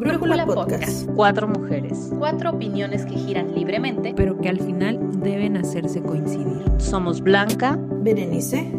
Brújula 0.00 0.46
Podcast. 0.46 1.06
Cuatro 1.14 1.46
mujeres. 1.46 2.10
Cuatro 2.18 2.52
opiniones 2.52 3.04
que 3.04 3.16
giran 3.16 3.54
libremente, 3.54 4.14
pero 4.16 4.40
que 4.40 4.48
al 4.48 4.58
final 4.58 4.98
deben 5.20 5.58
hacerse 5.58 6.00
coincidir. 6.00 6.64
Somos 6.78 7.20
Blanca, 7.20 7.78
Berenice, 7.78 8.72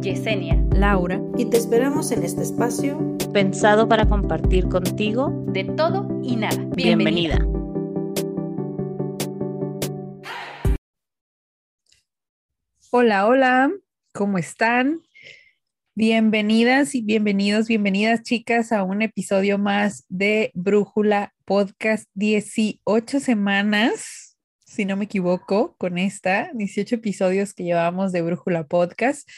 Yesenia, 0.00 0.60
Laura, 0.72 1.22
y 1.38 1.44
te 1.44 1.58
esperamos 1.58 2.10
en 2.10 2.24
este 2.24 2.42
espacio 2.42 2.98
pensado 3.32 3.88
para 3.88 4.08
compartir 4.08 4.68
contigo 4.68 5.44
de 5.46 5.62
todo 5.62 6.08
y 6.24 6.34
nada. 6.34 6.56
Bienvenida. 6.74 7.36
Bienvenida. 7.36 7.64
Hola, 12.90 13.28
hola, 13.28 13.70
¿cómo 14.12 14.38
están? 14.38 15.03
Bienvenidas 15.96 16.96
y 16.96 17.02
bienvenidos, 17.02 17.68
bienvenidas 17.68 18.24
chicas 18.24 18.72
a 18.72 18.82
un 18.82 19.00
episodio 19.00 19.58
más 19.58 20.04
de 20.08 20.50
Brújula 20.52 21.32
Podcast. 21.44 22.10
18 22.14 23.20
semanas, 23.20 24.36
si 24.66 24.86
no 24.86 24.96
me 24.96 25.04
equivoco, 25.04 25.76
con 25.78 25.96
esta, 25.96 26.50
18 26.54 26.96
episodios 26.96 27.54
que 27.54 27.62
llevamos 27.62 28.10
de 28.10 28.22
Brújula 28.22 28.66
Podcast. 28.66 29.28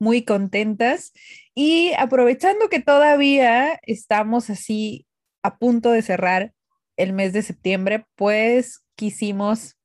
Muy 0.00 0.24
contentas 0.24 1.12
y 1.54 1.92
aprovechando 1.96 2.68
que 2.68 2.80
todavía 2.80 3.78
estamos 3.82 4.50
así 4.50 5.06
a 5.44 5.58
punto 5.58 5.92
de 5.92 6.02
cerrar 6.02 6.52
el 6.96 7.12
mes 7.12 7.32
de 7.32 7.42
septiembre, 7.42 8.04
pues 8.16 8.80
quisimos 8.96 9.76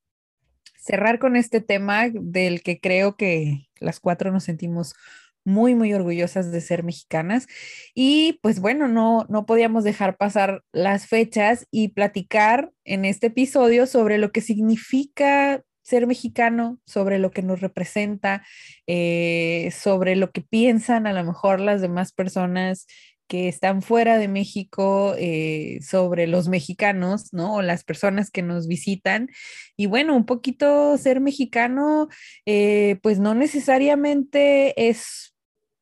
cerrar 0.75 1.19
con 1.19 1.35
este 1.35 1.61
tema 1.61 2.09
del 2.11 2.63
que 2.63 2.79
creo 2.79 3.15
que 3.15 3.67
las 3.79 3.99
cuatro 3.99 4.31
nos 4.31 4.43
sentimos 4.43 4.95
muy, 5.45 5.75
muy 5.75 5.93
orgullosas 5.93 6.51
de 6.51 6.59
ser 6.59 6.83
mexicanas. 6.83 7.47
Y 7.93 8.39
pues 8.41 8.59
bueno, 8.59 8.87
no, 8.87 9.25
no 9.29 9.45
podíamos 9.45 9.83
dejar 9.83 10.17
pasar 10.17 10.63
las 10.73 11.07
fechas 11.07 11.67
y 11.71 11.89
platicar 11.89 12.71
en 12.83 13.05
este 13.05 13.27
episodio 13.27 13.87
sobre 13.87 14.17
lo 14.17 14.31
que 14.31 14.41
significa 14.41 15.63
ser 15.83 16.07
mexicano, 16.07 16.79
sobre 16.87 17.19
lo 17.19 17.29
que 17.29 17.43
nos 17.43 17.61
representa, 17.61 18.43
eh, 18.87 19.71
sobre 19.71 20.15
lo 20.15 20.31
que 20.31 20.41
piensan 20.41 21.05
a 21.05 21.13
lo 21.13 21.23
mejor 21.23 21.59
las 21.59 21.79
demás 21.79 22.11
personas 22.11 22.87
que 23.27 23.47
están 23.47 23.81
fuera 23.81 24.17
de 24.17 24.27
México 24.27 25.15
eh, 25.17 25.79
sobre 25.81 26.27
los 26.27 26.47
mexicanos, 26.47 27.33
¿no? 27.33 27.55
O 27.55 27.61
las 27.61 27.83
personas 27.83 28.29
que 28.31 28.41
nos 28.41 28.67
visitan. 28.67 29.29
Y 29.77 29.87
bueno, 29.87 30.15
un 30.15 30.25
poquito 30.25 30.97
ser 30.97 31.21
mexicano, 31.21 32.07
eh, 32.45 32.99
pues 33.01 33.19
no 33.19 33.33
necesariamente 33.35 34.89
es 34.89 35.34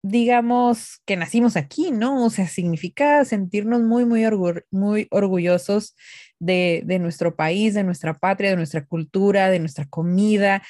digamos, 0.04 1.02
que 1.06 1.16
nacimos 1.16 1.56
aquí, 1.56 1.92
¿no? 1.92 2.26
O 2.26 2.30
sea, 2.30 2.48
significa 2.48 3.23
sentirnos 3.23 3.82
muy, 3.82 4.06
muy, 4.06 4.23
muy 4.70 5.08
orgullosos 5.12 5.96
de, 6.40 6.84
nuestro 7.00 7.36
país, 7.36 7.73
de 7.73 7.84
nuestra 7.86 8.14
patria, 8.14 8.50
de 8.50 8.58
nuestra 8.58 8.86
cultura, 8.86 9.50
de 9.50 9.59
nuestra 9.59 9.86
comida, 9.88 10.62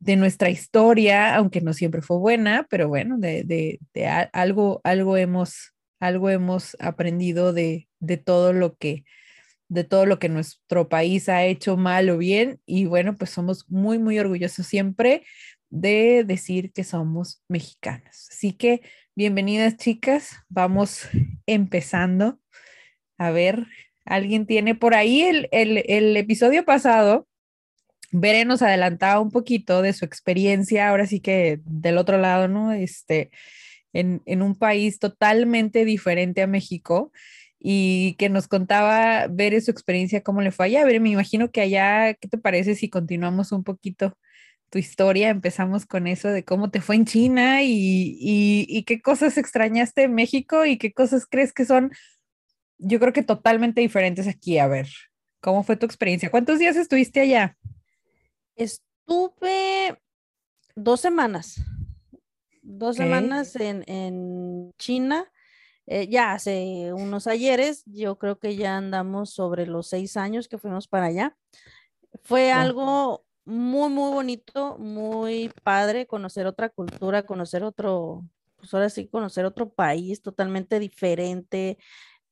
de 0.00 0.16
nuestra 0.16 0.48
historia, 0.48 1.34
aunque 1.36 1.60
no 1.60 1.74
siempre 1.74 2.00
fue 2.00 2.16
buena, 2.16 2.66
pero 2.70 2.88
bueno, 2.88 3.18
de, 3.18 3.78
algo, 4.32 4.80
algo, 4.84 5.18
hemos, 5.18 5.74
algo 6.00 6.30
hemos 6.30 6.74
aprendido 6.80 7.52
de, 7.52 7.88
de 8.00 8.16
todo 8.16 8.52
lo 8.52 8.76
que 8.76 9.04
de 9.70 9.84
todo 9.84 10.06
lo 10.06 10.18
que 10.18 10.30
nuestro 10.30 10.88
país 10.88 11.28
ha 11.28 11.44
hecho 11.44 11.76
mal 11.76 12.08
o 12.08 12.16
bien 12.16 12.58
y 12.64 12.86
bueno, 12.86 13.16
pues 13.16 13.28
somos 13.28 13.68
muy, 13.68 13.98
muy 13.98 14.18
orgullosos 14.18 14.66
siempre 14.66 15.24
de 15.70 16.24
decir 16.24 16.72
que 16.72 16.84
somos 16.84 17.42
mexicanas. 17.48 18.28
Así 18.30 18.52
que 18.52 18.82
bienvenidas 19.14 19.76
chicas, 19.76 20.36
vamos 20.48 21.08
empezando. 21.46 22.38
A 23.18 23.30
ver, 23.30 23.66
alguien 24.04 24.46
tiene 24.46 24.74
por 24.74 24.94
ahí 24.94 25.22
el, 25.22 25.48
el, 25.52 26.16
episodio 26.16 26.64
pasado. 26.64 27.26
Veré 28.10 28.44
nos 28.44 28.62
adelantaba 28.62 29.20
un 29.20 29.30
poquito 29.30 29.82
de 29.82 29.92
su 29.92 30.04
experiencia, 30.04 30.88
ahora 30.88 31.06
sí 31.06 31.20
que 31.20 31.60
del 31.64 31.98
otro 31.98 32.16
lado, 32.16 32.48
¿no? 32.48 32.72
Este, 32.72 33.30
en, 33.92 34.22
en 34.24 34.42
un 34.42 34.54
país 34.54 34.98
totalmente 34.98 35.84
diferente 35.84 36.42
a 36.42 36.46
México 36.46 37.12
y 37.58 38.14
que 38.18 38.28
nos 38.28 38.48
contaba 38.48 39.26
ver 39.28 39.60
su 39.60 39.70
experiencia, 39.70 40.22
cómo 40.22 40.40
le 40.40 40.52
fue 40.52 40.66
allá. 40.66 40.82
A 40.82 40.86
me 40.86 41.10
imagino 41.10 41.50
que 41.50 41.60
allá, 41.60 42.14
¿qué 42.14 42.28
te 42.28 42.38
parece 42.38 42.74
si 42.76 42.88
continuamos 42.88 43.52
un 43.52 43.64
poquito 43.64 44.16
tu 44.70 44.78
historia. 44.78 45.30
Empezamos 45.30 45.86
con 45.86 46.06
eso 46.06 46.28
de 46.28 46.44
cómo 46.44 46.70
te 46.70 46.80
fue 46.80 46.96
en 46.96 47.04
China 47.04 47.62
y, 47.62 48.84
qué 48.86 49.00
cosas 49.00 49.38
extrañaste 49.38 50.04
en 50.04 50.14
México 50.14 50.64
y 50.64 50.78
qué 50.78 50.92
cosas 50.92 51.26
crees 51.26 51.52
que 51.52 51.64
son, 51.64 51.92
yo 52.78 52.98
creo 53.00 53.12
que 53.12 53.22
totalmente 53.22 53.80
diferentes 53.80 54.26
aquí. 54.28 54.58
A 54.58 54.66
ver, 54.66 54.88
¿cómo 55.40 55.62
fue 55.62 55.76
tu 55.76 55.86
experiencia? 55.86 56.30
¿Cuántos 56.30 56.58
días 56.58 56.76
estuviste 56.76 57.20
allá? 57.20 57.56
Estuve 58.56 59.98
dos 60.74 61.00
semanas, 61.00 61.60
dos 62.62 62.96
semanas 62.96 63.56
en, 63.56 64.72
China. 64.78 65.30
Eh, 65.90 66.06
ya 66.06 66.32
hace 66.32 66.92
unos 66.92 67.26
ayeres, 67.26 67.82
yo 67.86 68.18
creo 68.18 68.38
que 68.38 68.56
ya 68.56 68.76
andamos 68.76 69.30
sobre 69.30 69.66
los 69.66 69.88
seis 69.88 70.18
años 70.18 70.46
que 70.46 70.58
fuimos 70.58 70.86
para 70.86 71.06
allá. 71.06 71.34
Fue 72.22 72.52
algo 72.52 73.24
muy, 73.48 73.88
muy 73.90 74.12
bonito, 74.12 74.76
muy 74.78 75.50
padre 75.64 76.06
conocer 76.06 76.46
otra 76.46 76.68
cultura, 76.68 77.24
conocer 77.24 77.64
otro, 77.64 78.22
pues 78.56 78.74
ahora 78.74 78.90
sí, 78.90 79.08
conocer 79.08 79.46
otro 79.46 79.70
país 79.70 80.20
totalmente 80.20 80.78
diferente, 80.78 81.78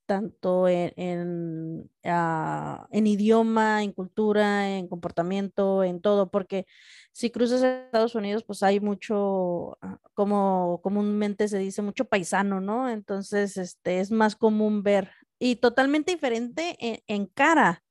tanto 0.06 0.68
en, 0.68 0.92
en, 0.96 1.90
ah, 2.04 2.86
idioma, 2.92 3.82
en 3.82 3.92
cultura, 3.92 4.70
en 4.76 4.88
comportamiento, 4.88 5.84
en 5.84 6.02
todo, 6.02 6.30
porque 6.30 6.66
si 7.12 7.30
cruzas 7.30 7.62
a 7.62 7.86
Estados 7.86 8.14
Unidos, 8.14 8.44
pues 8.44 8.62
hay 8.62 8.78
mucho, 8.80 9.78
ah, 9.82 9.98
como 10.14 10.80
comúnmente 10.82 11.48
se 11.48 11.58
dice, 11.58 11.80
mucho 11.82 12.04
paisano, 12.04 12.60
¿no? 12.60 12.90
Entonces, 12.90 13.56
este, 13.56 14.00
es 14.00 14.10
más 14.10 14.36
común 14.36 14.82
ver 14.82 15.12
y 15.38 15.56
totalmente 15.56 16.12
diferente 16.12 16.76
en, 16.78 17.00
en 17.06 17.26
cara, 17.26 17.84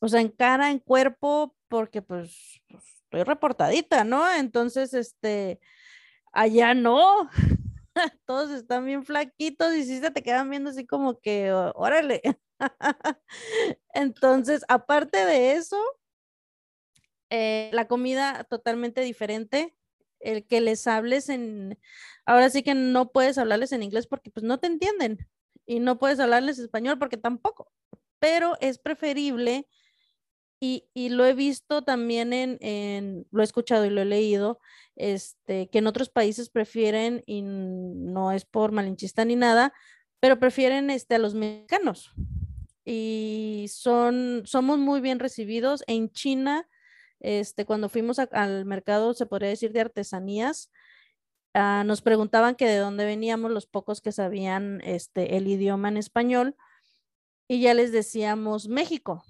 o 0.00 0.08
sea, 0.08 0.20
en 0.20 0.28
cara, 0.28 0.70
en 0.70 0.78
cuerpo, 0.78 1.56
porque 1.74 2.02
pues, 2.02 2.62
pues, 2.68 2.84
estoy 3.02 3.24
reportadita, 3.24 4.04
¿no? 4.04 4.30
Entonces, 4.32 4.94
este, 4.94 5.58
allá 6.30 6.72
no, 6.72 7.28
todos 8.26 8.52
están 8.52 8.86
bien 8.86 9.04
flaquitos 9.04 9.74
y 9.74 9.82
sí 9.82 9.98
se 9.98 10.12
te 10.12 10.22
quedan 10.22 10.48
viendo 10.50 10.70
así 10.70 10.86
como 10.86 11.18
que, 11.18 11.50
órale. 11.50 12.22
Entonces, 13.92 14.64
aparte 14.68 15.26
de 15.26 15.54
eso, 15.54 15.76
eh, 17.30 17.70
la 17.72 17.88
comida 17.88 18.44
totalmente 18.44 19.00
diferente, 19.00 19.74
el 20.20 20.46
que 20.46 20.60
les 20.60 20.86
hables 20.86 21.28
en, 21.28 21.76
ahora 22.24 22.50
sí 22.50 22.62
que 22.62 22.76
no 22.76 23.10
puedes 23.10 23.36
hablarles 23.36 23.72
en 23.72 23.82
inglés 23.82 24.06
porque 24.06 24.30
pues 24.30 24.44
no 24.44 24.60
te 24.60 24.68
entienden 24.68 25.28
y 25.66 25.80
no 25.80 25.98
puedes 25.98 26.20
hablarles 26.20 26.60
español 26.60 27.00
porque 27.00 27.16
tampoco, 27.16 27.72
pero 28.20 28.56
es 28.60 28.78
preferible 28.78 29.66
y, 30.94 31.08
lo 31.10 31.26
he 31.26 31.34
visto 31.34 31.82
también 31.82 32.32
en, 32.32 33.26
lo 33.30 33.42
he 33.42 33.44
escuchado 33.44 33.84
y 33.84 33.90
lo 33.90 34.00
he 34.00 34.06
leído, 34.06 34.60
este, 34.96 35.68
que 35.68 35.78
en 35.78 35.86
otros 35.86 36.08
países 36.08 36.48
prefieren, 36.48 37.22
y 37.26 37.42
no 37.42 38.32
es 38.32 38.44
por 38.46 38.72
malinchista 38.72 39.24
ni 39.24 39.36
nada, 39.36 39.74
pero 40.20 40.38
prefieren 40.38 40.88
este, 40.90 41.16
a 41.16 41.18
los 41.18 41.34
mexicanos. 41.34 42.12
Y 42.84 43.66
son, 43.68 44.42
somos 44.46 44.78
muy 44.78 45.00
bien 45.00 45.18
recibidos. 45.18 45.84
En 45.86 46.10
China, 46.10 46.68
este, 47.20 47.66
cuando 47.66 47.88
fuimos 47.90 48.18
al 48.18 48.64
mercado, 48.64 49.12
se 49.12 49.26
podría 49.26 49.50
decir, 49.50 49.72
de 49.72 49.82
artesanías, 49.82 50.70
ah, 51.52 51.82
nos 51.84 52.00
preguntaban 52.00 52.54
que 52.54 52.66
de 52.66 52.78
dónde 52.78 53.04
veníamos 53.04 53.50
los 53.50 53.66
pocos 53.66 54.00
que 54.00 54.12
sabían 54.12 54.80
este, 54.84 55.36
el 55.36 55.46
idioma 55.46 55.88
en 55.88 55.98
español 55.98 56.56
y 57.48 57.60
ya 57.60 57.74
les 57.74 57.92
decíamos 57.92 58.68
México 58.68 59.24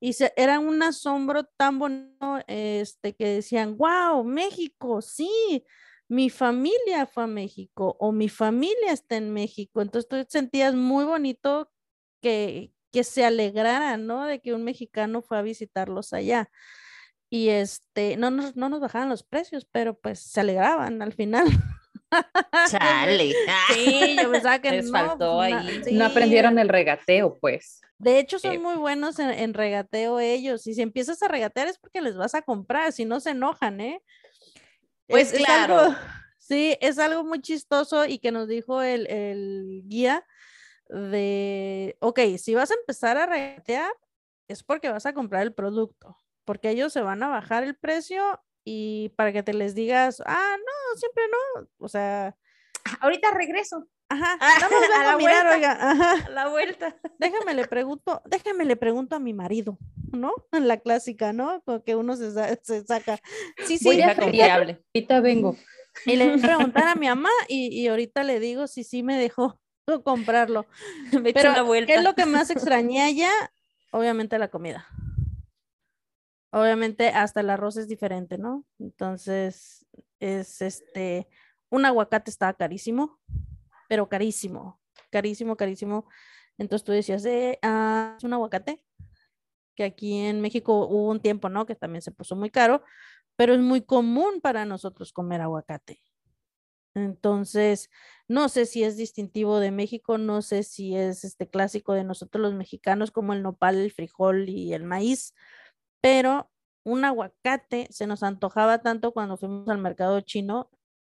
y 0.00 0.16
era 0.36 0.58
un 0.58 0.82
asombro 0.82 1.44
tan 1.44 1.78
bonito 1.78 2.38
este, 2.46 3.14
que 3.14 3.26
decían, 3.26 3.76
wow, 3.76 4.24
México, 4.24 5.02
sí, 5.02 5.64
mi 6.08 6.30
familia 6.30 7.06
fue 7.06 7.24
a 7.24 7.26
México 7.26 7.96
o 8.00 8.10
mi 8.10 8.30
familia 8.30 8.92
está 8.92 9.16
en 9.16 9.30
México. 9.32 9.82
Entonces 9.82 10.08
tú 10.08 10.16
sentías 10.28 10.74
muy 10.74 11.04
bonito 11.04 11.70
que, 12.22 12.72
que 12.90 13.04
se 13.04 13.24
alegraran, 13.26 14.06
¿no? 14.06 14.24
De 14.26 14.40
que 14.40 14.54
un 14.54 14.64
mexicano 14.64 15.20
fue 15.22 15.38
a 15.38 15.42
visitarlos 15.42 16.14
allá. 16.14 16.50
Y 17.30 17.50
este, 17.50 18.16
no 18.16 18.30
nos, 18.30 18.56
no 18.56 18.68
nos 18.68 18.80
bajaban 18.80 19.08
los 19.10 19.22
precios, 19.22 19.66
pero 19.70 19.98
pues 19.98 20.20
se 20.20 20.40
alegraban 20.40 21.02
al 21.02 21.12
final. 21.12 21.46
Chale. 22.70 23.34
Sí, 23.72 24.16
yo 24.20 24.30
pensaba 24.30 24.58
que 24.60 24.70
Les 24.70 24.90
faltó 24.90 25.36
pues, 25.36 25.52
ahí. 25.54 25.82
No 25.92 26.04
aprendieron 26.06 26.58
el 26.58 26.68
regateo, 26.68 27.38
pues. 27.38 27.80
De 27.98 28.18
hecho, 28.18 28.38
son 28.38 28.54
Eh, 28.54 28.58
muy 28.58 28.76
buenos 28.76 29.18
en, 29.18 29.30
en 29.30 29.54
regateo 29.54 30.18
ellos. 30.20 30.66
Y 30.66 30.74
si 30.74 30.82
empiezas 30.82 31.22
a 31.22 31.28
regatear 31.28 31.68
es 31.68 31.78
porque 31.78 32.00
les 32.00 32.16
vas 32.16 32.34
a 32.34 32.42
comprar, 32.42 32.92
si 32.92 33.04
no 33.04 33.20
se 33.20 33.30
enojan, 33.30 33.80
¿eh? 33.80 34.02
Pues 35.06 35.28
Es- 35.28 35.34
es 35.40 35.44
claro. 35.44 35.74
algo- 35.78 35.94
sí, 36.38 36.76
es 36.80 36.98
algo 36.98 37.24
muy 37.24 37.40
chistoso 37.40 38.04
y 38.06 38.18
que 38.18 38.32
nos 38.32 38.48
dijo 38.48 38.82
el, 38.82 39.06
el 39.08 39.82
guía. 39.86 40.24
de, 40.88 41.96
ok, 42.00 42.18
si 42.38 42.54
vas 42.56 42.70
a 42.72 42.74
empezar 42.74 43.16
a 43.16 43.26
regatear, 43.26 43.92
es 44.48 44.64
porque 44.64 44.88
vas 44.88 45.06
a 45.06 45.12
comprar 45.12 45.42
el 45.42 45.54
producto, 45.54 46.16
porque 46.44 46.70
ellos 46.70 46.92
se 46.92 47.00
van 47.00 47.22
a 47.22 47.28
bajar 47.28 47.62
el 47.62 47.76
precio 47.76 48.42
y 48.64 49.10
para 49.16 49.32
que 49.32 49.42
te 49.42 49.52
les 49.54 49.74
digas, 49.74 50.22
ah, 50.26 50.56
no, 50.58 50.98
siempre 50.98 51.24
no, 51.30 51.68
o 51.78 51.88
sea, 51.88 52.36
Ahorita 53.00 53.30
regreso. 53.32 53.86
ajá, 54.08 54.38
Ah, 54.40 54.58
más 54.60 54.70
vengo 54.70 54.94
a 54.94 55.04
la 55.04 55.16
mirar, 55.16 55.46
vuelta. 55.46 55.54
oiga, 55.54 55.90
ajá, 55.90 56.26
A 56.26 56.30
la 56.30 56.48
vuelta. 56.48 56.96
déjame 57.18 57.54
le 57.54 57.66
pregunto, 57.68 58.22
déjame 58.24 58.64
le 58.64 58.76
pregunto 58.76 59.16
a 59.16 59.20
mi 59.20 59.32
marido, 59.34 59.78
¿no? 60.12 60.32
La 60.52 60.78
clásica, 60.78 61.32
¿no? 61.32 61.62
Con 61.62 61.82
que 61.82 61.94
uno 61.96 62.16
se, 62.16 62.30
se 62.62 62.84
saca. 62.86 63.18
Sí, 63.66 63.78
sí, 63.78 63.84
Voy 63.84 64.02
a 64.02 64.14
confiable. 64.16 64.82
Ahorita 64.94 65.20
vengo. 65.20 65.56
y 66.06 66.16
le 66.16 66.30
voy 66.30 66.38
a 66.38 66.42
preguntar 66.46 66.88
a 66.88 66.94
mi 66.94 67.06
mamá 67.08 67.30
y, 67.48 67.68
y 67.68 67.88
ahorita 67.88 68.22
le 68.24 68.40
digo 68.40 68.66
si 68.66 68.82
sí 68.84 69.02
me 69.02 69.18
dejó 69.18 69.60
comprarlo. 70.04 70.66
Me 71.12 71.32
Pero, 71.32 71.64
vuelta. 71.64 71.92
¿qué 71.92 71.98
es 71.98 72.04
lo 72.04 72.14
que 72.14 72.24
más 72.26 72.50
extrañé 72.50 73.02
allá? 73.02 73.30
Obviamente 73.90 74.38
la 74.38 74.48
comida. 74.48 74.86
Obviamente 76.52 77.08
hasta 77.08 77.40
el 77.40 77.50
arroz 77.50 77.76
es 77.76 77.88
diferente, 77.88 78.38
¿no? 78.38 78.64
Entonces, 78.78 79.86
es 80.18 80.60
este, 80.62 81.28
un 81.70 81.84
aguacate 81.84 82.30
estaba 82.30 82.54
carísimo, 82.54 83.20
pero 83.88 84.08
carísimo, 84.08 84.80
carísimo, 85.10 85.56
carísimo. 85.56 86.08
Entonces 86.58 86.84
tú 86.84 86.92
decías, 86.92 87.24
eh, 87.24 87.58
ah, 87.62 88.14
es 88.18 88.24
un 88.24 88.32
aguacate, 88.32 88.84
que 89.74 89.84
aquí 89.84 90.18
en 90.18 90.40
México 90.40 90.86
hubo 90.86 91.08
un 91.08 91.20
tiempo, 91.20 91.48
¿no? 91.48 91.66
Que 91.66 91.74
también 91.74 92.02
se 92.02 92.10
puso 92.12 92.36
muy 92.36 92.50
caro, 92.50 92.82
pero 93.36 93.54
es 93.54 93.60
muy 93.60 93.82
común 93.82 94.40
para 94.40 94.64
nosotros 94.64 95.12
comer 95.12 95.40
aguacate. 95.40 96.02
Entonces, 96.94 97.88
no 98.28 98.48
sé 98.48 98.66
si 98.66 98.82
es 98.82 98.96
distintivo 98.96 99.60
de 99.60 99.70
México, 99.70 100.18
no 100.18 100.42
sé 100.42 100.64
si 100.64 100.96
es 100.96 101.24
este 101.24 101.48
clásico 101.48 101.94
de 101.94 102.04
nosotros 102.04 102.42
los 102.42 102.54
mexicanos 102.54 103.10
como 103.10 103.32
el 103.32 103.42
nopal, 103.42 103.76
el 103.76 103.92
frijol 103.92 104.48
y 104.48 104.74
el 104.74 104.84
maíz, 104.84 105.34
pero 106.00 106.50
un 106.84 107.04
aguacate 107.04 107.88
se 107.90 108.06
nos 108.06 108.22
antojaba 108.22 108.78
tanto 108.78 109.12
cuando 109.12 109.36
fuimos 109.36 109.68
al 109.68 109.78
mercado 109.78 110.20
chino 110.20 110.70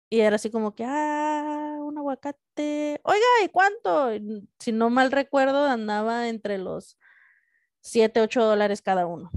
y 0.09 0.21
era 0.21 0.35
así 0.35 0.51
como 0.51 0.75
que, 0.75 0.85
ah, 0.85 1.77
un 1.81 1.97
aguacate, 1.97 3.01
oiga, 3.03 3.25
¿y 3.43 3.49
cuánto? 3.49 4.11
Si 4.59 4.71
no 4.71 4.89
mal 4.89 5.11
recuerdo, 5.11 5.65
andaba 5.65 6.29
entre 6.29 6.57
los 6.57 6.97
7, 7.81 8.21
8 8.21 8.43
dólares 8.43 8.81
cada 8.81 9.05
uno. 9.07 9.31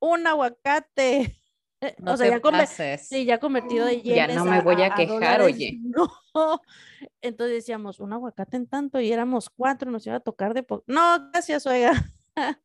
Un 0.00 0.26
aguacate. 0.26 1.36
No 1.98 2.14
o 2.14 2.16
sea, 2.16 2.28
ya 2.28 2.40
come-. 2.40 2.66
Sí, 2.66 3.26
ya 3.26 3.38
convertido 3.38 3.84
de 3.84 4.00
Ya 4.00 4.26
no 4.28 4.46
me 4.46 4.62
voy 4.62 4.82
a 4.82 4.94
quejar, 4.94 5.42
oye. 5.42 5.78
No. 6.34 6.62
Entonces 7.20 7.56
decíamos, 7.56 8.00
un 8.00 8.14
aguacate 8.14 8.56
en 8.56 8.66
tanto 8.66 8.98
y 8.98 9.12
éramos 9.12 9.50
cuatro, 9.50 9.90
nos 9.90 10.06
iba 10.06 10.16
a 10.16 10.20
tocar 10.20 10.54
de 10.54 10.62
poco. 10.62 10.84
No, 10.86 11.30
gracias, 11.30 11.66
oiga. 11.66 11.92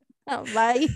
Bye. 0.55 0.87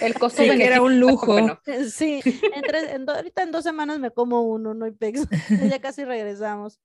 El 0.00 0.14
costo 0.18 0.42
Sí, 0.42 0.48
era 0.50 0.80
un 0.82 0.92
está 0.94 1.00
lujo. 1.06 1.26
bueno. 1.32 1.60
Sí, 1.90 2.20
en 2.54 2.62
tres- 2.62 2.90
en 2.92 3.06
do- 3.06 3.14
ahorita 3.14 3.42
en 3.42 3.52
dos 3.52 3.62
semanas 3.64 3.98
me 4.00 4.10
como 4.10 4.42
uno, 4.42 4.74
no 4.74 4.84
hay 4.84 4.92
pex. 4.92 5.20
Ya 5.76 5.80
casi 5.80 6.04
regresamos. 6.04 6.80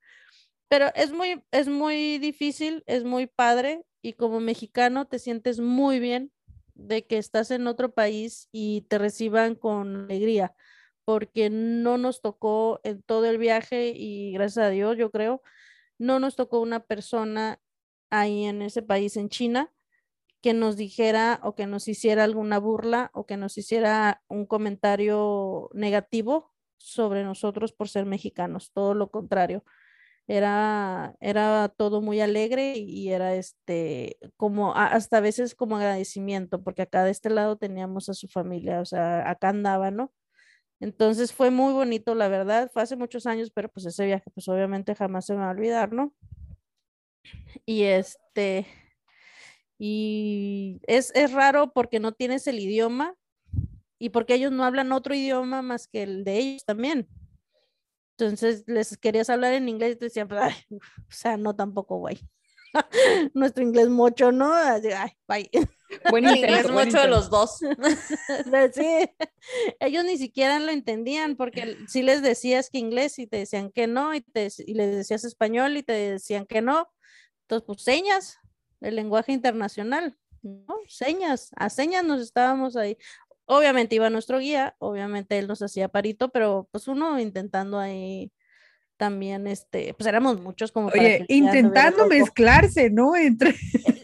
Pero 0.70 0.88
es 0.96 1.12
muy, 1.12 1.42
es 1.52 1.68
muy 1.68 2.18
difícil, 2.20 2.84
es 2.88 3.04
muy 3.06 3.26
padre 3.28 3.86
y 4.02 4.14
como 4.14 4.40
mexicano 4.40 5.08
te 5.08 5.18
sientes 5.18 5.60
muy 5.60 6.00
bien 6.00 6.32
de 6.76 7.08
que 7.08 7.18
estás 7.18 7.50
en 7.52 7.66
otro 7.68 7.94
país 7.94 8.50
y 8.52 8.82
te 8.82 8.98
reciban 9.00 9.56
con 9.56 9.96
alegría, 10.06 10.54
porque 11.06 11.50
no 11.50 11.98
nos 11.98 12.22
tocó 12.22 12.82
en 12.84 13.02
todo 13.02 13.26
el 13.26 13.38
viaje 13.40 13.94
y 13.96 14.34
gracias 14.34 14.66
a 14.66 14.70
Dios, 14.70 14.96
yo 14.98 15.10
creo, 15.10 15.42
no 15.98 16.20
nos 16.20 16.36
tocó 16.36 16.60
una 16.60 16.82
persona 16.82 17.60
ahí 18.12 18.44
en 18.46 18.62
ese 18.62 18.84
país, 18.84 19.18
en 19.18 19.30
China, 19.30 19.74
que 20.42 20.54
nos 20.54 20.78
dijera 20.78 21.40
o 21.44 21.56
que 21.56 21.68
nos 21.68 21.88
hiciera 21.88 22.24
alguna 22.24 22.60
burla 22.60 23.10
o 23.14 23.26
que 23.26 23.38
nos 23.38 23.58
hiciera 23.58 24.22
un 24.28 24.46
comentario 24.46 25.70
negativo 25.74 26.54
sobre 26.78 27.24
nosotros 27.24 27.74
por 27.74 27.90
ser 27.90 28.06
mexicanos, 28.06 28.72
todo 28.74 28.94
lo 28.94 29.10
contrario. 29.10 29.64
Era, 30.28 31.16
era 31.22 31.70
todo 31.70 32.02
muy 32.02 32.20
alegre 32.20 32.78
y 32.78 33.10
era 33.12 33.36
este, 33.36 34.18
como 34.36 34.76
hasta 34.76 35.18
a 35.18 35.22
veces 35.22 35.56
como 35.56 35.78
agradecimiento, 35.78 36.62
porque 36.64 36.82
acá 36.82 37.04
de 37.06 37.12
este 37.12 37.30
lado 37.30 37.58
teníamos 37.58 38.10
a 38.10 38.14
su 38.14 38.28
familia, 38.28 38.82
o 38.82 38.86
sea, 38.86 39.30
acá 39.30 39.50
andaba, 39.50 39.90
¿no? 39.90 40.12
Entonces 40.80 41.34
fue 41.34 41.50
muy 41.50 41.74
bonito, 41.74 42.14
la 42.14 42.28
verdad, 42.28 42.70
fue 42.72 42.84
hace 42.84 42.96
muchos 42.96 43.26
años, 43.26 43.52
pero 43.54 43.70
pues 43.70 43.86
ese 43.86 44.06
viaje, 44.06 44.30
pues 44.34 44.48
obviamente 44.50 44.96
jamás 44.96 45.26
se 45.26 45.34
me 45.34 45.40
va 45.40 45.48
a 45.48 45.52
olvidar, 45.52 45.94
¿no? 45.94 46.14
Y 47.66 47.84
este, 47.84 48.68
y 49.80 50.80
es, 50.88 51.12
es 51.16 51.32
raro 51.32 51.72
porque 51.74 52.00
no 52.00 52.12
tienes 52.12 52.48
el 52.48 52.60
idioma 52.60 53.16
y 54.00 54.10
porque 54.10 54.36
ellos 54.36 54.52
no 54.52 54.64
hablan 54.64 54.92
otro 54.92 55.14
idioma 55.16 55.62
más 55.62 55.88
que 55.88 56.04
el 56.04 56.24
de 56.24 56.38
ellos 56.38 56.66
también. 56.66 57.08
Entonces 58.18 58.64
les 58.68 58.98
querías 58.98 59.30
hablar 59.30 59.54
en 59.54 59.70
inglés 59.70 59.94
y 59.94 59.96
te 59.98 60.06
decían, 60.06 60.28
"Ay, 60.32 60.56
o 60.72 61.12
sea, 61.12 61.38
no 61.38 61.56
tampoco, 61.56 61.98
güey. 61.98 62.20
Nuestro 63.34 63.64
inglés 63.64 63.90
mucho, 63.90 64.32
¿no? 64.32 64.52
Así, 64.54 64.90
Ay, 64.92 65.12
bye. 65.28 65.50
Buen 66.12 66.28
Inglés 66.28 66.64
buen 66.64 66.88
mucho 66.88 67.00
de 67.00 67.08
los 67.08 67.30
dos. 67.30 67.60
Sí, 68.74 69.10
ellos 69.80 70.04
ni 70.04 70.18
siquiera 70.18 70.60
lo 70.60 70.72
entendían 70.72 71.38
porque 71.38 71.78
si 71.88 72.04
les 72.04 72.22
decías 72.22 72.70
que 72.70 72.78
inglés 72.78 73.18
y 73.20 73.28
te 73.28 73.38
decían 73.38 73.72
que 73.72 73.88
no, 73.88 74.14
y, 74.14 74.22
te, 74.22 74.50
y 74.66 74.74
les 74.74 74.94
decías 74.94 75.24
español 75.24 75.78
y 75.78 75.84
te 75.84 75.94
decían 75.94 76.46
que 76.46 76.62
no. 76.62 76.90
Entonces, 77.44 77.66
pues 77.66 77.84
señas, 77.84 78.38
el 78.82 78.96
lenguaje 78.96 79.32
internacional, 79.32 80.18
¿no? 80.42 80.78
Señas, 80.88 81.52
a 81.56 81.70
señas 81.70 82.04
nos 82.04 82.22
estábamos 82.22 82.76
ahí. 82.76 82.98
Obviamente 83.46 83.96
iba 83.96 84.10
nuestro 84.10 84.40
guía, 84.40 84.76
obviamente 84.80 85.38
él 85.38 85.48
nos 85.48 85.62
hacía 85.62 85.88
parito, 85.88 86.30
pero 86.30 86.68
pues 86.72 86.88
uno 86.88 87.20
intentando 87.20 87.80
ahí 87.80 88.32
también, 88.98 89.48
este, 89.48 89.94
pues 89.94 90.08
éramos 90.08 90.42
muchos 90.42 90.72
como 90.72 90.90
para 90.90 91.02
Oye, 91.02 91.26
intentando 91.30 92.08
mezclarse, 92.08 92.90
¿no? 92.90 93.16
Entre 93.16 93.56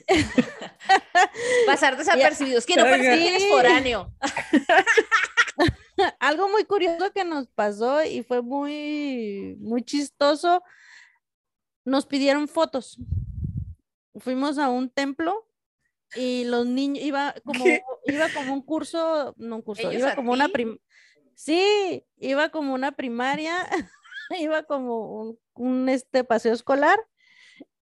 Pasar 1.66 1.98
desapercibidos. 1.98 2.66
Que 2.66 2.75
no 2.75 2.86
eres 2.86 3.48
foráneo. 3.50 4.14
algo 6.20 6.50
muy 6.50 6.66
curioso 6.66 7.12
que 7.12 7.24
nos 7.24 7.48
pasó 7.48 8.04
y 8.04 8.24
fue 8.24 8.42
muy, 8.42 9.56
muy 9.60 9.84
chistoso. 9.84 10.64
Nos 11.86 12.06
pidieron 12.06 12.48
fotos. 12.48 12.98
Fuimos 14.18 14.57
a 14.57 14.69
un 14.69 14.89
templo 14.89 15.48
y 16.15 16.45
los 16.45 16.65
niños 16.65 17.04
iba 17.04 17.34
como 17.43 17.63
¿Qué? 17.63 17.82
iba 18.05 18.29
como 18.29 18.53
un 18.53 18.62
curso, 18.62 19.34
no 19.38 19.58
un 19.58 19.62
curso, 19.62 19.89
¿Ellos 19.89 20.01
iba 20.01 20.12
a 20.12 20.15
como 20.15 20.32
una 20.32 20.50
prim 20.50 20.77
sí, 21.36 22.05
iba 22.17 22.50
como 22.50 22.74
una 22.74 22.91
primaria, 22.93 23.55
iba 24.39 24.63
como 24.63 25.22
un, 25.22 25.39
un, 25.55 25.89
este 25.89 26.24
paseo 26.24 26.53
escolar 26.53 27.00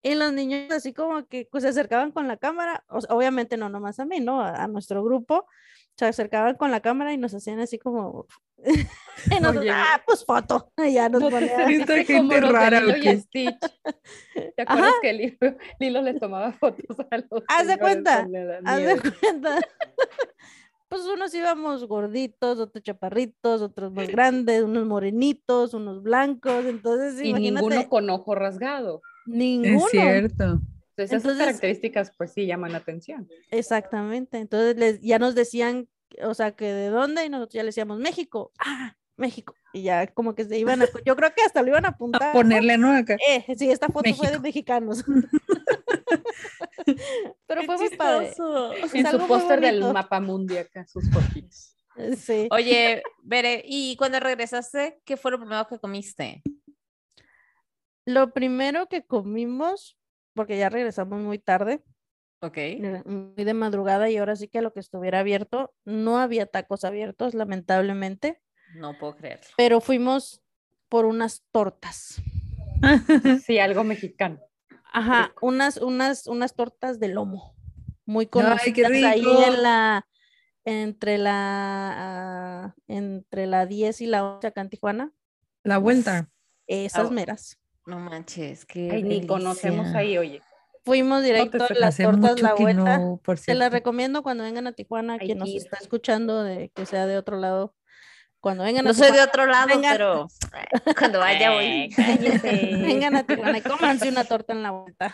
y 0.03 0.15
los 0.15 0.33
niños 0.33 0.73
así 0.73 0.93
como 0.93 1.27
que 1.27 1.49
pues, 1.51 1.63
se 1.63 1.71
acercaban 1.71 2.13
con 2.13 2.29
la 2.29 2.37
cámara, 2.37 2.85
o 2.89 3.01
sea, 3.01 3.15
obviamente 3.15 3.57
no 3.57 3.69
nomás 3.69 3.99
a 4.01 4.05
mí, 4.05 4.21
¿no? 4.21 4.41
A, 4.41 4.65
a 4.65 4.69
nuestro 4.69 5.03
grupo, 5.03 5.47
se 5.99 6.07
acercaban 6.07 6.55
con 6.57 6.71
la 6.71 6.81
cámara 6.81 7.13
y 7.13 7.19
nos 7.19 7.35
hacían 7.35 7.59
así 7.59 7.79
como 7.79 8.27
y 8.65 9.35
nosotros, 9.41 9.63
Oye. 9.63 9.71
ah, 9.71 10.03
pues 10.07 10.25
foto, 10.25 10.73
y 10.79 10.95
ya 10.95 11.09
nos 11.09 11.21
No 11.21 11.29
te 11.29 11.35
ponían 11.35 11.71
Esta 11.71 12.05
gente 12.05 12.41
rara, 12.41 12.81
Lilo. 12.81 13.23
¿Te 13.33 14.63
acuerdas 14.63 14.93
que 15.03 15.13
Lilo, 15.13 15.57
Lilo 15.79 16.03
les 16.03 16.19
tomaba 16.19 16.53
fotos 16.53 16.97
a 17.11 17.19
los 17.19 17.43
Haz 17.49 17.67
de 17.67 17.79
cuenta, 17.79 18.27
haz 18.65 18.83
de 18.85 19.13
cuenta. 19.21 19.59
Pues 20.91 21.03
unos 21.03 21.35
íbamos 21.35 21.87
gorditos, 21.87 22.59
otros 22.59 22.83
chaparritos, 22.83 23.61
otros 23.61 23.93
más 23.93 24.09
grandes, 24.09 24.63
unos 24.63 24.87
morenitos, 24.87 25.75
unos 25.75 26.03
blancos, 26.03 26.65
entonces 26.65 27.21
Y 27.23 27.29
imagínate, 27.29 27.67
ninguno 27.67 27.89
con 27.91 28.09
ojo 28.09 28.35
rasgado. 28.35 29.03
ninguno. 29.27 29.85
Es 29.85 29.91
cierto. 29.91 30.61
Entonces, 30.99 31.13
esas 31.13 31.25
Entonces- 31.25 31.47
características 31.47 32.13
pues 32.17 32.33
sí 32.33 32.47
llaman 32.47 32.73
la 32.73 32.79
atención. 32.79 33.29
Exactamente. 33.51 34.39
Entonces 34.39 34.77
les, 34.77 35.01
ya 35.01 35.19
nos 35.21 35.35
decían, 35.37 35.89
o 36.23 36.35
sea, 36.35 36.53
que 36.57 36.73
de 36.73 36.89
dónde, 36.89 37.25
y 37.25 37.29
nosotros 37.29 37.55
ya 37.55 37.63
le 37.63 37.69
decíamos 37.69 37.99
México. 38.01 38.53
Ah, 38.59 38.97
México. 39.17 39.55
Y 39.73 39.83
ya 39.83 40.07
como 40.09 40.35
que 40.35 40.45
se 40.45 40.59
iban 40.59 40.83
a, 40.83 40.87
yo 41.07 41.15
creo 41.15 41.33
que 41.35 41.43
hasta 41.43 41.63
lo 41.63 41.69
iban 41.69 41.85
a 41.85 41.91
apuntar. 41.91 42.23
A 42.23 42.33
ponerle, 42.33 42.79
¿no? 42.79 42.93
Acá. 42.93 43.17
Eh, 43.29 43.45
sí, 43.57 43.71
esta 43.71 43.89
foto 43.89 44.13
fue 44.15 44.31
de 44.31 44.41
mexicanos. 44.41 45.05
Pero 47.47 47.61
Qué 47.61 47.67
fue 47.67 47.77
muy 47.77 47.97
padre. 47.97 48.33
Es 48.83 48.95
En 48.95 49.07
su 49.07 49.19
póster 49.27 49.61
del 49.61 49.81
mapa 49.93 50.21
mundi 50.21 50.57
acá, 50.57 50.87
sus 50.87 51.09
fotitos. 51.11 51.77
Sí. 52.17 52.49
Oye, 52.51 53.03
Bere, 53.23 53.63
¿y 53.65 53.97
cuando 53.97 54.21
regresaste, 54.21 55.01
qué 55.05 55.17
fue 55.17 55.33
lo 55.33 55.39
primero 55.39 55.67
que 55.67 55.79
comiste? 55.79 56.43
Lo 58.05 58.33
primero 58.33 58.89
que 58.89 59.05
comimos, 59.05 59.98
porque 60.39 60.57
ya 60.57 60.69
regresamos 60.69 61.19
muy 61.21 61.41
tarde, 61.41 61.83
Ok. 62.41 62.57
muy 63.05 63.45
de 63.45 63.55
madrugada 63.55 64.09
y 64.09 64.19
ahora 64.19 64.37
sí 64.37 64.47
que 64.47 64.63
lo 64.63 64.73
que 64.73 64.79
estuviera 64.79 65.19
abierto, 65.19 65.75
no 65.85 66.19
había 66.21 66.47
tacos 66.47 66.85
abiertos, 66.85 67.35
lamentablemente, 67.35 68.41
No 68.73 68.97
puedo 68.97 69.17
creerlo. 69.17 69.49
pero 69.57 69.81
fuimos 69.81 70.41
por 70.89 71.07
unas 71.07 71.43
tortas. 71.51 72.23
Sí, 73.45 73.59
algo 73.59 73.83
mexicano. 73.83 74.39
Ajá, 74.93 75.35
unas, 75.41 75.79
unas, 75.79 76.29
unas 76.29 76.55
tortas 76.55 77.01
de 77.01 77.09
lomo. 77.09 77.57
Muy 78.07 78.27
conocidas 78.27 78.63
Ay, 78.93 79.01
qué 79.01 79.07
ahí 79.07 79.43
en 79.43 79.63
la, 79.65 80.07
entre 80.65 81.19
la, 81.19 81.35
ah, 81.97 82.75
entre 82.87 83.49
la 83.49 83.67
10 83.67 84.01
y 84.03 84.07
la 84.07 84.23
11 84.25 84.47
acá 84.47 84.61
en 84.61 84.71
Tijuana. 84.71 85.13
La 85.65 85.79
vuelta. 85.79 86.31
Esas 86.69 87.11
Ah, 87.11 87.13
meras. 87.13 87.59
No 87.89 87.99
manches, 87.99 88.67
Ay, 88.75 89.03
ni 89.03 89.27
conocemos 89.27 89.95
ahí, 89.95 90.19
oye. 90.19 90.43
Fuimos 90.85 91.23
directo 91.23 91.65
a 91.65 91.69
sé, 91.69 91.75
las 91.75 91.97
tortas 91.97 92.41
La 92.43 92.55
que 92.55 92.63
Vuelta. 92.63 92.99
no, 92.99 93.21
por 93.25 93.39
Se 93.39 93.55
las 93.55 93.73
recomiendo 93.73 94.23
cuando 94.23 94.45
vengan 94.45 94.67
a 94.67 94.73
Tijuana, 94.73 95.15
Hay 95.15 95.21
quien 95.21 95.39
que 95.39 95.45
nos 95.45 95.49
está 95.49 95.79
escuchando, 95.81 96.43
de 96.43 96.71
que 96.75 96.85
sea 96.87 97.07
de 97.07 97.17
otro 97.17 97.39
lado. 97.39 97.75
Cuando 98.41 98.63
vengan 98.65 98.87
a 98.87 98.91
No 98.91 98.95
soy 98.95 99.07
de 99.07 99.13
Tijuana, 99.13 99.29
otro 99.31 99.47
lado, 99.47 99.69
Vengan. 99.69 99.93
pero 99.97 100.29
cuando 100.99 101.19
vaya 101.19 101.51
voy. 101.53 101.95
Eh, 101.97 102.79
vengan 102.87 103.17
a 103.17 103.25
Tijuana 103.25 103.59
y 103.59 103.63
cómanse 103.63 104.09
una 104.11 104.25
torta 104.25 104.53
en 104.53 104.63
la 104.63 104.71
vuelta. 104.71 105.13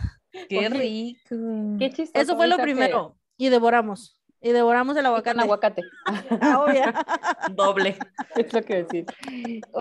Qué 0.48 0.58
Oye, 0.58 0.68
rico. 0.68 1.36
Qué 1.78 1.90
chistoso. 1.92 2.22
Eso 2.22 2.36
fue 2.36 2.48
lo 2.48 2.56
que- 2.56 2.62
primero. 2.64 3.16
Y 3.36 3.48
devoramos. 3.50 4.20
Y 4.44 4.52
devoramos 4.52 4.96
el 4.96 5.06
aguacate. 5.06 5.34
Con 5.34 5.40
aguacate. 5.40 5.82
Ah, 6.40 6.60
obvio. 6.60 6.82
Doble. 7.56 7.96
Es 8.36 8.52
lo 8.52 8.62
que 8.62 8.84
decir. 8.84 9.06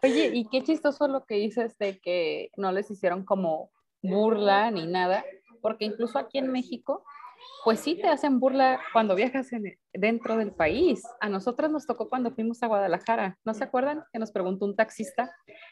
Oye, 0.02 0.32
y 0.34 0.46
qué 0.50 0.64
chistoso 0.64 1.08
lo 1.08 1.26
que 1.26 1.36
dices 1.36 1.78
de 1.78 2.00
que 2.00 2.50
no 2.58 2.72
les 2.72 2.90
hicieron 2.90 3.26
como 3.26 3.70
burla 4.02 4.72
ni 4.72 4.88
nada, 4.88 5.24
porque 5.62 5.86
incluso 5.86 6.18
aquí 6.18 6.38
en 6.38 6.48
México, 6.52 7.04
pues 7.66 7.82
sí 7.82 7.96
te 7.96 8.08
hacen 8.08 8.40
burla 8.40 8.80
cuando 8.94 9.16
viajas 9.16 9.52
en- 9.52 9.78
dentro 9.94 10.38
del 10.38 10.52
país. 10.54 11.04
A 11.20 11.28
nosotras 11.30 11.70
nos 11.72 11.86
tocó 11.86 12.08
cuando 12.10 12.32
fuimos 12.32 12.64
a 12.64 12.68
Guadalajara. 12.68 13.38
¿No 13.46 13.54
se 13.54 13.64
acuerdan? 13.66 14.04
Que 14.14 14.20
nos 14.20 14.32
preguntó 14.32 14.66
un 14.66 14.76
taxista, 14.78 15.30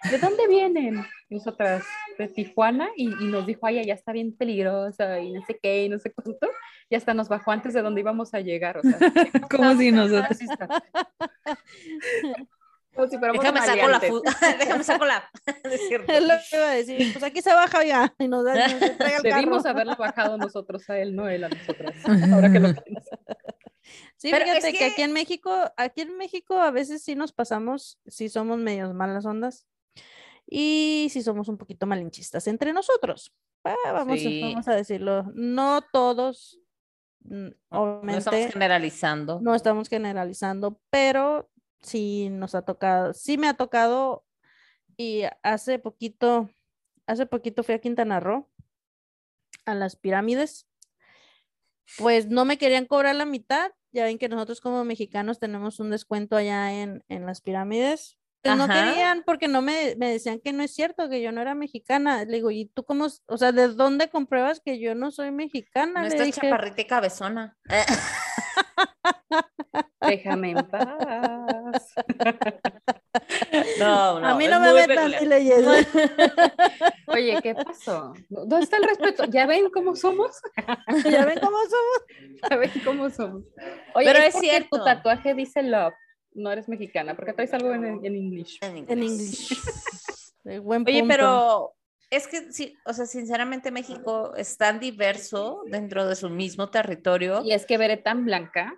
¿de 0.10 0.18
dónde 0.18 0.48
vienen? 0.50 1.06
Y 1.30 1.36
nosotras, 1.36 1.84
de 2.18 2.28
Tijuana, 2.28 2.90
y, 2.96 3.06
y 3.08 3.28
nos 3.28 3.46
dijo, 3.46 3.66
ay, 3.68 3.80
allá 3.80 3.94
está 3.94 4.12
bien 4.12 4.36
peligrosa 4.36 5.20
y 5.20 5.32
no 5.32 5.44
sé 5.46 5.60
qué, 5.62 5.86
y 5.86 5.90
no 5.90 6.00
sé 6.00 6.12
cuánto. 6.14 6.50
Y 6.90 6.96
hasta 6.96 7.14
nos 7.14 7.30
bajó 7.30 7.52
antes 7.52 7.74
de 7.74 7.82
donde 7.82 8.02
íbamos 8.02 8.34
a 8.34 8.40
llegar. 8.42 8.78
O 8.78 8.82
sea, 8.82 8.98
Como 9.50 9.76
si 9.76 9.92
nosotros. 9.92 10.38
Como 12.94 13.08
si 13.08 13.18
Déjame 13.18 13.62
saco 13.62 13.88
la 13.88 14.00
Déjame 14.60 14.84
saco 14.84 15.06
la. 15.06 15.24
Es 15.72 16.22
lo 16.22 16.34
que 16.50 16.56
iba 16.58 16.70
a 16.70 16.74
decir. 16.74 17.14
Pues 17.14 17.24
aquí 17.24 17.42
se 17.42 17.54
baja, 17.54 17.80
oiga. 17.80 18.14
Y 18.20 18.28
nos, 18.28 18.44
da, 18.44 18.68
nos 18.68 18.82
entrega 18.82 19.18
el 19.18 19.24
Debimos 19.24 19.64
carro. 19.64 19.70
haberlo 19.76 19.96
bajado 19.98 20.38
nosotros 20.38 20.90
a 20.90 21.00
él, 21.00 21.16
no 21.16 21.30
él 21.30 21.46
a 21.46 21.50
nosotras. 21.50 21.96
Ahora 22.34 22.52
que 22.52 22.60
lo. 22.60 22.70
Sí, 24.18 24.30
Pero 24.30 24.44
fíjate 24.46 24.58
es 24.68 24.74
que... 24.74 24.80
que- 24.80 24.86
aquí 24.86 25.02
en 25.02 25.14
México, 25.14 25.72
aquí 25.78 26.02
en 26.02 26.18
México 26.18 26.60
a 26.60 26.70
veces 26.72 27.02
sí 27.04 27.16
nos 27.16 27.32
pasamos, 27.32 27.98
sí 28.06 28.30
somos 28.30 28.58
medios 28.58 28.94
malas 28.94 29.26
ondas 29.26 29.68
y 30.54 31.08
sí 31.10 31.24
somos 31.24 31.48
un 31.48 31.58
poquito 31.58 31.88
malinchistas 31.88 32.46
entre 32.48 32.74
nosotros. 32.74 33.34
Ah, 33.64 33.76
vamos, 33.94 34.20
Sí. 34.20 34.42
vamos 34.44 34.68
a 34.68 34.76
decirlo. 34.76 35.24
No 35.34 35.82
todos, 35.94 36.60
mm, 37.24 37.48
No 37.72 37.82
obviamente, 37.82 38.18
estamos 38.20 38.52
generalizando. 38.52 39.40
no 39.42 39.56
estamos 39.56 39.88
generalizando, 39.88 40.82
pero 40.90 41.50
sí 41.82 42.30
nos 42.30 42.54
ha 42.54 42.64
tocado, 42.64 43.14
sí 43.14 43.38
me 43.38 43.48
ha 43.48 43.54
tocado 43.56 44.26
y 44.98 45.24
hace 45.42 45.80
poquito, 45.80 46.50
hace 47.08 47.26
poquito 47.26 47.64
fui 47.64 47.74
a 47.76 47.80
Quintana 47.80 48.20
Roo, 48.20 48.50
a 49.66 49.74
las 49.74 49.96
pirámides, 49.96 50.68
pues 51.98 52.28
no 52.28 52.44
me 52.46 52.58
querían 52.58 52.86
cobrar 52.86 53.16
la 53.16 53.26
mitad, 53.26 53.72
ya 53.94 54.04
ven 54.06 54.18
que 54.18 54.28
nosotros 54.30 54.60
como 54.62 54.84
mexicanos 54.84 55.40
tenemos 55.40 55.80
un 55.80 55.92
descuento 55.92 56.36
allá 56.36 56.74
en, 56.82 57.04
en 57.10 57.26
las 57.26 57.42
pirámides. 57.42 58.18
Pues 58.44 58.58
no 58.58 58.68
querían 58.68 59.24
porque 59.24 59.48
no 59.48 59.62
me, 59.62 59.96
me 59.98 60.12
decían 60.12 60.40
que 60.40 60.52
no 60.52 60.64
es 60.64 60.74
cierto, 60.74 61.10
que 61.10 61.22
yo 61.22 61.32
no 61.32 61.42
era 61.42 61.54
mexicana. 61.54 62.26
Le 62.26 62.38
digo, 62.38 62.50
¿y 62.52 62.66
tú 62.66 62.84
cómo, 62.84 63.08
o 63.28 63.38
sea, 63.38 63.52
de 63.52 63.68
dónde 63.70 64.10
compruebas 64.10 64.60
que 64.60 64.80
yo 64.80 64.96
no 64.96 65.12
soy 65.12 65.32
mexicana? 65.32 65.94
No 65.94 66.02
Le 66.02 66.08
estás 66.08 66.26
dije. 66.26 66.42
chaparrita 66.42 66.82
y 66.82 66.88
cabezona. 66.88 67.58
Déjame 70.02 70.52
en 70.52 70.66
paz. 70.68 71.94
No, 73.80 74.20
no. 74.20 74.28
a 74.28 74.36
mí 74.36 74.48
no 74.48 74.60
me 74.60 74.74
peculiar. 74.88 75.22
ni 75.22 75.28
leyes. 75.28 75.66
Oye, 77.08 77.40
¿qué 77.42 77.56
pasó? 77.56 78.14
¿Dónde 78.30 78.64
está 78.64 78.78
el 78.78 78.84
respeto? 78.84 79.26
¿Ya 79.26 79.46
ven 79.46 79.70
cómo 79.70 79.96
somos? 79.96 80.42
¿Ya 81.06 81.26
ven 81.26 81.40
cómo 81.40 81.58
somos? 81.58 82.50
¿Ya 82.50 82.58
ven 82.58 82.72
cómo 82.84 83.10
somos? 83.10 83.44
Oye, 83.94 84.06
Pero 84.08 84.20
es, 84.20 84.36
es 84.36 84.42
cierto. 84.42 84.78
tu 84.80 84.84
tatuaje 84.84 85.34
dice 85.36 85.62
love. 85.64 85.94
No 86.34 86.52
eres 86.52 86.68
mexicana, 86.70 87.16
porque 87.16 87.34
traes 87.34 87.54
algo 87.54 87.74
en, 87.74 88.06
en 88.06 88.16
inglés. 88.16 88.58
En 88.62 88.78
inglés. 89.04 90.34
buen 90.64 90.84
Oye, 90.88 91.04
pero 91.08 91.74
es 92.10 92.28
que 92.28 92.52
sí, 92.52 92.76
o 92.86 92.94
sea, 92.94 93.06
sinceramente 93.06 93.72
México 93.72 94.36
es 94.36 94.58
tan 94.58 94.80
diverso 94.80 95.64
dentro 95.68 96.08
de 96.08 96.16
su 96.16 96.30
mismo 96.30 96.70
territorio. 96.70 97.42
Y 97.44 97.54
es 97.54 97.66
que 97.66 97.78
veré 97.78 97.98
tan 97.98 98.26
blanca, 98.26 98.78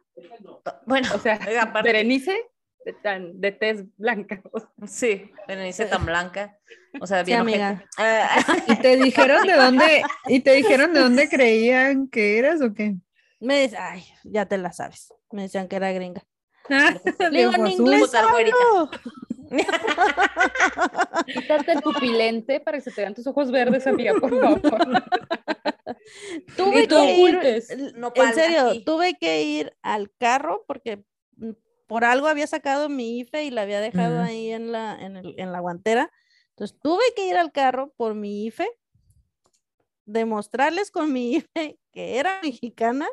Bueno, 0.86 1.10
o 1.16 1.20
sea, 1.20 1.40
oiga, 1.48 1.64
aparte- 1.64 1.90
Berenice 1.92 2.38
de, 2.86 2.94
tan, 2.94 3.40
de 3.40 3.52
tez 3.52 3.86
blanca. 3.98 4.42
sí, 4.88 5.32
Berenice 5.48 5.86
tan 5.86 6.06
blanca. 6.06 6.60
O 7.02 7.08
sea, 7.08 7.22
Sí, 7.22 7.32
bien 7.32 7.40
amiga. 7.40 7.84
Ah, 7.98 8.44
¿Y 8.68 8.76
te 8.76 8.98
dijeron 8.98 9.48
de 9.48 9.54
dónde, 9.54 10.04
y 10.28 10.40
te 10.42 10.54
dijeron 10.54 10.94
de 10.94 11.00
dónde 11.00 11.28
creían 11.28 12.08
que 12.08 12.38
eras 12.38 12.62
o 12.62 12.74
qué? 12.74 12.96
Me 13.40 13.62
dice, 13.62 13.78
ay, 13.78 14.04
ya 14.24 14.46
te 14.46 14.58
la 14.58 14.72
sabes. 14.74 15.12
Me 15.32 15.44
decían 15.44 15.68
que 15.68 15.76
era 15.76 15.92
gringa. 15.92 16.24
Le 17.20 17.30
de 17.30 17.38
digo, 17.38 17.50
ojo 17.52 17.66
en 17.66 17.68
inglés 17.72 18.02
Puta 18.02 18.32
güerita. 18.32 18.56
hablo". 18.72 18.90
Quítate 21.26 21.72
el 21.74 21.82
pupilente 21.82 22.60
para 22.60 22.78
que 22.78 22.84
se 22.84 22.92
te 22.92 23.02
vean 23.02 23.14
tus 23.14 23.28
ojos 23.28 23.52
verdes, 23.52 23.86
amiga, 23.88 24.14
por 24.20 24.30
favor. 24.40 24.62
Tuve 26.58 26.84
Y 26.84 26.88
tú 26.88 26.96
que 26.96 27.16
ir, 27.18 27.64
No 27.96 28.12
en 28.16 28.34
serio, 28.34 28.70
aquí. 28.70 28.84
tuve 28.84 29.16
que 29.20 29.44
ir 29.44 29.76
al 29.82 30.12
carro 30.18 30.64
porque 30.68 31.04
mm, 31.38 31.52
por 31.88 32.04
algo 32.06 32.28
había 32.28 32.48
sacado 32.48 32.90
mi 32.90 33.20
IFE 33.20 33.44
y 33.46 33.52
la 33.52 33.62
había 33.62 33.80
dejado 33.80 34.16
Ujú. 34.16 34.24
ahí 34.26 34.52
en 34.52 34.72
la, 34.72 34.96
en, 35.00 35.18
el- 35.18 35.36
en 35.38 35.52
la 35.52 35.60
guantera. 35.60 36.12
Entonces 36.50 36.78
tuve 36.82 37.04
que 37.16 37.28
ir 37.28 37.38
al 37.38 37.52
carro 37.52 37.94
por 37.98 38.16
mi 38.16 38.46
IFE, 38.48 38.68
demostrarles 40.06 40.90
con 40.92 41.12
mi 41.14 41.36
IFE 41.36 41.80
que 41.92 42.18
era 42.18 42.40
mexicana 42.42 43.08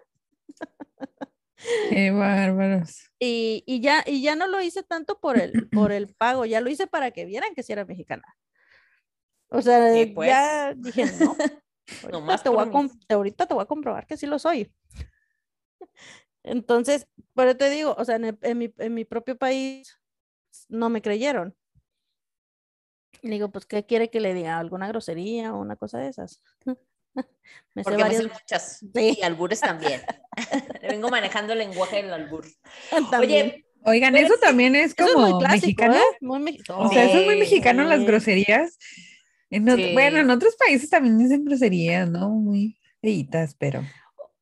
Qué 1.89 2.11
bárbaros. 2.11 3.11
y, 3.19 3.63
y 3.67 3.81
ya, 3.81 4.03
y 4.07 4.23
ya 4.23 4.35
no 4.37 4.47
lo 4.47 4.61
hice 4.61 4.83
tanto 4.83 5.19
por 5.21 5.37
el, 5.37 5.53
por 5.73 5.93
el 5.93 6.15
pago, 6.15 6.45
ya 6.47 6.61
lo 6.61 6.71
hice 6.71 6.87
para 6.87 7.11
que 7.11 7.25
vieran 7.27 7.55
que 7.55 7.63
sí 7.63 7.73
era 7.73 7.85
mexicana. 7.85 8.25
O 9.49 9.61
sea, 9.63 9.93
Sí, 9.93 10.07
pues. 10.07 10.29
ya 10.29 10.75
dije, 10.75 11.05
no. 11.07 11.37
ahorita 12.03 12.11
Nomás 12.13 12.43
te, 12.43 12.49
voy 12.49 12.65
a 13.09 13.15
ahorita 13.15 13.47
te 13.47 13.55
voy 13.55 13.63
a 13.63 13.67
comprobar 13.67 14.07
que 14.07 14.17
sí 14.17 14.27
lo 14.27 14.39
soy. 14.39 14.73
Entonces, 16.43 17.07
pero 17.35 17.57
te 17.57 17.69
digo, 17.69 17.95
o 17.99 18.05
sea, 18.05 18.17
en, 18.17 18.25
el- 18.25 18.39
en 18.43 18.59
mi, 18.59 18.73
en 18.79 18.95
mi 18.95 19.05
propio 19.05 19.37
país 19.37 19.99
no 20.69 20.89
me 20.89 21.03
creyeron. 21.03 21.55
Le 23.23 23.31
digo, 23.33 23.51
pues, 23.51 23.67
¿qué 23.67 23.85
quiere 23.85 24.09
que 24.09 24.21
le 24.21 24.33
diga? 24.33 24.59
¿Alguna 24.59 24.89
grosería 24.89 25.53
o 25.55 25.59
una 25.61 25.77
cosa 25.77 25.99
de 25.99 26.09
esas? 26.09 26.43
me 27.75 27.83
sé 27.83 27.91
Porque 27.91 28.05
me 28.05 28.15
sé 28.15 28.23
muchas. 28.29 28.79
Sí. 28.95 29.19
Y 29.19 29.23
albures 29.23 29.61
también. 29.61 30.03
Vengo 30.83 31.09
manejando 31.09 31.53
el 31.53 31.61
lenguaje 31.61 31.97
del 31.97 32.13
albur. 32.13 32.47
también. 33.11 33.47
Oye, 33.47 33.65
Oigan, 33.83 34.13
Pero 34.13 34.27
eso 34.27 34.37
también 34.39 34.77
es 34.77 34.95
como 34.95 35.27
muy 35.27 35.39
clásico, 35.41 35.85
mexicano. 35.85 35.95
¿eh? 35.95 36.17
Muy 36.21 36.63
O 36.69 36.89
sea, 36.91 37.05
eso 37.05 37.19
es 37.19 37.25
muy 37.25 37.35
Sí, 37.35 37.41
mexicano 37.41 37.85
las 37.85 38.05
groserías. 38.05 38.79
En 39.49 39.67
ot- 39.67 39.77
Sí. 39.77 39.93
Bueno, 39.95 40.19
en 40.19 40.29
otros 40.31 40.55
países 40.57 40.91
también 40.91 41.17
dicen 41.19 41.45
groserías, 41.47 42.09
¿no? 42.11 42.29
Muy 42.29 42.79
feitas, 43.01 43.55
pero. 43.55 43.83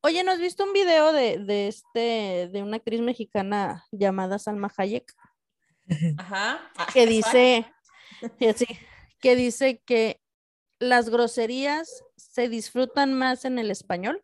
Oye, 0.01 0.23
¿no 0.25 0.31
has 0.31 0.39
visto 0.39 0.65
un 0.65 0.73
video 0.73 1.13
de, 1.13 1.39
de 1.39 1.67
este, 1.69 2.49
de 2.51 2.63
una 2.63 2.77
actriz 2.77 2.99
mexicana 2.99 3.85
llamada 3.91 4.39
Salma 4.39 4.71
Hayek? 4.75 5.13
ajá. 6.17 6.69
Ah, 6.77 6.87
que 6.93 7.05
dice, 7.05 7.65
que 8.39 8.53
sí, 8.53 8.65
que 9.21 9.35
dice 9.35 9.81
que 9.85 10.19
las 10.79 11.09
groserías 11.09 12.03
se 12.19 12.49
disfrutan 12.49 13.13
más 13.13 13.45
en 13.45 13.57
el 13.59 13.71
español 13.71 14.23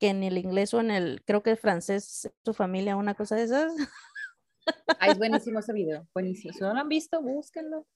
que 0.00 0.08
en 0.08 0.22
el 0.22 0.38
inglés 0.38 0.74
o 0.74 0.80
en 0.80 0.90
el, 0.90 1.22
creo 1.24 1.42
que 1.42 1.50
el 1.50 1.56
francés, 1.58 2.28
su 2.44 2.54
familia, 2.54 2.96
una 2.96 3.14
cosa 3.14 3.36
de 3.36 3.44
esas. 3.44 3.72
Ay, 4.98 5.10
es 5.12 5.18
buenísimo 5.18 5.58
ese 5.60 5.72
video, 5.72 6.08
buenísimo. 6.14 6.52
Si 6.52 6.60
no 6.60 6.72
lo 6.74 6.80
han 6.80 6.88
visto, 6.88 7.20
búsquenlo. 7.22 7.86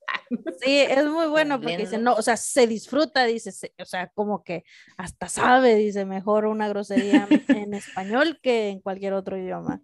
Sí, 0.60 0.78
es 0.80 1.04
muy 1.06 1.26
bueno 1.28 1.60
porque 1.60 1.76
dice, 1.78 1.98
no, 1.98 2.14
o 2.14 2.22
sea, 2.22 2.36
se 2.36 2.66
disfruta, 2.66 3.24
dice, 3.24 3.50
se- 3.52 3.74
o 3.80 3.84
sea, 3.84 4.08
como 4.14 4.42
que 4.44 4.64
hasta 4.96 5.28
sabe, 5.28 5.74
dice, 5.76 6.04
mejor 6.04 6.46
una 6.46 6.68
grosería 6.68 7.28
en 7.48 7.74
español 7.74 8.38
que 8.42 8.68
en 8.68 8.80
cualquier 8.80 9.12
otro 9.12 9.36
idioma. 9.36 9.80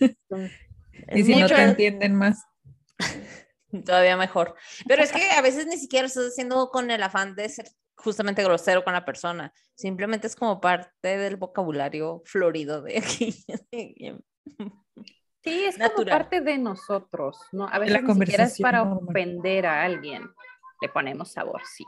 Entonces, 0.00 0.52
Y 1.14 1.24
si 1.24 1.34
no 1.34 1.46
te 1.46 1.62
entienden 1.62 2.14
más. 2.14 2.44
Todavía 3.86 4.16
mejor. 4.16 4.54
Pero 4.86 5.02
es 5.02 5.12
que 5.12 5.30
a 5.30 5.40
veces 5.40 5.66
ni 5.66 5.76
siquiera 5.76 6.02
lo 6.02 6.08
estás 6.08 6.26
haciendo 6.26 6.70
con 6.70 6.90
el 6.90 7.02
afán 7.02 7.34
de 7.36 7.48
ser 7.48 7.68
justamente 8.02 8.42
grosero 8.44 8.84
con 8.84 8.92
la 8.92 9.04
persona. 9.04 9.52
Simplemente 9.74 10.26
es 10.26 10.36
como 10.36 10.60
parte 10.60 11.16
del 11.16 11.36
vocabulario 11.36 12.22
florido 12.24 12.82
de 12.82 12.98
aquí. 12.98 13.34
Sí, 15.42 15.64
es 15.64 15.78
Natural. 15.78 15.94
como 15.94 16.10
parte 16.10 16.40
de 16.42 16.58
nosotros, 16.58 17.38
¿no? 17.52 17.66
A 17.66 17.78
la 17.78 17.78
veces 17.78 18.02
ni 18.02 18.12
siquiera 18.14 18.44
es 18.44 18.58
conversación 18.58 18.62
para 18.62 18.84
normal. 18.84 19.04
ofender 19.08 19.66
a 19.66 19.84
alguien. 19.84 20.30
Le 20.82 20.88
ponemos 20.90 21.30
sabor, 21.32 21.62
sí. 21.64 21.84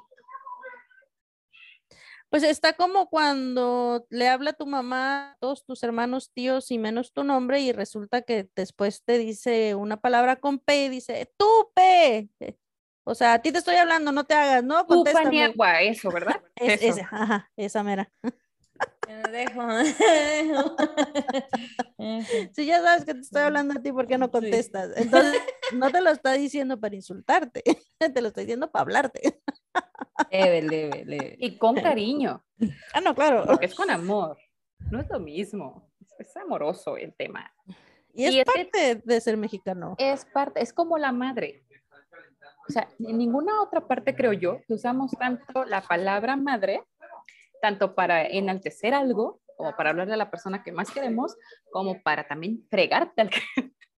Pues 2.30 2.44
está 2.44 2.72
como 2.72 3.10
cuando 3.10 4.06
le 4.08 4.28
habla 4.30 4.50
a 4.50 4.54
tu 4.54 4.64
mamá, 4.64 5.32
a 5.32 5.36
todos 5.38 5.66
tus 5.66 5.82
hermanos, 5.82 6.32
tíos 6.32 6.70
y 6.70 6.78
menos 6.78 7.12
tu 7.12 7.24
nombre 7.24 7.60
y 7.60 7.72
resulta 7.72 8.22
que 8.22 8.48
después 8.56 9.04
te 9.04 9.18
dice 9.18 9.74
una 9.74 10.00
palabra 10.00 10.36
con 10.36 10.58
P 10.58 10.86
y 10.86 10.88
dice, 10.88 11.30
tú 11.36 11.46
P. 11.74 12.30
O 13.04 13.14
sea, 13.14 13.34
a 13.34 13.42
ti 13.42 13.50
te 13.52 13.58
estoy 13.58 13.76
hablando, 13.76 14.12
no 14.12 14.24
te 14.24 14.34
hagas, 14.34 14.62
¿no? 14.62 14.78
Agua, 14.78 15.82
eso, 15.82 16.10
¿verdad? 16.10 16.40
Es- 16.56 16.82
Eso. 16.82 17.00
esa, 17.00 17.08
ajá, 17.10 17.50
esa 17.56 17.82
mera. 17.82 18.10
Me 19.08 19.22
dejo. 19.30 19.62
Si 22.54 22.66
ya 22.66 22.80
sabes 22.82 23.04
que 23.04 23.14
te 23.14 23.20
estoy 23.20 23.42
hablando 23.42 23.74
a 23.78 23.82
ti, 23.82 23.92
¿por 23.92 24.06
qué 24.08 24.18
no 24.18 24.30
contestas? 24.30 24.90
Entonces, 24.96 25.40
no 25.74 25.90
te 25.90 26.00
lo 26.00 26.10
está 26.10 26.32
diciendo 26.32 26.80
para 26.80 26.94
insultarte, 26.96 27.62
te 27.98 28.20
lo 28.20 28.28
está 28.28 28.40
diciendo 28.40 28.70
para 28.70 28.82
hablarte. 28.82 29.40
leve, 30.30 30.62
leve, 30.62 31.04
leve. 31.04 31.36
Y 31.38 31.58
con 31.58 31.76
cariño, 31.76 32.44
Ah, 32.92 33.00
no, 33.00 33.14
claro. 33.14 33.44
porque 33.46 33.66
es 33.66 33.74
con 33.74 33.90
amor. 33.90 34.36
No 34.90 35.00
es 35.00 35.08
lo 35.08 35.20
mismo. 35.20 35.88
Es, 36.18 36.36
amoroso 36.36 36.96
el 36.96 37.14
tema. 37.14 37.52
Y 38.12 38.24
es 38.24 38.34
y 38.34 38.44
parte 38.44 39.00
de 39.04 39.20
ser 39.20 39.36
mexicano. 39.36 39.94
Es 39.98 40.24
parte, 40.24 40.60
es 40.62 40.72
como 40.72 40.98
la 40.98 41.12
madre. 41.12 41.64
O 42.68 42.72
sea, 42.72 42.88
en 42.98 43.18
ninguna 43.18 43.60
otra 43.62 43.86
parte 43.86 44.14
creo 44.14 44.32
yo 44.32 44.60
que 44.66 44.74
usamos 44.74 45.10
tanto 45.12 45.64
la 45.64 45.80
palabra 45.82 46.36
madre, 46.36 46.82
tanto 47.60 47.94
para 47.94 48.24
enaltecer 48.26 48.94
algo, 48.94 49.40
como 49.56 49.74
para 49.76 49.90
hablarle 49.90 50.14
a 50.14 50.16
la 50.16 50.30
persona 50.30 50.62
que 50.62 50.72
más 50.72 50.90
queremos, 50.90 51.36
como 51.70 52.02
para 52.02 52.26
también 52.26 52.64
fregarte 52.70 53.22
al 53.22 53.30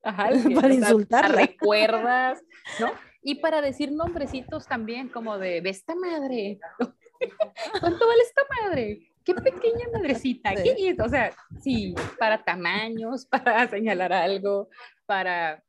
a 0.03 0.24
alguien, 0.27 0.55
Para 0.60 0.67
o 0.67 0.77
insultarla. 0.77 1.36
recuerdas, 1.36 2.41
¿no? 2.79 2.91
Y 3.22 3.36
para 3.36 3.62
decir 3.62 3.91
nombrecitos 3.91 4.67
también, 4.67 5.08
como 5.10 5.38
de, 5.38 5.62
ve 5.62 5.70
esta 5.70 5.96
madre. 5.96 6.60
¿Cuánto 7.79 8.05
vale 8.08 8.22
esta 8.24 8.41
madre? 8.62 9.10
Qué 9.24 9.34
pequeña 9.34 9.86
madrecita. 9.93 10.50
Sí. 10.58 10.63
qué- 10.63 10.98
O 11.01 11.08
sea, 11.08 11.32
sí, 11.62 11.96
para 12.20 12.43
tamaños, 12.43 13.25
para 13.32 13.67
señalar 13.70 14.12
algo, 14.12 14.67
para 15.05 15.63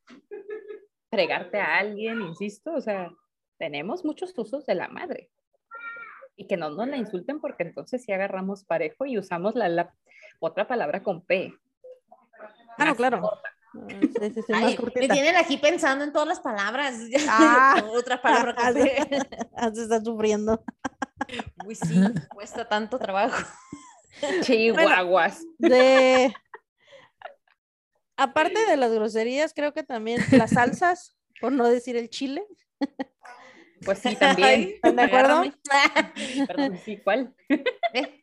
fregarte 1.15 1.59
a 1.59 1.77
alguien, 1.77 2.21
insisto, 2.21 2.73
o 2.73 2.81
sea, 2.81 3.11
tenemos 3.57 4.03
muchos 4.03 4.37
usos 4.37 4.65
de 4.65 4.75
la 4.75 4.87
madre. 4.89 5.31
Y 6.35 6.47
que 6.47 6.57
no 6.57 6.69
nos 6.69 6.87
la 6.87 6.97
insulten 6.97 7.39
porque 7.39 7.63
entonces 7.63 8.03
sí 8.03 8.11
agarramos 8.11 8.65
parejo 8.65 9.05
y 9.05 9.17
usamos 9.17 9.55
la, 9.55 9.69
la 9.69 9.93
otra 10.39 10.67
palabra 10.67 11.01
con 11.01 11.25
P. 11.25 11.53
Ah, 12.77 12.85
no, 12.85 12.95
claro. 12.95 13.21
corta. 13.21 13.49
Sí, 13.89 14.31
sí, 14.33 14.41
sí, 14.41 14.51
más 14.51 14.63
Ay, 14.63 14.77
me 14.95 15.09
tienen 15.09 15.35
aquí 15.35 15.57
pensando 15.57 16.03
en 16.03 16.13
todas 16.13 16.27
las 16.27 16.39
palabras. 16.39 16.95
Ah. 17.29 17.83
Otra 17.87 18.21
palabra 18.21 18.55
que 18.73 18.73
sé. 18.73 19.27
Ah, 19.55 19.71
se 19.73 19.83
está 19.83 20.01
sufriendo. 20.01 20.63
Uy, 21.65 21.75
sí, 21.75 22.01
cuesta 22.29 22.67
tanto 22.67 22.99
trabajo. 22.99 23.35
Chihuahuas. 24.41 25.43
De... 25.57 26.33
Aparte 28.17 28.65
de 28.65 28.77
las 28.77 28.91
groserías, 28.91 29.53
creo 29.53 29.73
que 29.73 29.83
también 29.83 30.21
las 30.31 30.51
salsas, 30.51 31.15
por 31.41 31.51
no 31.51 31.67
decir 31.67 31.95
el 31.97 32.09
chile. 32.09 32.45
Pues 33.83 33.99
sí, 33.99 34.15
también. 34.19 34.47
Ay, 34.49 34.71
¿Están 34.75 34.95
de 34.95 35.01
acuerdo? 35.03 35.43
Perdón, 36.47 36.77
sí, 36.83 36.97
¿cuál? 37.03 37.33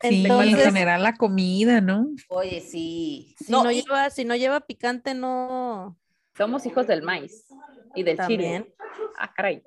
Sí, 0.01 0.25
en 0.27 0.55
general 0.55 1.01
la 1.01 1.15
comida, 1.15 1.81
¿no? 1.81 2.07
Oye, 2.27 2.61
sí. 2.61 3.33
Si 3.39 3.51
no, 3.51 3.71
y- 3.71 3.81
lleva, 3.81 4.09
si 4.11 4.23
no 4.25 4.35
lleva 4.35 4.59
picante, 4.59 5.13
no. 5.13 5.97
Somos 6.37 6.65
hijos 6.65 6.85
del 6.87 7.01
maíz 7.01 7.47
y 7.95 8.03
del 8.03 8.17
También. 8.17 8.63
chile. 8.65 8.75
Ah, 9.17 9.33
caray. 9.33 9.63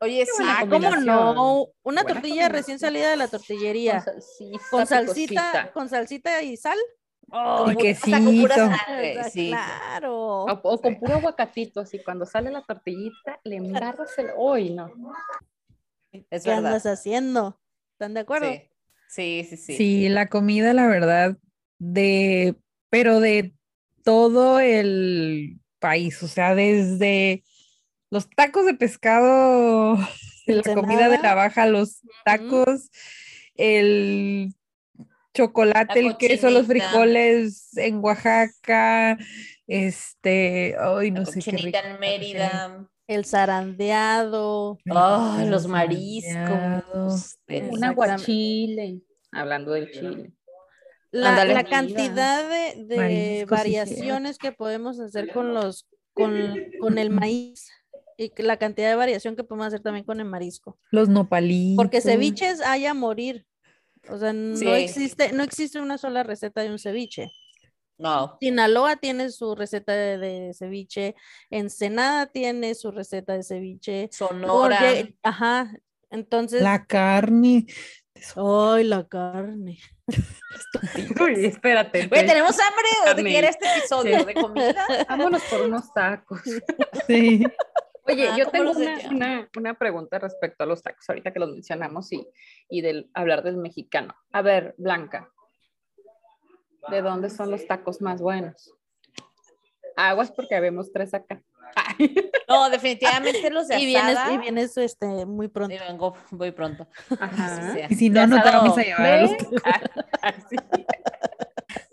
oye, 0.00 0.24
sí. 0.26 0.44
Ah, 0.44 0.66
¿cómo 0.68 0.94
no? 0.96 1.68
Una 1.82 2.02
Buena 2.02 2.14
tortilla 2.20 2.48
recién 2.48 2.78
salida 2.78 3.10
de 3.10 3.16
la 3.16 3.26
tortillería. 3.28 4.00
salsita, 4.00 4.60
Con 4.70 4.86
salsita, 4.86 5.72
con 5.72 5.88
salsita 5.88 6.42
y 6.42 6.56
sal. 6.56 6.78
Y 7.32 7.34
Ah, 7.34 7.72
güey, 7.74 9.30
sí. 9.30 9.48
Claro. 9.48 10.44
O, 10.44 10.52
o 10.52 10.80
con 10.80 10.98
puro 10.98 11.14
aguacatito, 11.14 11.80
así 11.80 11.98
cuando 12.04 12.26
sale 12.26 12.50
la 12.50 12.62
tortillita, 12.62 13.40
le 13.44 13.56
embarras 13.56 14.18
el. 14.18 14.30
¡Uy, 14.36 14.70
no! 14.70 14.92
Es 16.30 16.42
¿Qué 16.44 16.50
verdad. 16.50 16.66
andas 16.66 16.84
haciendo? 16.84 17.58
¿Están 17.92 18.14
de 18.14 18.20
acuerdo? 18.20 18.52
Sí. 18.52 18.68
Sí, 19.08 19.46
sí, 19.48 19.56
sí. 19.58 19.76
Sí, 19.76 20.08
la 20.08 20.28
comida, 20.28 20.72
la 20.72 20.86
verdad, 20.86 21.36
de, 21.78 22.56
pero 22.88 23.20
de 23.20 23.54
todo 24.04 24.58
el 24.58 25.60
país, 25.78 26.22
o 26.22 26.28
sea, 26.28 26.54
desde 26.54 27.44
los 28.10 28.30
tacos 28.30 28.64
de 28.64 28.72
pescado, 28.74 29.96
de 30.46 30.54
la 30.54 30.74
comida 30.74 31.10
de 31.10 31.18
la 31.18 31.34
baja, 31.34 31.66
los 31.66 32.00
tacos, 32.24 32.90
el 33.54 34.54
chocolate, 35.34 36.02
La 36.02 36.08
el 36.10 36.16
queso, 36.16 36.50
los 36.50 36.66
frijoles 36.66 37.76
en 37.76 37.98
Oaxaca, 38.04 39.18
este, 39.66 40.76
ay, 40.78 41.10
no 41.10 41.20
La 41.20 41.26
sé 41.26 41.40
qué 41.40 41.50
rico. 41.52 41.78
en 41.82 42.00
Mérida. 42.00 42.88
El 43.06 43.24
zarandeado. 43.24 44.78
Ay, 44.90 45.48
los 45.48 45.66
mariscos. 45.66 47.38
Un 47.48 47.84
aguachile. 47.84 49.00
Hablando 49.32 49.72
del 49.72 49.90
chile. 49.90 50.32
La, 51.10 51.44
la 51.44 51.64
cantidad 51.64 52.48
de, 52.48 52.84
de 52.84 52.96
Mariscos, 52.96 53.48
sí, 53.48 53.54
variaciones 53.54 54.38
que 54.38 54.52
podemos 54.52 54.98
hacer 54.98 55.30
con 55.30 55.52
los 55.52 55.86
con, 56.14 56.56
con 56.80 56.96
el 56.96 57.10
maíz 57.10 57.70
y 58.16 58.32
la 58.42 58.56
cantidad 58.56 58.88
de 58.88 58.96
variación 58.96 59.36
que 59.36 59.44
podemos 59.44 59.66
hacer 59.66 59.80
también 59.80 60.04
con 60.06 60.20
el 60.20 60.26
marisco. 60.26 60.78
Los 60.90 61.08
nopalitos. 61.08 61.76
Porque 61.76 62.00
ceviches 62.00 62.60
hay 62.62 62.86
a 62.86 62.94
morir. 62.94 63.46
O 64.08 64.18
sea, 64.18 64.32
no 64.32 64.56
Sí. 64.56 64.66
existe, 64.68 65.32
no 65.32 65.42
existe 65.42 65.80
una 65.80 65.98
sola 65.98 66.22
receta 66.22 66.62
de 66.62 66.70
un 66.70 66.78
ceviche. 66.78 67.30
No. 67.98 68.36
Sinaloa 68.40 68.96
tiene 68.96 69.30
su 69.30 69.54
receta 69.54 69.92
de, 69.92 70.18
de 70.18 70.54
ceviche, 70.54 71.14
Ensenada 71.50 72.26
tiene 72.26 72.74
su 72.74 72.90
receta 72.90 73.34
de 73.34 73.42
ceviche. 73.44 74.08
Sonora. 74.10 74.80
Ajá. 75.22 75.72
Entonces, 76.10 76.62
La 76.62 76.84
carne. 76.84 77.66
¡ay, 78.36 78.84
la 78.84 79.06
carne! 79.08 79.78
Uy, 81.20 81.46
espérate. 81.46 82.06
Güey, 82.08 82.26
¿tenemos 82.26 82.56
hambre 82.60 82.88
o 83.02 83.08
de 83.08 83.14
Carne. 83.14 83.30
qué 83.30 83.38
era 83.38 83.48
este 83.48 83.66
episodio? 83.78 84.24
¿De 84.24 84.34
comida? 84.34 84.86
Vámonos 85.08 85.42
por 85.44 85.62
unos 85.62 85.92
tacos. 85.94 86.40
Sí. 87.06 87.44
Oye, 88.04 88.28
Ah, 88.28 88.36
yo 88.36 88.44
¿cómo 88.50 88.50
tengo 88.52 88.70
una, 88.72 88.98
una, 89.10 89.50
una 89.56 89.74
pregunta 89.74 90.18
respecto 90.18 90.64
a 90.64 90.66
los 90.66 90.82
tacos, 90.82 91.08
ahorita 91.08 91.32
que 91.32 91.38
los 91.38 91.50
mencionamos 91.50 92.12
y, 92.12 92.26
y 92.68 92.80
del 92.82 93.10
hablar 93.14 93.42
del 93.44 93.56
mexicano. 93.56 94.14
A 94.32 94.42
ver, 94.42 94.74
Blanca, 94.76 95.30
¿de 96.90 97.00
dónde 97.02 97.30
son 97.30 97.50
los 97.50 97.66
tacos 97.66 98.00
más 98.00 98.20
buenos? 98.20 98.72
Aguas 99.96 100.32
porque 100.32 100.56
habemos 100.56 100.90
tres 100.92 101.14
acá. 101.14 101.42
Ay, 101.76 102.14
No, 102.48 102.68
definitivamente 102.70 103.48
los 103.50 103.68
de 103.68 103.78
Y 103.78 103.86
vienes, 103.86 104.16
asada. 104.16 104.32
y 104.34 104.38
vienes 104.38 104.76
este, 104.76 105.24
muy 105.24 105.48
pronto. 105.48 105.74
Y 105.74 105.78
vengo, 105.78 106.14
voy 106.30 106.50
pronto. 106.50 106.86
Ajá. 107.20 107.72
Sí, 107.72 107.80
Y 107.80 107.88
sí. 107.88 107.94
si 107.94 108.10
no, 108.10 108.26
no 108.26 108.42
te 108.42 108.50
vamos 108.50 108.76
a 108.76 108.82
llevar 108.82 109.06
a 109.06 109.20
los 109.22 109.30
¿Ve? 109.30 109.38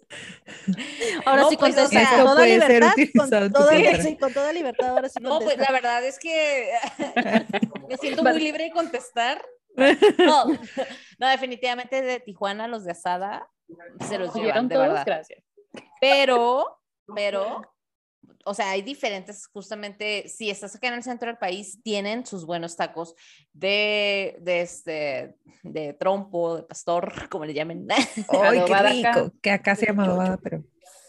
Ah. 0.09 1.21
Ahora 1.25 1.41
No, 1.43 1.49
sí 1.49 1.57
pues, 1.57 1.73
o 1.73 1.77
contesta 1.77 1.99
sea, 1.99 2.17
con 2.17 2.25
toda 2.25 2.45
libertad. 2.45 2.93
Con 3.15 3.29
toda, 3.29 4.01
sí, 4.01 4.17
con 4.17 4.33
toda 4.33 4.53
libertad, 4.53 4.89
ahora 4.89 5.09
sí 5.09 5.19
No, 5.21 5.39
pues 5.39 5.57
la 5.57 5.71
verdad 5.71 6.03
es 6.03 6.17
que 6.19 6.71
me 7.89 7.97
siento 7.97 8.23
muy 8.23 8.39
libre 8.39 8.65
de 8.65 8.71
contestar. 8.71 9.41
No, 10.17 10.45
no, 11.19 11.27
definitivamente 11.29 12.01
de 12.01 12.19
Tijuana 12.19 12.67
los 12.67 12.83
de 12.83 12.91
asada 12.91 13.47
se 14.07 14.17
los 14.17 14.33
llevan, 14.33 14.65
¿Oyeron 14.65 14.67
de 14.67 14.75
todos? 14.75 14.87
verdad. 14.87 15.03
Gracias. 15.05 15.43
Pero, 16.01 16.81
pero, 17.15 17.61
o 18.45 18.53
sea, 18.53 18.71
hay 18.71 18.81
diferentes, 18.81 19.47
justamente, 19.47 20.27
si 20.27 20.49
estás 20.49 20.75
acá 20.75 20.87
en 20.87 20.95
el 20.95 21.03
centro 21.03 21.27
del 21.27 21.37
país, 21.37 21.81
tienen 21.83 22.25
sus 22.25 22.45
buenos 22.45 22.75
tacos 22.75 23.15
de, 23.53 24.37
de 24.41 24.61
este, 24.61 25.35
de 25.63 25.93
trompo, 25.93 26.57
de 26.57 26.63
pastor, 26.63 27.11
como 27.29 27.45
le 27.45 27.53
llamen. 27.53 27.87
¡Ay, 27.89 28.05
qué 28.65 28.73
acá. 28.73 28.89
rico! 28.89 29.33
Que 29.41 29.51
acá 29.51 29.75
se 29.75 29.87
llama 29.87 30.05
adobada, 30.05 30.37
pero... 30.37 30.63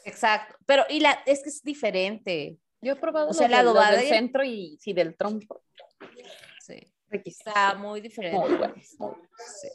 Exacto, 0.04 0.56
pero, 0.66 0.84
y 0.88 1.00
la, 1.00 1.18
es 1.26 1.42
que 1.42 1.50
es 1.50 1.62
diferente. 1.62 2.58
Yo 2.80 2.94
he 2.94 2.96
probado 2.96 3.28
O 3.28 3.34
sea, 3.34 3.48
la 3.48 3.60
adobada 3.60 3.96
del 3.96 4.06
y 4.06 4.08
centro 4.08 4.42
y 4.42 4.78
sí, 4.80 4.92
del 4.94 5.14
trompo. 5.14 5.62
Sí, 6.60 6.80
está 7.24 7.74
muy 7.74 8.00
diferente. 8.00 8.38
Muy 8.38 8.56
buenos. 8.56 8.84
Sí. 8.86 9.68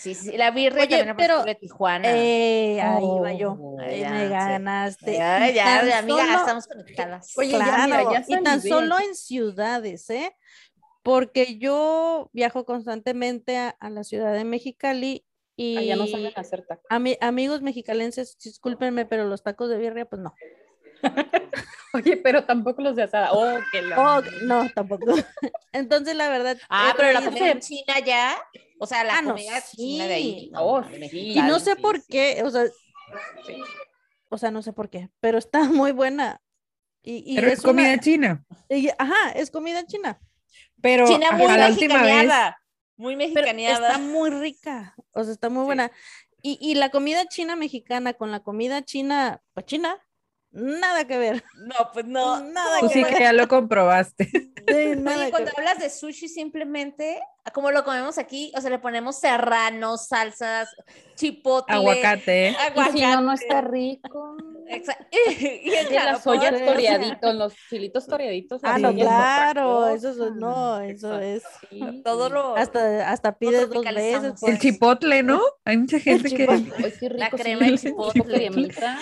Sí, 0.00 0.14
sí, 0.14 0.34
la 0.38 0.50
birria 0.50 0.82
Oye, 0.84 0.96
también 0.96 1.16
pero, 1.16 1.44
de 1.44 1.54
Tijuana. 1.54 2.08
Eh, 2.08 2.80
ahí 2.80 3.18
va 3.20 3.34
yo. 3.34 3.58
Oh, 3.60 3.78
Ahí 3.78 4.00
ya, 4.00 4.10
me 4.10 4.28
ganaste. 4.30 5.12
Ya, 5.18 5.50
Y 5.50 5.54
ya, 5.54 5.84
ya, 5.84 5.98
amiga, 5.98 6.24
solo- 6.24 6.38
estamos 6.38 6.66
conectadas. 6.66 7.32
Oye, 7.36 7.50
ya, 7.50 7.64
claro, 7.64 7.84
mira, 7.84 8.02
ya 8.12 8.24
y 8.26 8.42
tan 8.42 8.62
solo 8.62 8.98
en 8.98 9.14
ciudades, 9.14 10.08
¿eh? 10.08 10.34
Porque 11.02 11.58
yo 11.58 12.30
viajo 12.32 12.64
constantemente 12.64 13.58
a, 13.58 13.68
a 13.78 13.90
la 13.90 14.04
ciudad 14.04 14.32
de 14.32 14.44
Mexicali 14.44 15.26
y 15.54 15.76
Allá 15.76 15.96
no 15.96 16.06
saben 16.06 16.32
hacer 16.34 16.62
tacos. 16.66 16.86
ami- 16.88 17.18
amigos 17.20 17.60
mexicalenses, 17.60 18.38
discúlpenme, 18.38 19.04
pero 19.04 19.26
los 19.26 19.42
tacos 19.42 19.68
de 19.68 19.76
birria, 19.76 20.06
pues 20.06 20.22
no. 20.22 20.34
Oye, 21.92 22.16
pero 22.16 22.44
tampoco 22.44 22.82
los 22.82 22.96
de 22.96 23.02
asada. 23.04 23.32
Oh, 23.32 23.58
que 23.72 23.82
la... 23.82 23.98
Oh, 24.00 24.22
no, 24.42 24.68
tampoco. 24.70 25.06
Entonces, 25.72 26.14
la 26.14 26.28
verdad. 26.28 26.58
Ah, 26.68 26.94
pero 26.96 27.12
la 27.12 27.24
comida 27.24 27.50
en 27.50 27.60
china 27.60 27.98
ya, 28.04 28.36
o 28.78 28.86
sea, 28.86 29.02
la 29.04 29.18
Ah, 29.18 29.22
no, 29.22 29.30
comida 29.30 29.60
china 29.74 30.06
de 30.06 30.14
ahí. 30.14 30.50
no, 30.52 30.62
Oh, 30.64 30.84
sí. 30.84 31.32
Y 31.34 31.42
no 31.42 31.58
sé 31.58 31.74
sí, 31.74 31.80
por 31.82 31.98
sí. 31.98 32.04
qué, 32.08 32.42
o 32.44 32.50
sea, 32.50 32.64
Sí. 33.46 33.56
o 34.28 34.38
sea, 34.38 34.50
no 34.50 34.62
sé 34.62 34.72
por 34.72 34.88
qué, 34.88 35.10
pero 35.20 35.38
está 35.38 35.60
muy 35.88 35.92
buena. 35.92 36.40
Y, 37.02 37.24
y 37.32 37.36
Pero 37.36 37.48
es 37.48 37.62
comida 37.62 37.88
una- 37.94 38.00
china. 38.00 38.44
y- 38.68 38.90
ajá, 38.98 39.30
es 39.34 39.50
comida 39.50 39.84
china. 39.86 40.20
Pero 40.82 41.06
China 41.06 41.32
muy 41.32 41.46
la 41.46 41.68
última 41.68 41.94
vez. 42.02 42.04
mexicaneada. 42.04 42.56
Muy 42.96 43.16
Pero 43.16 43.28
mexicaneada. 43.32 43.86
está 43.88 43.98
muy 43.98 44.30
rica, 44.30 44.94
o 45.12 45.24
sea, 45.24 45.32
está 45.32 45.48
muy 45.48 45.62
Sí. 45.62 45.66
buena. 45.66 45.90
Y, 46.42 46.58
y 46.60 46.74
la 46.74 46.90
comida 46.90 47.26
china 47.26 47.56
mexicana 47.56 48.12
con 48.14 48.30
la 48.30 48.40
comida 48.40 48.82
china, 48.82 49.42
pues 49.54 49.66
china, 49.66 49.96
nada 50.52 51.06
que 51.06 51.18
ver. 51.18 51.44
No, 51.66 51.74
pues 51.92 52.06
no. 52.06 52.40
Nada 52.40 52.80
Tú 52.80 52.88
que 52.88 52.94
sí 52.94 53.02
ver. 53.02 53.14
que 53.14 53.20
ya 53.20 53.32
lo 53.32 53.48
comprobaste. 53.48 54.24
Sí, 54.26 54.94
nada 54.96 55.22
Oye, 55.22 55.30
cuando 55.30 55.50
ver. 55.50 55.54
hablas 55.58 55.78
de 55.80 55.90
sushi, 55.90 56.28
simplemente, 56.28 57.20
como 57.52 57.70
lo 57.70 57.84
comemos 57.84 58.18
aquí, 58.18 58.52
o 58.56 58.60
sea, 58.60 58.70
le 58.70 58.78
ponemos 58.78 59.18
serranos, 59.18 60.06
salsas, 60.06 60.68
chipotle, 61.16 61.74
Aguacate. 61.76 62.50
Y 62.50 62.54
aguacate. 62.54 62.98
si 62.98 63.02
no, 63.04 63.20
no 63.20 63.32
está 63.32 63.60
rico. 63.60 64.36
Exa- 64.70 64.96
y 65.40 65.74
el 65.74 65.90
Y 65.90 65.94
las 65.94 66.24
ollas 66.26 66.64
toreaditos, 66.64 67.34
los 67.34 67.54
chilitos 67.68 68.06
toreaditos. 68.06 68.60
Ah, 68.62 68.78
no, 68.78 68.94
claro, 68.94 69.88
eso 69.88 70.10
es, 70.10 70.16
no, 70.36 70.80
eso 70.80 71.18
es. 71.18 71.42
Sí. 71.68 72.02
todo 72.04 72.28
lo. 72.28 72.56
Hasta, 72.56 73.10
hasta 73.10 73.36
pides 73.36 73.68
dos 73.68 73.84
veces. 73.84 74.24
El 74.24 74.34
pues. 74.38 74.58
chipotle, 74.60 75.22
¿no? 75.24 75.40
Hay 75.64 75.76
mucha 75.76 75.98
gente 75.98 76.30
que, 76.30 76.46
rico. 76.46 76.74
La 77.16 77.30
sí, 77.30 77.36
crema 77.36 77.64
de 77.64 77.70
el 77.72 77.78
chipotle. 77.80 78.22
cremita. 78.22 78.98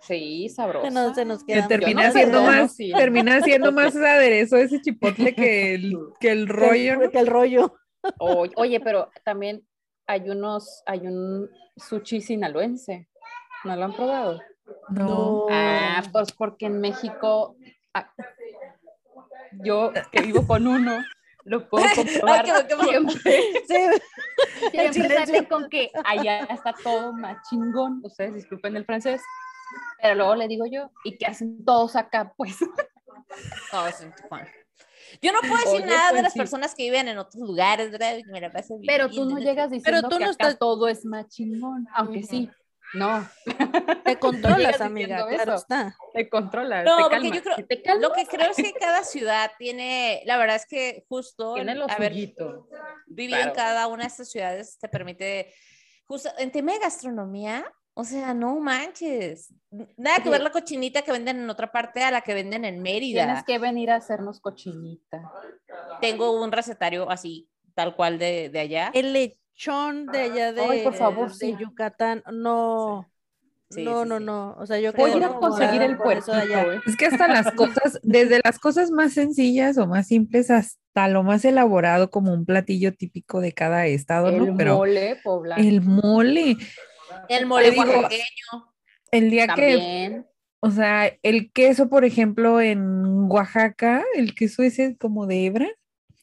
Sí, 0.00 0.48
sabroso. 0.48 0.86
Se 0.86 0.90
nos, 0.92 1.14
se 1.14 1.24
nos 1.24 1.44
que 1.44 1.54
queda. 1.54 1.68
termina 1.68 2.08
no 2.08 2.12
siendo 2.12 2.42
más, 2.42 2.74
sí. 2.74 2.92
termina 2.92 3.40
siendo 3.40 3.72
más 3.72 3.94
aderezo 3.96 4.56
ese 4.56 4.80
chipotle 4.82 5.34
que 5.34 5.74
el, 5.74 5.96
que 6.18 6.30
el 6.30 6.48
rollo, 6.48 6.96
¿no? 6.96 7.10
Que 7.10 7.18
el 7.20 7.26
rollo. 7.26 7.69
Oye, 8.18 8.52
oye, 8.56 8.80
pero 8.80 9.10
también 9.24 9.66
hay 10.06 10.28
unos, 10.30 10.82
hay 10.86 11.06
un 11.06 11.48
sushi 11.76 12.20
sinaloense. 12.20 13.08
¿No 13.64 13.76
lo 13.76 13.84
han 13.84 13.92
probado? 13.94 14.40
No. 14.90 15.46
Ah, 15.50 16.02
pues 16.12 16.32
porque 16.32 16.66
en 16.66 16.80
México, 16.80 17.56
ah, 17.94 18.10
yo 19.62 19.92
que 20.12 20.22
vivo 20.22 20.46
con 20.46 20.66
uno, 20.66 20.98
lo 21.44 21.68
puedo 21.68 21.84
comprobar 21.96 22.44
Ay, 22.46 22.52
qué- 22.68 22.76
qué- 22.76 22.84
siempre. 22.84 23.40
Sí, 24.72 24.92
Siempre 24.92 25.08
sale 25.26 25.48
con 25.48 25.68
que 25.70 25.90
allá 26.04 26.40
está 26.44 26.72
todo 26.72 27.12
más 27.12 27.38
chingón. 27.48 28.00
Ustedes 28.04 28.34
disculpen 28.34 28.76
el 28.76 28.84
francés. 28.84 29.22
Pero 30.02 30.14
luego 30.16 30.34
le 30.34 30.48
digo 30.48 30.66
yo, 30.66 30.90
¿y 31.04 31.16
qué 31.16 31.26
hacen 31.26 31.64
todos 31.64 31.96
acá? 31.96 32.32
Pues 32.36 32.56
es 33.88 34.00
en 34.02 34.12
Tijuana. 34.14 34.48
Yo 35.22 35.32
no 35.32 35.40
puedo 35.40 35.56
decir 35.56 35.82
Oye, 35.82 35.86
nada 35.86 36.06
de 36.08 36.12
pues 36.12 36.22
las 36.22 36.32
sí. 36.32 36.38
personas 36.38 36.74
que 36.74 36.82
viven 36.84 37.08
en 37.08 37.18
otros 37.18 37.42
lugares, 37.42 37.90
¿verdad? 37.90 38.16
Me 38.26 38.40
la 38.40 38.50
paso 38.52 38.78
Pero 38.86 39.08
bien, 39.08 39.22
tú 39.22 39.28
no 39.30 39.38
¿no? 39.38 39.44
llegas 39.44 39.70
diciendo 39.70 40.08
tú 40.08 40.18
que 40.18 40.24
no 40.24 40.30
acá 40.30 40.46
estás- 40.48 40.58
todo 40.58 40.88
es 40.88 41.04
más 41.04 41.28
chingón, 41.28 41.86
aunque 41.94 42.22
sí, 42.22 42.48
no, 42.94 43.28
te 44.04 44.18
controlas, 44.18 44.80
amiga, 44.80 45.26
claro 45.28 45.54
está. 45.54 45.96
te 46.12 46.28
controlas, 46.28 46.84
No, 46.84 46.96
te 46.96 47.02
porque 47.02 47.16
calmas. 47.16 47.32
yo 47.36 47.42
creo- 47.42 47.66
te 47.66 47.82
calmas, 47.82 48.02
Lo 48.02 48.12
que 48.14 48.26
creo 48.26 48.50
es 48.50 48.56
que 48.56 48.72
cada 48.74 49.04
ciudad 49.04 49.50
tiene, 49.58 50.22
la 50.26 50.36
verdad 50.36 50.56
es 50.56 50.66
que 50.66 51.04
justo, 51.08 51.54
tiene 51.54 51.74
lo 51.74 51.86
ver, 51.98 52.12
suyito. 52.12 52.68
vivir 53.06 53.36
en 53.36 53.40
claro. 53.42 53.52
cada 53.54 53.86
una 53.86 54.02
de 54.04 54.08
estas 54.08 54.30
ciudades 54.30 54.78
te 54.78 54.88
permite, 54.88 55.52
justo 56.06 56.28
en 56.38 56.50
tema 56.50 56.72
de 56.72 56.78
gastronomía, 56.80 57.64
o 57.94 58.04
sea, 58.04 58.32
no 58.34 58.58
manches, 58.60 59.52
nada 59.96 60.22
que 60.22 60.30
ver 60.30 60.42
la 60.42 60.50
cochinita 60.52 61.02
que 61.02 61.12
venden 61.12 61.38
en 61.40 61.50
otra 61.50 61.70
parte 61.70 62.02
a 62.02 62.10
la 62.10 62.20
que 62.22 62.34
venden 62.34 62.64
en 62.64 62.80
Mérida. 62.82 63.24
Tienes 63.24 63.44
que 63.44 63.58
venir 63.58 63.90
a 63.90 63.96
hacernos 63.96 64.40
cochinita. 64.40 65.30
Tengo 66.00 66.40
un 66.42 66.52
recetario 66.52 67.10
así, 67.10 67.48
tal 67.74 67.94
cual 67.96 68.18
de, 68.18 68.48
de 68.48 68.60
allá. 68.60 68.90
El 68.94 69.12
lechón 69.12 70.06
de 70.06 70.20
allá 70.20 70.52
de, 70.52 70.62
Ay, 70.62 70.84
por 70.84 70.94
favor, 70.94 71.28
de 71.30 71.34
sí. 71.34 71.56
Yucatán, 71.58 72.22
no. 72.32 73.06
Sí, 73.70 73.84
no, 73.84 74.02
sí, 74.02 74.08
no, 74.08 74.18
sí. 74.18 74.24
no. 74.24 74.56
O 74.58 74.66
sea, 74.66 74.80
yo 74.80 74.92
Voy 74.92 75.10
a 75.10 75.14
quedé 75.14 75.24
ir 75.24 75.24
a 75.24 75.34
conseguir 75.34 75.82
el 75.82 75.96
eso 76.16 76.32
de 76.32 76.40
allá. 76.40 76.74
¿eh? 76.74 76.80
Es 76.86 76.96
que 76.96 77.06
hasta 77.06 77.28
las 77.28 77.52
cosas, 77.54 78.00
desde 78.02 78.40
las 78.42 78.58
cosas 78.58 78.90
más 78.90 79.12
sencillas 79.12 79.78
o 79.78 79.86
más 79.86 80.08
simples 80.08 80.50
hasta 80.50 81.06
lo 81.08 81.22
más 81.22 81.44
elaborado 81.44 82.10
como 82.10 82.32
un 82.32 82.44
platillo 82.44 82.92
típico 82.94 83.40
de 83.40 83.52
cada 83.52 83.86
estado, 83.86 84.28
El 84.30 84.38
¿no? 84.38 84.56
Pero 84.56 84.76
mole 84.78 85.16
poblano. 85.22 85.62
el 85.62 85.82
mole, 85.82 86.56
El 87.30 87.46
mole 87.46 87.70
oaxaqueño. 87.70 88.74
el 89.12 89.30
día 89.30 89.46
que, 89.46 89.76
También. 89.76 90.26
o 90.60 90.70
sea, 90.70 91.12
el 91.22 91.52
queso, 91.52 91.88
por 91.88 92.04
ejemplo, 92.04 92.60
en 92.60 93.30
Oaxaca, 93.30 94.04
el 94.14 94.34
queso 94.34 94.62
ese 94.62 94.96
como 94.96 95.26
de 95.26 95.46
hebra, 95.46 95.68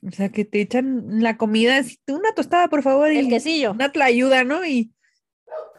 o 0.06 0.12
sea, 0.12 0.30
que 0.30 0.46
te 0.46 0.62
echan 0.62 1.24
la 1.24 1.38
comida, 1.38 1.78
así, 1.78 1.98
una 2.08 2.34
tostada, 2.36 2.68
por 2.68 2.84
favor, 2.84 3.12
y 3.12 3.20
El 3.20 3.30
quesillo. 3.30 3.72
una 3.72 3.92
tlayuda, 3.92 4.44
¿no? 4.44 4.66
Y 4.66 4.92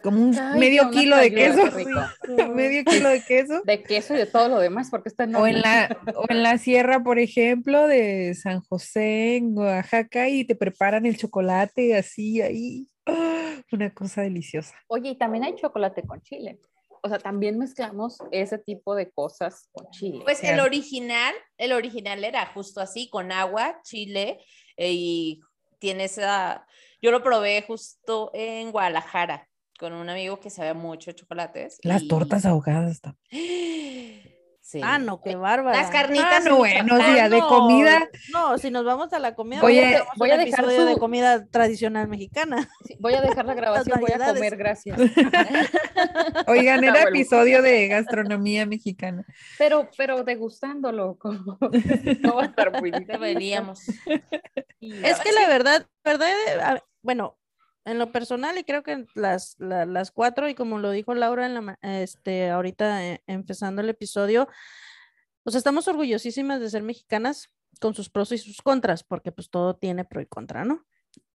como 0.03 0.23
un 0.23 0.39
Ay, 0.39 0.59
medio 0.59 0.91
kilo 0.91 1.17
de 1.17 1.33
queso, 1.33 1.63
medio 2.55 2.85
kilo 2.85 3.09
de 3.11 3.23
queso. 3.23 3.63
De 3.65 3.83
queso 3.83 4.15
y 4.15 4.19
de 4.19 4.27
todo 4.27 4.49
lo 4.49 4.59
demás, 4.61 4.89
porque 4.91 5.09
está 5.09 5.25
O 5.25 5.47
en 5.47 5.61
la, 5.61 5.97
o 6.17 6.25
en 6.29 6.43
la 6.43 6.57
sierra, 6.59 7.03
por 7.03 7.19
ejemplo, 7.19 7.87
de 7.87 8.35
San 8.35 8.61
José, 8.63 9.37
en 9.37 9.57
Oaxaca, 9.59 10.29
y 10.29 10.45
te 10.45 10.55
preparan 10.55 11.05
el 11.05 11.17
chocolate 11.17 11.97
así, 11.97 12.41
ahí. 12.41 12.89
¡Ah! 13.09 13.63
Una 13.73 13.93
cosa 13.93 14.23
deliciosa. 14.23 14.75
Oye, 14.89 15.11
y 15.11 15.19
también 15.19 15.45
hay 15.45 15.55
chocolate 15.55 16.03
con 16.03 16.21
chile. 16.23 16.61
O 17.03 17.09
sea, 17.09 17.19
también 17.19 17.59
mezclamos 17.59 18.19
ese 18.33 18.59
tipo 18.59 18.95
de 18.95 19.11
cosas 19.11 19.69
con 19.73 19.89
chile. 19.91 20.21
Pues 20.25 20.43
el 20.43 20.61
original, 20.61 21.35
el 21.57 21.73
original 21.73 22.25
era 22.25 22.47
justo 22.47 22.81
así, 22.81 23.09
con 23.09 23.31
agua, 23.31 23.81
chile, 23.85 24.39
eh, 24.77 24.93
y 24.93 25.41
tiene 25.79 26.05
esa, 26.05 26.67
yo 27.01 27.11
lo 27.11 27.23
probé 27.23 27.63
justo 27.63 28.31
en 28.35 28.73
Guadalajara, 28.73 29.49
con 29.79 29.93
un 29.93 30.09
amigo 30.11 30.41
que 30.41 30.51
sabe 30.51 30.75
mucho 30.75 31.11
de 31.13 31.15
chocolates. 31.15 31.79
Las 31.83 32.03
y- 32.03 32.09
tortas 32.09 32.45
ahogadas 32.45 33.01
también. 33.01 34.23
Sí. 34.69 34.83
Ah, 34.85 34.99
no, 34.99 35.23
qué 35.23 35.35
bárbara. 35.35 35.81
Las 35.81 35.91
carnitas. 35.91 36.27
Ah, 36.31 36.41
no, 36.41 36.51
en 36.51 36.59
bueno, 36.59 36.83
Michoacán. 36.97 37.15
sí, 37.15 37.31
de 37.31 37.39
no, 37.41 37.49
comida. 37.49 38.09
No, 38.35 38.59
si 38.59 38.71
nos 38.71 38.85
vamos 38.85 39.11
a 39.15 39.19
la 39.19 39.35
comida, 39.35 39.63
voy 39.63 39.79
a 39.81 40.05
un 40.19 40.27
dejar 40.27 40.41
episodio 40.43 40.85
de 40.85 40.93
su- 40.93 40.99
comida 40.99 41.47
tradicional 41.47 42.07
mexicana. 42.07 42.69
Sí, 42.85 42.95
voy 43.01 43.15
a 43.15 43.23
dejar 43.23 43.47
la 43.47 43.55
grabación, 43.55 43.99
voy 43.99 44.11
a 44.13 44.19
comer, 44.35 44.59
gracias. 44.59 45.01
Oigan, 46.47 46.85
era 46.85 47.03
episodio 47.09 47.63
de 47.63 47.89
gastronomía 47.89 48.67
mexicana. 48.67 49.25
Pero, 49.57 49.89
pero 49.97 50.23
degustándolo, 50.23 51.17
como 51.19 51.57
no 52.21 52.35
va 52.35 52.43
a 52.43 52.47
estar 52.47 52.79
muy. 52.79 52.91
Deberíamos. 52.91 53.89
Es 53.89 55.19
que 55.21 55.33
la 55.33 55.49
verdad, 55.49 55.87
verdad, 56.05 56.29
eh, 56.29 56.83
bueno, 57.01 57.38
en 57.91 57.99
lo 57.99 58.13
personal 58.13 58.57
y 58.59 58.65
creo 58.65 58.83
que 58.83 59.07
las, 59.15 59.57
la- 59.59 59.87
las 59.87 60.11
cuatro 60.11 60.49
y 60.49 60.55
como 60.55 60.79
lo 60.79 60.91
dijo 60.91 61.15
Laura 61.15 61.47
en 61.47 61.55
la, 61.55 61.79
este, 61.83 62.51
ahorita 62.51 63.05
eh, 63.07 63.23
empezando 63.27 63.83
el 63.83 63.89
episodio, 63.89 64.49
pues 65.43 65.57
estamos 65.57 65.89
orgullosísimas 65.89 66.61
de 66.61 66.71
ser 66.71 66.83
mexicanas 66.83 67.49
con 67.81 67.95
sus 67.95 68.11
pros 68.11 68.33
y 68.33 68.39
sus 68.39 68.61
contras, 68.63 69.05
porque 69.05 69.33
pues 69.33 69.51
todo 69.51 69.77
tiene 69.77 70.05
pro 70.05 70.21
y 70.21 70.27
contra, 70.27 70.65
¿no? 70.65 70.85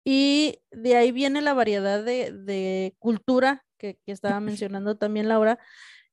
Y 0.03 0.61
de 0.71 0.95
ahí 0.95 1.11
viene 1.11 1.41
la 1.41 1.53
variedad 1.53 2.03
de, 2.03 2.31
de 2.31 2.95
cultura 2.99 3.65
que, 3.77 3.99
que 4.05 4.11
estaba 4.11 4.39
mencionando 4.69 4.97
también 4.97 5.27
Laura. 5.29 5.59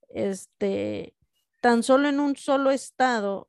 Este, 0.09 1.15
tan 1.61 1.83
solo 1.83 2.09
en 2.09 2.21
un 2.21 2.37
solo 2.37 2.71
estado 2.71 3.49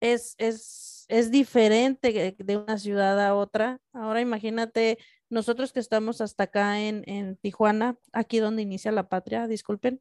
es, 0.00 0.34
es, 0.38 1.04
es 1.08 1.30
diferente 1.30 2.12
que- 2.12 2.36
de 2.38 2.56
una 2.56 2.78
ciudad 2.78 3.20
a 3.20 3.34
otra. 3.34 3.80
Ahora 3.92 4.20
imagínate, 4.20 4.98
nosotros 5.30 5.72
que 5.72 5.80
estamos 5.80 6.20
hasta 6.20 6.44
acá 6.44 6.80
en, 6.80 7.02
en 7.06 7.36
Tijuana, 7.36 7.96
aquí 8.12 8.38
donde 8.40 8.62
inicia 8.62 8.92
la 8.92 9.08
patria, 9.08 9.46
disculpen, 9.46 10.00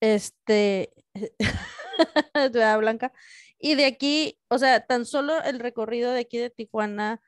este, 0.00 0.92
Blanca, 2.78 3.12
y 3.58 3.74
de 3.74 3.86
aquí, 3.86 4.38
o 4.48 4.58
sea, 4.58 4.80
tan 4.86 5.04
solo 5.04 5.42
el 5.44 5.60
recorrido 5.60 6.12
de 6.12 6.20
aquí 6.20 6.38
de 6.38 6.50
Tijuana 6.50 7.20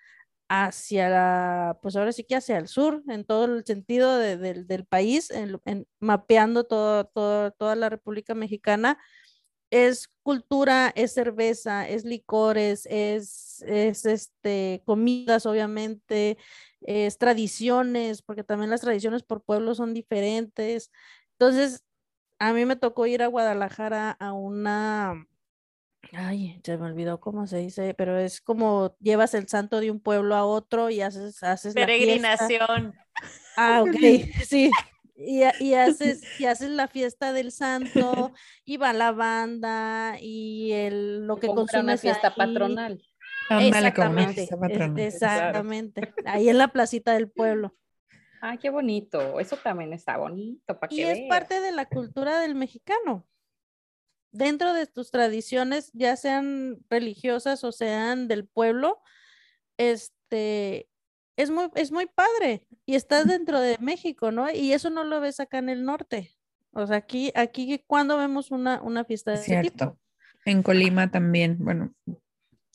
hacia 0.48 1.08
la, 1.08 1.78
pues 1.82 1.96
ahora 1.96 2.12
sí 2.12 2.24
que 2.24 2.37
hacia 2.37 2.58
el 2.58 2.68
sur, 2.68 3.02
en 3.08 3.24
todo 3.24 3.46
el 3.46 3.64
sentido 3.64 4.18
de- 4.18 4.37
del- 4.37 4.66
país, 4.87 5.30
en, 5.30 5.87
mapeando 5.98 6.64
todo- 6.64 7.06
toda 7.52 7.74
la 7.76 7.88
República 7.88 8.35
Mexicana, 8.35 8.98
es 9.72 10.11
cultura, 10.22 10.92
es 10.94 11.14
cerveza, 11.14 11.88
es 11.88 12.04
licores, 12.04 12.87
es, 12.90 13.64
es 13.66 14.04
este, 14.04 14.82
comidas, 14.85 15.46
obviamente, 15.46 16.37
es 16.82 17.16
tradiciones, 17.16 18.20
porque 18.20 18.44
también 18.44 18.68
las 18.68 18.82
tradiciones 18.82 19.22
por 19.22 19.42
pueblo 19.42 19.74
son 19.74 19.94
diferentes. 19.94 20.92
Entonces, 21.38 21.85
a 22.38 22.52
mí 22.52 22.66
me 22.66 22.76
tocó 22.76 23.06
ir 23.06 23.22
a 23.22 23.28
Guadalajara 23.28 24.11
a 24.11 24.35
una, 24.35 25.26
ay, 26.12 26.61
se 26.62 26.76
me 26.76 26.85
olvidó 26.85 27.18
cómo 27.18 27.46
se 27.46 27.56
dice, 27.56 27.94
pero 27.94 28.18
es 28.18 28.42
como 28.42 28.94
llevas 29.00 29.32
el 29.32 29.48
santo 29.48 29.80
de 29.80 29.90
un 29.90 30.00
pueblo 30.00 30.35
a 30.35 30.44
otro 30.44 30.90
y 30.90 31.00
haces, 31.00 31.42
haces 31.42 31.74
la. 31.74 31.87
Peregrinación. 31.87 32.92
Ah, 33.56 33.82
ok, 33.82 33.96
sí. 34.44 34.70
Y, 35.14 35.42
y 35.61 35.75
haces, 35.75 36.22
y 36.40 36.44
haces 36.46 36.70
la 36.70 36.88
fiesta 36.88 37.33
del 37.33 37.53
santo, 37.53 38.33
y 38.64 38.77
va 38.79 38.92
la 38.92 39.12
banda, 39.12 40.16
y 40.20 40.72
el, 40.72 41.27
lo 41.27 41.37
que 41.37 41.46
Como 41.48 41.66
para 41.66 41.81
una 41.81 41.92
consumes 41.92 42.01
fiesta 42.01 42.29
ahí. 42.29 42.35
patronal. 42.37 43.03
Exactamente, 43.51 44.46
patronal. 44.48 44.98
exactamente. 45.01 46.14
Ahí 46.25 46.48
en 46.48 46.59
la 46.59 46.68
placita 46.68 47.12
del 47.12 47.31
pueblo. 47.31 47.75
Ay, 48.40 48.59
qué 48.59 48.70
bonito. 48.70 49.38
Eso 49.38 49.57
también 49.57 49.92
está 49.92 50.16
bonito 50.16 50.79
para 50.79 50.92
Y 50.92 50.96
que 50.96 51.11
es 51.12 51.18
veas. 51.18 51.29
parte 51.29 51.61
de 51.61 51.72
la 51.72 51.87
cultura 51.87 52.40
del 52.40 52.55
mexicano. 52.55 53.27
Dentro 54.33 54.72
de 54.72 54.87
tus 54.87 55.11
tradiciones, 55.11 55.90
ya 55.92 56.16
sean 56.16 56.79
religiosas 56.88 57.62
o 57.64 57.70
sean 57.72 58.29
del 58.29 58.46
pueblo, 58.48 59.01
este, 59.77 60.88
es 61.42 61.50
muy, 61.50 61.68
es 61.74 61.92
muy 61.92 62.07
padre. 62.07 62.66
Y 62.87 62.94
estás 62.94 63.26
dentro 63.26 63.61
de 63.61 63.76
México, 63.78 64.31
¿no? 64.31 64.50
Y 64.50 64.72
eso 64.72 64.90
no 64.90 65.05
lo 65.05 65.20
ves 65.20 65.40
acá 65.40 65.59
en 65.59 65.68
el 65.68 65.85
norte. 65.85 66.35
O 66.72 66.87
sea, 66.87 66.96
aquí, 66.96 67.33
aquí 67.35 67.83
cuando 67.87 68.16
vemos 68.16 68.50
una, 68.50 68.81
una 68.83 69.05
fiesta 69.05 69.33
de 69.33 69.38
cierto. 69.38 69.98
En 70.44 70.62
Colima 70.62 71.11
también, 71.11 71.59
bueno, 71.61 71.94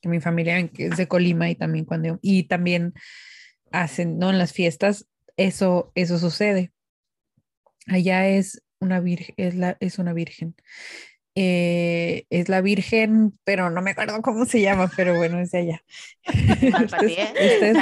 que 0.01 0.08
mi 0.08 0.21
familia 0.21 0.60
es 0.60 0.97
de 0.97 1.08
Colima 1.08 1.49
y 1.49 1.56
también 1.56 1.86
cuando, 1.86 2.19
y 2.21 2.43
también 2.43 2.93
hacen, 3.71 4.19
¿no? 4.19 4.30
En 4.30 4.38
las 4.38 4.53
fiestas, 4.53 5.08
eso, 5.36 5.91
eso 5.95 6.19
sucede. 6.19 6.71
Allá 7.88 8.27
es 8.27 8.63
una 8.80 8.99
virgen, 8.99 9.34
es 9.38 9.56
es 9.80 9.99
una 9.99 10.13
virgen. 10.13 10.56
Eh, 11.39 12.26
es 12.32 12.50
la 12.50 12.62
virgen, 12.62 13.38
pero 13.43 13.69
no 13.69 13.84
me 13.84 13.91
acuerdo 13.91 14.19
cómo 14.23 14.45
se 14.45 14.60
llama, 14.60 14.89
pero 14.97 15.15
bueno, 15.15 15.39
es 15.39 15.52
de 15.52 15.60
allá. 15.60 15.84
Ustedes- 16.26 17.30
ustedes. 17.30 17.78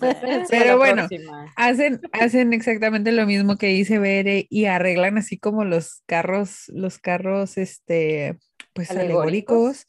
Pero 0.50 0.76
bueno. 0.76 1.08
Hacen, 1.56 2.00
hacen 2.12 2.52
exactamente 2.52 3.10
lo 3.10 3.24
mismo 3.26 3.56
que 3.56 3.68
dice 3.68 3.98
Bere 3.98 4.46
y 4.50 4.66
arreglan 4.66 5.16
así 5.16 5.38
como 5.38 5.64
los 5.64 6.02
carros, 6.06 6.64
los 6.68 6.98
carros, 6.98 7.56
este, 7.56 8.36
pues 8.74 8.90
Alegóricos. 8.90 9.86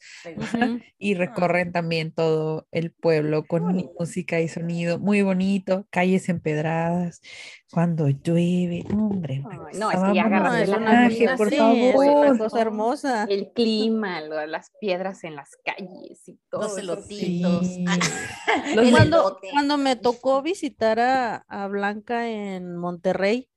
y 0.98 1.14
recorren 1.14 1.72
también 1.72 2.12
todo 2.12 2.66
el 2.70 2.92
pueblo 2.92 3.44
con 3.44 3.74
música 3.98 4.40
y 4.40 4.48
sonido 4.48 4.98
muy 4.98 5.22
bonito, 5.22 5.86
calles 5.90 6.28
empedradas, 6.28 7.20
cuando 7.70 8.08
llueve, 8.08 8.84
hombre, 8.94 9.42
Ay, 9.50 9.58
no, 9.78 9.90
es 9.90 9.98
que 9.98 10.12
es 10.12 11.20
el 11.20 11.26
cosa, 11.26 11.36
por 11.36 11.50
sí, 11.50 11.56
favor. 11.56 12.26
es 12.26 12.38
cosa 12.38 12.60
hermosa. 12.60 13.24
El 13.28 13.52
clima, 13.52 14.20
lo- 14.20 14.46
las 14.46 14.70
piedras 14.80 15.24
en 15.24 15.34
las 15.34 15.50
calles 15.64 16.28
y 16.28 16.38
todo. 16.48 16.62
Los 16.62 16.78
elotitos. 16.78 17.66
Sí. 17.66 17.84
El 18.76 18.90
cuando, 18.92 19.38
cuando 19.52 19.76
me 19.78 19.96
tocó 19.96 20.40
visitar 20.42 21.00
a, 21.00 21.36
a 21.48 21.66
Blanca 21.66 22.28
en 22.28 22.76
Monterrey, 22.76 23.50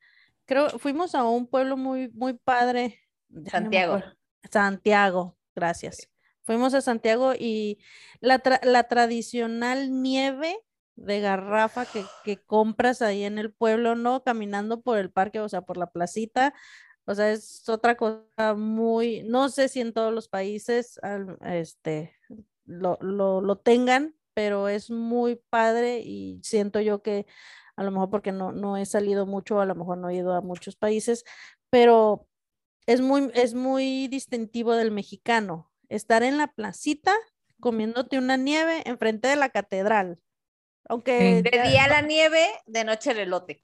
creo, 0.46 0.70
fuimos 0.80 1.14
a 1.14 1.24
un 1.24 1.46
pueblo 1.48 1.78
muy, 1.78 2.10
muy 2.16 2.34
padre. 2.34 3.00
no 3.30 3.70
me 3.70 3.86
Santiago. 4.52 5.38
gracias. 5.56 6.10
Fuimos 6.44 6.74
a 6.74 6.82
Santiago 6.82 7.34
y 7.38 7.78
la, 8.22 8.42
tra- 8.42 8.64
la 8.64 8.84
tradicional 8.88 10.02
nieve 10.02 10.58
de 10.96 11.20
garrafa 11.22 11.86
que, 11.86 12.04
que 12.24 12.38
compras 12.38 13.02
ahí 13.02 13.24
en 13.24 13.38
el 13.38 13.54
pueblo, 13.54 13.96
no 13.96 14.24
caminando 14.24 14.82
por 14.82 14.98
el 14.98 15.12
parque, 15.12 15.40
o 15.40 15.50
sea, 15.50 15.62
por 15.62 15.78
la 15.78 15.92
placita. 15.92 16.54
O 17.06 17.16
sea, 17.16 17.32
es 17.32 17.68
otra 17.70 17.96
cosa 17.98 18.54
muy, 18.56 19.24
no 19.24 19.50
sé 19.50 19.68
si 19.68 19.82
en 19.82 19.94
todos 19.94 20.14
los 20.14 20.28
países 20.30 21.00
este, 21.42 22.16
lo, 22.66 22.98
lo, 23.02 23.42
lo 23.42 23.58
tengan, 23.58 24.16
pero 24.34 24.68
es 24.70 24.90
muy 24.92 25.42
padre 25.50 26.00
y 26.00 26.40
siento 26.44 26.80
yo 26.80 27.02
que 27.02 27.26
a 27.76 27.84
lo 27.84 27.92
mejor 27.92 28.10
porque 28.10 28.32
no, 28.32 28.52
no 28.52 28.78
he 28.78 28.86
salido 28.86 29.26
mucho, 29.26 29.60
a 29.60 29.66
lo 29.66 29.76
mejor 29.76 29.98
no 29.98 30.10
he 30.10 30.16
ido 30.16 30.34
a 30.34 30.42
muchos 30.42 30.76
países, 30.76 31.24
pero 31.70 32.29
es 32.94 33.02
muy, 33.02 33.30
es 33.34 33.54
muy 33.54 34.08
distintivo 34.08 34.74
del 34.74 34.92
mexicano. 34.92 35.72
Estar 35.90 36.24
en 36.24 36.38
la 36.38 36.48
placita 36.48 37.14
comiéndote 37.60 38.18
una 38.18 38.38
nieve 38.38 38.82
enfrente 38.86 39.28
de 39.28 39.36
la 39.36 39.50
catedral. 39.50 40.20
Aunque, 40.88 41.44
De 41.44 41.52
ya- 41.54 41.68
día 41.70 41.88
la 41.88 42.02
nieve, 42.02 42.46
de 42.66 42.84
noche 42.84 43.12
el 43.12 43.20
elote. 43.20 43.64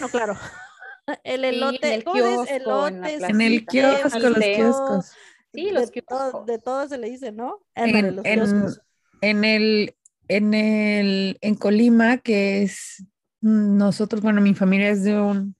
no, 0.00 0.08
claro. 0.08 0.36
El 1.24 1.44
en 1.46 1.54
elote, 1.54 1.94
el 1.94 2.04
kiosco, 2.04 2.44
en 2.46 3.00
la 3.00 3.10
Elotes, 3.10 3.22
En 3.30 3.40
el 3.40 3.64
placita. 3.64 3.98
kiosco, 4.10 4.18
los 4.28 4.38
kioscos. 4.44 5.12
Sí, 5.54 5.70
los 5.70 5.90
de, 5.90 6.02
todo, 6.02 6.18
kioscos. 6.18 6.46
de 6.46 6.58
todo 6.58 6.88
se 6.88 6.98
le 6.98 7.08
dice, 7.08 7.32
¿no? 7.32 7.64
En, 7.74 8.14
los 8.16 8.24
en- 8.26 8.40
kioscos. 8.40 8.80
en 9.22 9.44
el, 9.44 9.96
en 10.28 10.52
el, 10.52 11.38
en 11.40 11.54
Colima, 11.54 12.18
que 12.18 12.62
es 12.62 13.06
mm, 13.40 13.78
nosotros, 13.78 14.20
bueno, 14.20 14.42
mi 14.42 14.54
familia 14.54 14.90
es 14.90 15.02
de 15.02 15.18
un, 15.18 15.56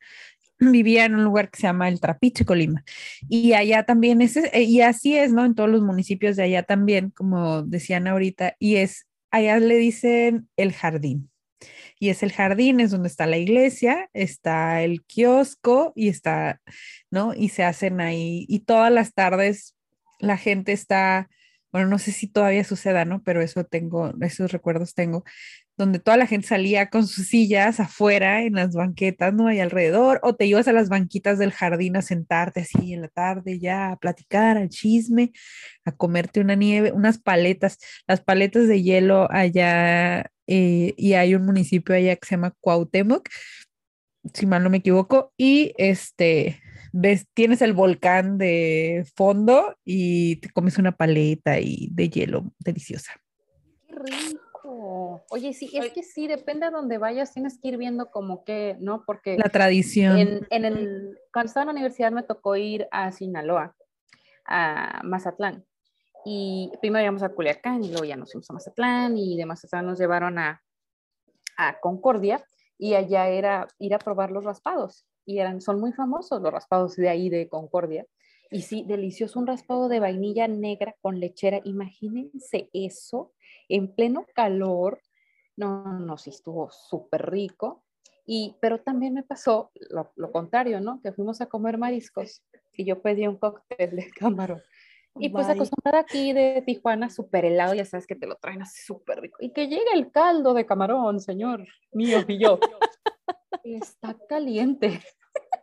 vivía 0.59 1.05
en 1.05 1.14
un 1.14 1.25
lugar 1.25 1.51
que 1.51 1.61
se 1.61 1.66
llama 1.66 1.88
el 1.88 2.01
Trapiche, 2.01 2.44
Colima. 2.44 2.85
Y 3.29 3.53
allá 3.53 3.85
también 3.85 4.23
es, 4.23 4.37
eh, 4.37 4.62
y 4.62 4.81
así 4.81 5.16
es, 5.16 5.33
¿no? 5.33 5.44
En 5.44 5.55
todos 5.55 5.71
los 5.71 5.83
municipios 5.83 6.37
de 6.37 6.44
allá 6.44 6.62
también, 6.62 7.11
como 7.11 7.62
decían 7.62 8.07
ahorita, 8.07 8.55
y 8.59 8.77
es, 8.77 9.07
allá 9.31 9.59
le 9.59 9.77
dicen 9.77 10.49
el 10.57 10.73
jardín. 10.73 11.31
Y 12.01 12.11
es 12.11 12.23
el 12.23 12.33
jardín, 12.33 12.79
es 12.81 12.92
donde 12.92 13.09
está 13.09 13.27
la 13.27 13.38
iglesia, 13.38 14.09
está 14.12 14.83
el 14.83 15.05
kiosco 15.05 15.92
y 15.97 16.09
está, 16.09 16.61
¿no? 17.11 17.35
Y 17.35 17.49
se 17.49 17.64
hacen 17.64 18.01
ahí, 18.01 18.47
y 18.49 18.61
todas 18.61 18.92
las 18.92 19.14
tardes 19.14 19.75
la 20.21 20.37
gente 20.37 20.73
está, 20.73 21.29
bueno, 21.73 21.88
no 21.88 21.99
sé 21.99 22.12
si 22.12 22.29
todavía 22.29 22.64
suceda, 22.64 23.05
¿no? 23.05 23.23
Pero 23.23 23.42
eso 23.42 23.64
tengo, 23.64 24.12
esos 24.21 24.53
recuerdos 24.53 24.94
tengo, 24.94 25.25
donde 25.78 26.00
toda 26.00 26.16
la 26.16 26.26
gente 26.26 26.48
salía 26.48 26.90
con 26.90 27.06
sus 27.06 27.28
sillas 27.28 27.78
afuera 27.78 28.42
en 28.42 28.54
las 28.54 28.74
banquetas, 28.74 29.32
¿no? 29.32 29.46
Ahí 29.46 29.60
alrededor, 29.60 30.18
o 30.24 30.34
te 30.34 30.44
ibas 30.44 30.66
a 30.66 30.72
las 30.72 30.88
banquitas 30.88 31.38
del 31.38 31.52
jardín 31.52 31.96
a 31.96 32.02
sentarte 32.02 32.60
así 32.60 32.92
en 32.92 33.02
la 33.02 33.08
tarde 33.08 33.60
ya, 33.60 33.92
a 33.92 33.96
platicar, 33.96 34.58
al 34.58 34.70
chisme, 34.70 35.32
a 35.84 35.92
comerte 35.92 36.40
una 36.40 36.56
nieve, 36.56 36.90
unas 36.90 37.18
paletas, 37.18 37.78
las 38.08 38.20
paletas 38.20 38.66
de 38.66 38.82
hielo 38.82 39.28
allá, 39.30 40.32
eh, 40.48 40.94
y 40.96 41.12
hay 41.14 41.36
un 41.36 41.46
municipio 41.46 41.94
allá 41.94 42.16
que 42.16 42.26
se 42.26 42.34
llama 42.34 42.54
Cuauhtémoc, 42.60 43.28
si 44.34 44.46
mal 44.46 44.64
no 44.64 44.70
me 44.70 44.78
equivoco, 44.78 45.32
y 45.36 45.74
este, 45.78 46.60
ves, 46.92 47.26
tienes 47.34 47.62
el 47.62 47.72
volcán 47.72 48.36
de 48.36 49.06
fondo 49.14 49.76
y 49.84 50.36
te 50.36 50.50
comes 50.50 50.76
una 50.76 50.96
paleta 50.96 51.60
y 51.60 51.88
de 51.92 52.10
hielo 52.10 52.52
deliciosa. 52.58 53.12
Qué 53.86 53.94
rico. 53.94 54.47
Oye, 55.30 55.52
sí, 55.52 55.70
es 55.72 55.92
que 55.92 56.02
sí, 56.02 56.26
depende 56.26 56.66
a 56.66 56.70
dónde 56.70 56.98
vayas, 56.98 57.32
tienes 57.32 57.58
que 57.58 57.68
ir 57.68 57.76
viendo 57.76 58.10
como 58.10 58.44
que, 58.44 58.76
¿no? 58.80 59.02
Porque 59.04 59.36
La 59.36 59.48
tradición. 59.48 60.18
en, 60.18 60.46
en 60.50 60.64
el, 60.64 61.18
cuando 61.32 61.48
estaba 61.48 61.62
en 61.62 61.66
la 61.68 61.72
universidad 61.72 62.12
me 62.12 62.22
tocó 62.22 62.56
ir 62.56 62.86
a 62.90 63.10
Sinaloa, 63.10 63.74
a 64.44 65.00
Mazatlán. 65.04 65.64
Y 66.24 66.70
primero 66.80 67.02
íbamos 67.04 67.22
a 67.22 67.30
Culiacán 67.30 67.82
y 67.82 67.88
luego 67.88 68.04
ya 68.04 68.16
nos 68.16 68.32
fuimos 68.32 68.50
a 68.50 68.54
Mazatlán 68.54 69.16
y 69.16 69.36
de 69.36 69.46
Mazatlán 69.46 69.86
nos 69.86 69.98
llevaron 69.98 70.38
a, 70.38 70.62
a 71.56 71.80
Concordia 71.80 72.44
y 72.76 72.94
allá 72.94 73.28
era 73.28 73.66
ir 73.78 73.94
a 73.94 73.98
probar 73.98 74.30
los 74.30 74.44
raspados. 74.44 75.06
Y 75.24 75.38
eran, 75.38 75.60
son 75.60 75.80
muy 75.80 75.92
famosos 75.92 76.40
los 76.40 76.52
raspados 76.52 76.96
de 76.96 77.08
ahí 77.08 77.28
de 77.28 77.48
Concordia. 77.48 78.06
Y 78.50 78.62
sí, 78.62 78.84
delicioso, 78.86 79.38
un 79.38 79.46
raspado 79.46 79.88
de 79.88 80.00
vainilla 80.00 80.48
negra 80.48 80.94
con 81.02 81.20
lechera. 81.20 81.60
Imagínense 81.64 82.70
eso 82.72 83.32
en 83.68 83.94
pleno 83.94 84.26
calor. 84.35 85.00
No, 85.57 85.98
no, 85.98 86.18
sí, 86.18 86.31
estuvo 86.31 86.70
súper 86.70 87.31
rico. 87.31 87.85
Y, 88.26 88.57
pero 88.61 88.81
también 88.81 89.14
me 89.14 89.22
pasó 89.22 89.70
lo, 89.90 90.12
lo 90.16 90.31
contrario, 90.31 90.81
¿no? 90.81 91.00
Que 91.02 91.12
fuimos 91.12 91.40
a 91.40 91.46
comer 91.46 91.78
mariscos 91.78 92.42
y 92.72 92.85
yo 92.85 93.00
pedí 93.00 93.26
un 93.26 93.37
cóctel 93.37 93.96
de 93.96 94.11
camarón. 94.11 94.62
Y 95.20 95.31
pues 95.31 95.46
Bye. 95.46 95.57
acostumbrada 95.57 96.00
aquí 96.00 96.33
de 96.33 96.62
Tijuana, 96.64 97.11
súper 97.11 97.44
helado, 97.44 97.74
ya 97.74 97.85
sabes 97.85 98.07
que 98.07 98.14
te 98.14 98.26
lo 98.26 98.37
traen 98.37 98.62
así 98.62 98.83
súper 98.83 99.20
rico. 99.20 99.38
Y 99.40 99.52
que 99.52 99.66
llegue 99.66 99.92
el 99.92 100.12
caldo 100.12 100.54
de 100.54 100.66
camarón, 100.66 101.20
señor 101.20 101.66
mío, 101.92 102.24
y 102.28 102.38
yo, 102.38 102.61
está 103.64 104.16
caliente. 104.28 105.00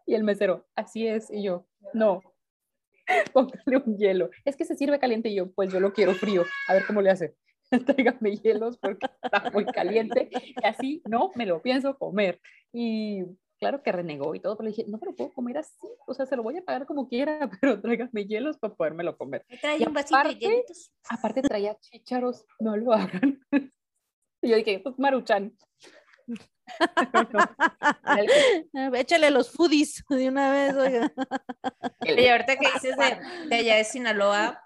Y 0.08 0.13
el 0.13 0.24
mesero, 0.24 0.68
así 0.76 1.08
es, 1.08 1.32
y 1.32 1.41
yo, 1.41 1.65
no, 1.91 2.22
póngale 3.34 3.78
un 3.78 3.98
hielo. 3.98 4.30
Es 4.46 4.56
que 4.56 4.63
se 4.63 4.76
sirve 4.76 5.00
caliente 5.00 5.30
y 5.30 5.36
yo, 5.36 5.52
pues 5.52 5.74
yo 5.74 5.80
lo 5.80 5.94
quiero 5.94 6.13
frío, 6.13 6.44
a 6.68 6.74
ver 6.76 6.86
cómo 6.86 7.02
le 7.02 7.10
hace. 7.10 7.36
Tráigame 7.86 8.38
hielos 8.38 8.78
porque 8.78 9.08
está 9.24 9.50
muy 9.52 9.66
caliente 9.66 10.30
y 10.32 10.66
así 10.66 11.02
no 11.06 11.32
me 11.36 11.46
lo 11.46 11.62
pienso 11.62 11.98
comer. 11.98 12.40
Y 12.74 13.24
claro 13.60 13.82
que 13.84 13.92
renegó 13.92 14.36
y 14.36 14.40
todo, 14.40 14.58
pero 14.58 14.70
le 14.70 14.76
dije, 14.76 14.86
no 14.90 14.98
me 14.98 15.06
lo 15.08 15.16
puedo 15.16 15.34
comer 15.34 15.58
así, 15.60 15.74
o 16.08 16.14
sea, 16.14 16.26
se 16.26 16.36
lo 16.36 16.44
voy 16.44 16.58
a 16.58 16.64
pagar 16.66 16.86
como 16.86 17.08
quiera, 17.08 17.50
pero 17.62 17.82
tráigame 17.82 18.26
hielos 18.26 18.58
para 18.58 18.74
podérmelo 18.76 19.18
comer. 19.18 19.46
Me 19.50 19.58
trae 19.58 19.78
Y 19.80 19.86
un 19.88 19.94
vasito 19.94 20.16
de 20.18 20.22
aparte- 20.22 20.40
hielitos. 20.40 20.92
Aparte 21.10 21.42
traía 21.42 21.76
chícharos, 21.80 22.46
no 22.60 22.76
lo 22.78 22.94
hagan. 22.94 23.40
Y 24.42 24.50
yo 24.50 24.58
dije, 24.58 24.80
pues 24.80 25.00
Maruchan. 25.00 25.58
No, 28.74 28.94
Échale 28.96 29.32
los 29.32 29.50
foodies 29.52 30.04
de 30.10 30.30
una 30.30 30.52
vez, 30.52 30.76
oiga. 30.76 31.12
Oye, 32.02 32.32
ahorita 32.32 32.56
que 32.58 32.68
dices 32.74 32.96
de, 32.98 33.48
de 33.50 33.56
allá 33.56 33.76
de 33.78 33.84
Sinaloa, 33.84 34.62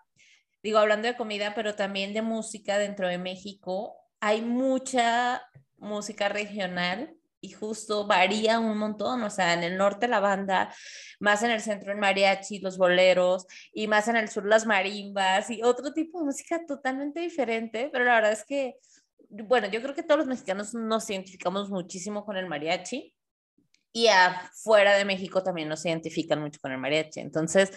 digo, 0.63 0.79
hablando 0.79 1.07
de 1.07 1.15
comida, 1.17 1.53
pero 1.55 1.75
también 1.75 2.13
de 2.13 2.21
música 2.21 2.77
dentro 2.77 3.07
de 3.07 3.17
México, 3.17 3.95
hay 4.19 4.41
mucha 4.41 5.41
música 5.77 6.29
regional 6.29 7.15
y 7.41 7.51
justo 7.51 8.05
varía 8.05 8.59
un 8.59 8.77
montón, 8.77 9.23
o 9.23 9.29
sea, 9.29 9.53
en 9.53 9.63
el 9.63 9.77
norte 9.77 10.09
la 10.09 10.19
banda, 10.19 10.73
más 11.21 11.41
en 11.41 11.51
el 11.51 11.61
centro 11.61 11.93
el 11.93 11.97
mariachi, 11.97 12.59
los 12.59 12.77
boleros 12.77 13.45
y 13.71 13.87
más 13.87 14.09
en 14.09 14.17
el 14.17 14.27
sur 14.27 14.45
las 14.45 14.65
marimbas 14.65 15.49
y 15.49 15.63
otro 15.63 15.93
tipo 15.93 16.19
de 16.19 16.25
música 16.25 16.65
totalmente 16.65 17.21
diferente, 17.21 17.89
pero 17.93 18.03
la 18.03 18.15
verdad 18.15 18.33
es 18.33 18.43
que, 18.43 18.75
bueno, 19.29 19.67
yo 19.69 19.81
creo 19.81 19.95
que 19.95 20.03
todos 20.03 20.17
los 20.17 20.27
mexicanos 20.27 20.73
nos 20.73 21.09
identificamos 21.09 21.69
muchísimo 21.69 22.25
con 22.25 22.35
el 22.35 22.47
mariachi 22.47 23.15
y 23.93 24.07
afuera 24.07 24.97
de 24.97 25.05
México 25.05 25.41
también 25.41 25.69
nos 25.69 25.85
identifican 25.85 26.41
mucho 26.41 26.59
con 26.61 26.73
el 26.73 26.77
mariachi, 26.77 27.21
entonces, 27.21 27.71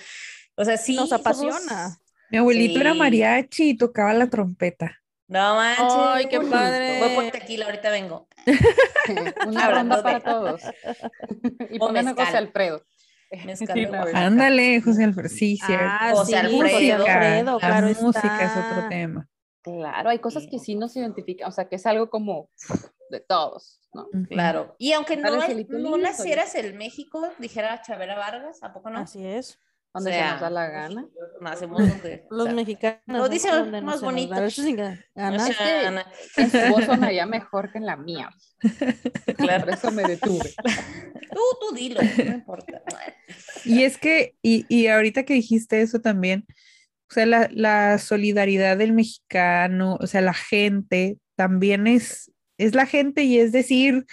o 0.57 0.65
sea, 0.65 0.77
sí. 0.77 0.97
Nos 0.97 1.11
somos- 1.11 1.21
apasiona. 1.21 1.97
Mi 2.33 2.39
abuelito 2.39 2.81
era 2.81 2.95
mariachi 2.95 3.71
y 3.71 3.77
tocaba 3.77 4.15
la 4.15 4.27
trompeta. 4.29 4.99
No 5.29 5.55
manches. 5.55 5.85
Ay, 5.87 6.27
qué 6.27 6.41
padre. 6.41 6.99
Voy 6.99 7.15
por 7.15 7.31
tequila, 7.31 7.67
ahorita 7.67 7.91
vengo. 7.91 8.27
Una 9.47 9.65
Hablando 9.67 9.97
ronda 9.97 10.03
para 10.03 10.19
de- 10.19 10.25
todos. 10.25 10.63
Y 11.71 11.79
pongan 11.79 12.09
a. 12.09 12.15
José 12.15 12.37
Alfredo. 12.37 12.83
Sí. 13.57 13.65
Ándale, 14.13 14.83
José 14.83 15.05
Alfredo. 15.05 15.29
Sí, 15.31 15.57
cierto. 15.57 15.87
Ah, 15.89 16.11
José 16.13 16.33
sí, 16.33 16.35
Alfredo. 16.35 16.63
José 16.63 16.93
Alfredo, 16.93 17.53
la 17.53 17.59
claro 17.67 17.87
música 18.03 18.45
es 18.45 18.51
otro 18.59 18.89
tema. 18.91 19.29
Claro, 19.63 20.11
hay 20.11 20.19
cosas 20.19 20.47
que 20.51 20.59
sí 20.59 20.75
nos 20.75 20.95
identifican, 20.97 21.49
o 21.49 21.51
sea, 21.51 21.67
que 21.67 21.77
es 21.77 21.87
algo 21.87 22.11
como 22.11 22.51
de 23.09 23.21
todos, 23.21 23.81
¿no? 23.95 24.07
Claro. 24.29 24.75
Y 24.79 24.93
aunque 24.93 25.17
no, 25.17 25.31
no 25.31 25.97
nacieras 25.97 26.55
en 26.57 26.77
México, 26.77 27.27
dijera 27.39 27.81
Chabela 27.81 28.17
Vargas, 28.17 28.63
¿a 28.63 28.75
poco 28.75 28.91
no? 28.91 28.99
Así 28.99 29.25
es. 29.25 29.59
Donde 29.95 30.11
O 30.11 30.15
se 30.15 30.21
nos 30.23 30.41
da 30.41 30.51
la 30.51 30.69
gana. 30.69 31.07
Nacemos 31.41 31.79
donde. 31.87 32.25
Los 32.31 32.41
o 32.41 32.45
sea, 32.47 32.55
mexicanos. 32.55 33.01
lo 33.07 33.29
dice 33.29 33.49
¿no? 33.49 33.59
Donde 33.59 33.83
más 33.83 34.01
bonito. 34.01 34.35
sea, 35.55 36.05
que- 36.35 36.49
su 36.51 36.73
voz 36.73 36.85
sonaría 36.87 37.27
mejor 37.27 37.71
que 37.71 37.79
en 37.79 37.87
la 37.87 37.97
mía. 37.97 38.31
Claro. 39.37 39.65
Por 39.65 39.75
eso 39.75 39.91
me 39.91 40.03
detuve. 40.05 40.55
Tú, 41.33 41.41
tú 41.61 41.75
dilo, 41.75 42.01
no 42.03 42.33
importa. 42.33 42.83
Y 43.65 43.83
es 43.83 43.99
que, 43.99 44.35
y, 44.43 44.65
y 44.69 44.87
ahorita 44.87 45.25
que 45.25 45.35
dijiste 45.35 45.81
eso 45.83 46.01
también, 46.01 46.45
o 47.11 47.15
sea, 47.15 47.27
la, 47.27 47.49
la 47.53 47.99
solidaridad 47.99 48.77
del 48.77 48.93
mexicano, 48.93 49.97
o 50.01 50.07
sea, 50.07 50.21
la 50.21 50.35
gente 50.35 51.19
también 51.35 51.87
es, 51.87 52.31
es 52.59 52.75
la 52.75 52.87
gente 52.87 53.25
y 53.25 53.39
es 53.39 53.53
decir, 53.53 54.05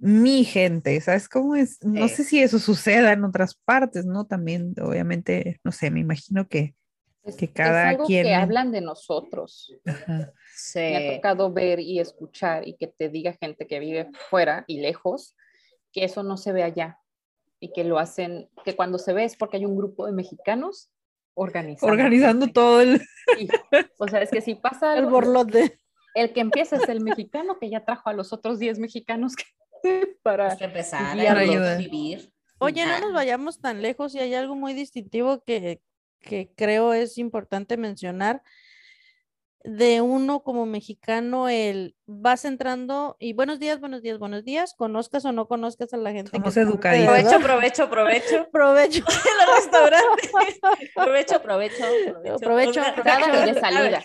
mi 0.00 0.44
gente, 0.44 0.98
¿sabes 1.00 1.28
cómo 1.28 1.54
es? 1.56 1.78
No 1.84 2.08
Sí. 2.08 2.14
sé 2.16 2.24
si 2.24 2.42
eso 2.42 2.58
suceda 2.58 3.12
en 3.12 3.22
otras 3.24 3.54
partes, 3.54 4.06
¿no? 4.06 4.24
También, 4.26 4.74
obviamente, 4.82 5.60
no 5.62 5.72
sé, 5.72 5.90
me 5.90 6.00
imagino 6.00 6.48
que, 6.48 6.74
Es, 7.22 7.36
Que 7.36 7.44
es 7.44 7.50
cada 7.52 7.90
algo 7.90 8.06
quien- 8.06 8.24
que 8.24 8.34
hablan 8.34 8.72
de 8.72 8.80
nosotros. 8.80 9.76
ajá, 9.84 10.32
Me 10.74 10.96
ha 10.96 11.00
Sí. 11.10 11.16
tocado 11.16 11.52
ver 11.52 11.78
y 11.78 12.00
escuchar 12.00 12.66
y 12.66 12.76
que 12.78 12.86
te 12.86 13.10
diga 13.10 13.34
gente 13.38 13.66
que 13.66 13.78
vive 13.78 14.08
fuera 14.30 14.64
y 14.66 14.80
lejos 14.80 15.36
que 15.92 16.04
eso 16.04 16.22
no 16.22 16.38
se 16.38 16.52
ve 16.52 16.62
allá 16.62 16.98
y 17.60 17.72
que 17.72 17.84
lo 17.84 17.98
hacen, 17.98 18.48
que 18.64 18.74
cuando 18.74 18.98
se 18.98 19.12
ve 19.12 19.24
es 19.24 19.36
porque 19.36 19.58
hay 19.58 19.66
un 19.66 19.76
grupo 19.76 20.06
de 20.06 20.12
mexicanos 20.12 20.90
organizando. 21.34 21.92
organizando 21.92 22.46
todo 22.48 22.80
el... 22.80 23.00
Sí. 23.38 23.48
O 23.98 24.08
sea, 24.08 24.22
es 24.22 24.30
que 24.30 24.40
si 24.40 24.54
pasa 24.54 24.92
El 24.96 25.00
algo, 25.00 25.10
borlote. 25.10 25.78
el 26.14 26.32
que 26.32 26.40
empieza 26.40 26.76
es 26.76 26.88
el 26.88 27.00
mexicano 27.02 27.58
que 27.60 27.68
ya 27.68 27.84
trajo 27.84 28.08
a 28.08 28.14
los 28.14 28.32
otros 28.32 28.58
10 28.58 28.78
mexicanos 28.78 29.36
que- 29.36 29.44
para... 30.22 30.56
Que 30.56 30.64
empezar 30.64 31.18
a 31.18 31.76
vivir. 31.76 32.32
Oye, 32.58 32.84
no 32.84 33.00
nos 33.00 33.12
vayamos 33.14 33.60
tan 33.60 33.80
lejos 33.80 34.14
y 34.14 34.18
hay 34.18 34.34
algo 34.34 34.54
muy 34.54 34.74
distintivo 34.74 35.42
que, 35.44 35.80
que 36.20 36.52
creo 36.54 36.92
es 36.92 37.16
importante 37.16 37.76
mencionar. 37.78 38.42
De 39.62 40.00
uno 40.00 40.42
como 40.42 40.64
mexicano, 40.64 41.48
el 41.48 41.94
vas 42.06 42.44
entrando 42.44 43.16
y 43.20 43.34
buenos 43.34 43.60
días, 43.60 43.78
buenos 43.78 44.00
días, 44.00 44.18
buenos 44.18 44.42
días, 44.42 44.74
conozcas 44.74 45.24
o 45.26 45.32
no 45.32 45.46
conozcas 45.46 45.92
a 45.92 45.98
la 45.98 46.12
gente. 46.12 46.30
que 46.30 46.38
Somos 46.38 46.56
alrededor. 46.56 46.80
Provecho, 47.40 47.40
provecho, 47.40 47.90
provecho. 47.90 48.48
Provecho. 48.50 49.04
En 49.04 49.46
los 49.46 49.56
restaurantes. 49.56 50.30
Provecho, 50.94 51.42
provecho, 51.42 51.84
provecho. 52.40 52.80
A 52.80 53.44
ver, 53.44 53.60
salida. 53.60 54.00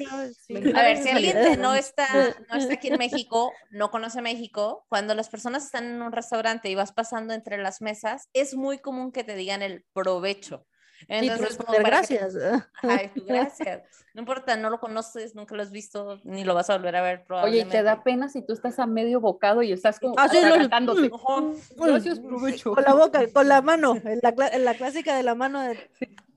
Sí, 0.46 0.56
A 0.76 0.82
ver, 0.82 0.98
si 0.98 1.10
alguien 1.10 1.62
no 1.62 1.74
está, 1.74 2.08
no 2.50 2.58
está 2.58 2.74
aquí 2.74 2.90
en 2.90 2.98
México, 2.98 3.54
no 3.72 3.92
conoce 3.92 4.22
México, 4.22 4.86
cuando 4.90 5.16
las 5.16 5.30
personas 5.30 5.66
están 5.66 5.86
en 5.86 6.02
un 6.02 6.12
restaurante 6.12 6.70
y 6.70 6.76
vas 6.76 6.92
pasando 6.92 7.34
entre 7.34 7.58
las 7.58 7.82
mesas, 7.82 8.28
es 8.34 8.56
muy 8.56 8.80
común 8.80 9.12
que 9.12 9.24
te 9.24 9.36
digan 9.36 9.62
el 9.62 9.86
provecho. 9.94 10.66
Sí, 11.00 11.06
Entonces, 11.10 11.58
como 11.58 11.74
que- 11.74 11.84
gracias. 11.84 12.36
Ajá, 12.82 13.04
y 13.04 13.08
tú, 13.10 13.26
gracias. 13.26 13.82
No 14.14 14.22
importa, 14.22 14.56
no 14.56 14.70
lo 14.70 14.80
conoces, 14.80 15.36
nunca 15.36 15.56
lo 15.56 15.62
has 15.62 15.72
visto, 15.72 16.20
ni 16.24 16.44
lo 16.46 16.56
vas 16.56 16.70
a 16.70 16.78
volver 16.78 16.96
a 16.96 17.02
ver 17.02 17.16
Oye, 17.16 17.24
y 17.24 17.28
probablemente. 17.28 17.78
te 17.78 17.84
da 17.84 18.02
pena 18.04 18.30
si 18.30 18.42
tú 18.42 18.54
estás 18.54 18.80
a 18.80 18.86
medio 18.88 19.20
bocado 19.20 19.62
y 19.62 19.72
estás 19.74 20.00
como 20.00 20.16
Ah, 20.18 20.30
sí, 20.30 20.38
lo- 20.40 20.48
atragantándote. 20.48 21.12
Ajá. 21.14 21.42
Gracias, 21.78 22.20
provecho. 22.20 22.74
Con 22.74 22.84
la 22.84 22.94
boca, 22.94 23.28
con 23.34 23.48
la 23.50 23.62
mano, 23.62 23.96
en 24.04 24.20
la, 24.24 24.48
en 24.54 24.64
la 24.66 24.74
clásica 24.76 25.16
de 25.18 25.24
la 25.24 25.36
mano 25.36 25.62
de 25.62 25.78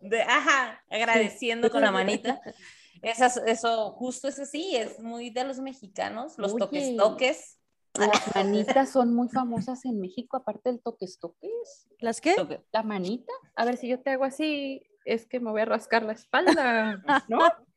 De- 0.01 0.23
ajá, 0.23 0.83
agradeciendo 0.91 1.71
con 1.71 1.83
la 1.83 1.91
manita. 1.93 2.41
Esas, 3.01 3.37
eso, 3.47 3.93
justo 3.93 4.27
es 4.27 4.41
así, 4.41 4.75
es 4.77 4.99
muy 4.99 5.31
de 5.31 5.45
los 5.45 5.61
mexicanos, 5.61 6.37
los 6.37 6.55
Oye. 6.55 6.59
toques 6.59 6.97
toques. 6.97 7.59
Las 7.99 8.35
manitas 8.35 8.91
son 8.91 9.15
muy 9.15 9.29
famosas 9.29 9.85
en 9.85 10.01
México, 10.01 10.37
aparte 10.37 10.71
del 10.71 10.81
toques 10.81 11.19
toques. 11.19 11.89
las 12.01 12.21
que 12.21 12.35
toque. 12.35 12.61
La 12.73 12.83
manita, 12.83 13.33
a 13.57 13.65
ver 13.65 13.77
si 13.77 13.89
yo 13.89 14.01
te 14.01 14.11
hago 14.11 14.25
así, 14.25 14.83
es 15.05 15.27
que 15.27 15.41
me 15.41 15.51
voy 15.51 15.63
a 15.63 15.67
rascar 15.67 16.03
la 16.03 16.13
espalda, 16.13 17.03
¿no? 17.29 17.39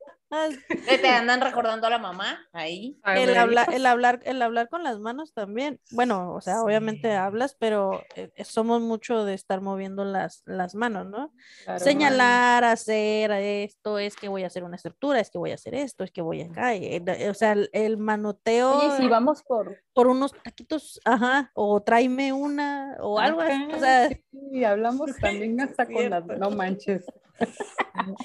Que 0.87 0.97
te 0.97 1.09
andan 1.09 1.41
recordando 1.41 1.87
a 1.87 1.89
la 1.89 1.99
mamá 1.99 2.39
ahí. 2.53 2.97
El, 3.15 3.35
habla- 3.37 3.67
el 3.71 3.85
hablar, 3.85 4.19
el 4.23 4.41
hablar 4.41 4.69
con 4.69 4.83
las 4.83 4.99
manos 4.99 5.33
también. 5.33 5.79
Bueno, 5.91 6.33
o 6.33 6.41
sea, 6.41 6.63
obviamente 6.63 7.13
hablas, 7.15 7.55
pero 7.59 8.01
eh, 8.15 8.31
eh, 8.35 8.43
somos 8.45 8.81
mucho 8.81 9.25
de 9.25 9.33
estar 9.33 9.61
moviendo 9.61 10.05
las, 10.05 10.43
las 10.45 10.73
manos, 10.73 11.07
¿no? 11.07 11.33
claro. 11.65 11.83
Señalar, 11.83 12.63
hacer 12.63 13.31
esto, 13.31 13.99
es 13.99 14.15
que 14.15 14.29
voy 14.29 14.43
a 14.43 14.47
hacer 14.47 14.63
una 14.63 14.77
estructura, 14.77 15.19
es 15.19 15.29
que 15.29 15.37
voy 15.37 15.51
a 15.51 15.55
hacer 15.55 15.75
esto, 15.75 16.03
es 16.03 16.11
que 16.11 16.21
voy 16.21 16.41
acá. 16.41 16.73
eh, 16.75 17.29
o 17.29 17.33
sea, 17.33 17.51
el, 17.51 17.69
el 17.73 17.97
manoteo 17.97 18.71
Oye, 18.77 18.87
y 18.87 18.91
si 19.01 19.07
vamos 19.07 19.43
por 19.43 19.77
por 19.93 20.07
unos 20.07 20.31
taquitos, 20.41 21.01
ajá, 21.03 21.51
o 21.53 21.81
tráeme 21.81 22.31
una, 22.31 22.95
o 23.01 23.19
algo 23.19 23.41
así. 23.41 23.67
O 23.73 23.79
sea, 23.79 24.09
sí, 24.31 24.63
hablamos 24.63 25.11
también 25.21 25.59
hasta 25.59 25.85
con 25.85 26.09
las, 26.09 26.25
no 26.25 26.49
manches. 26.51 27.05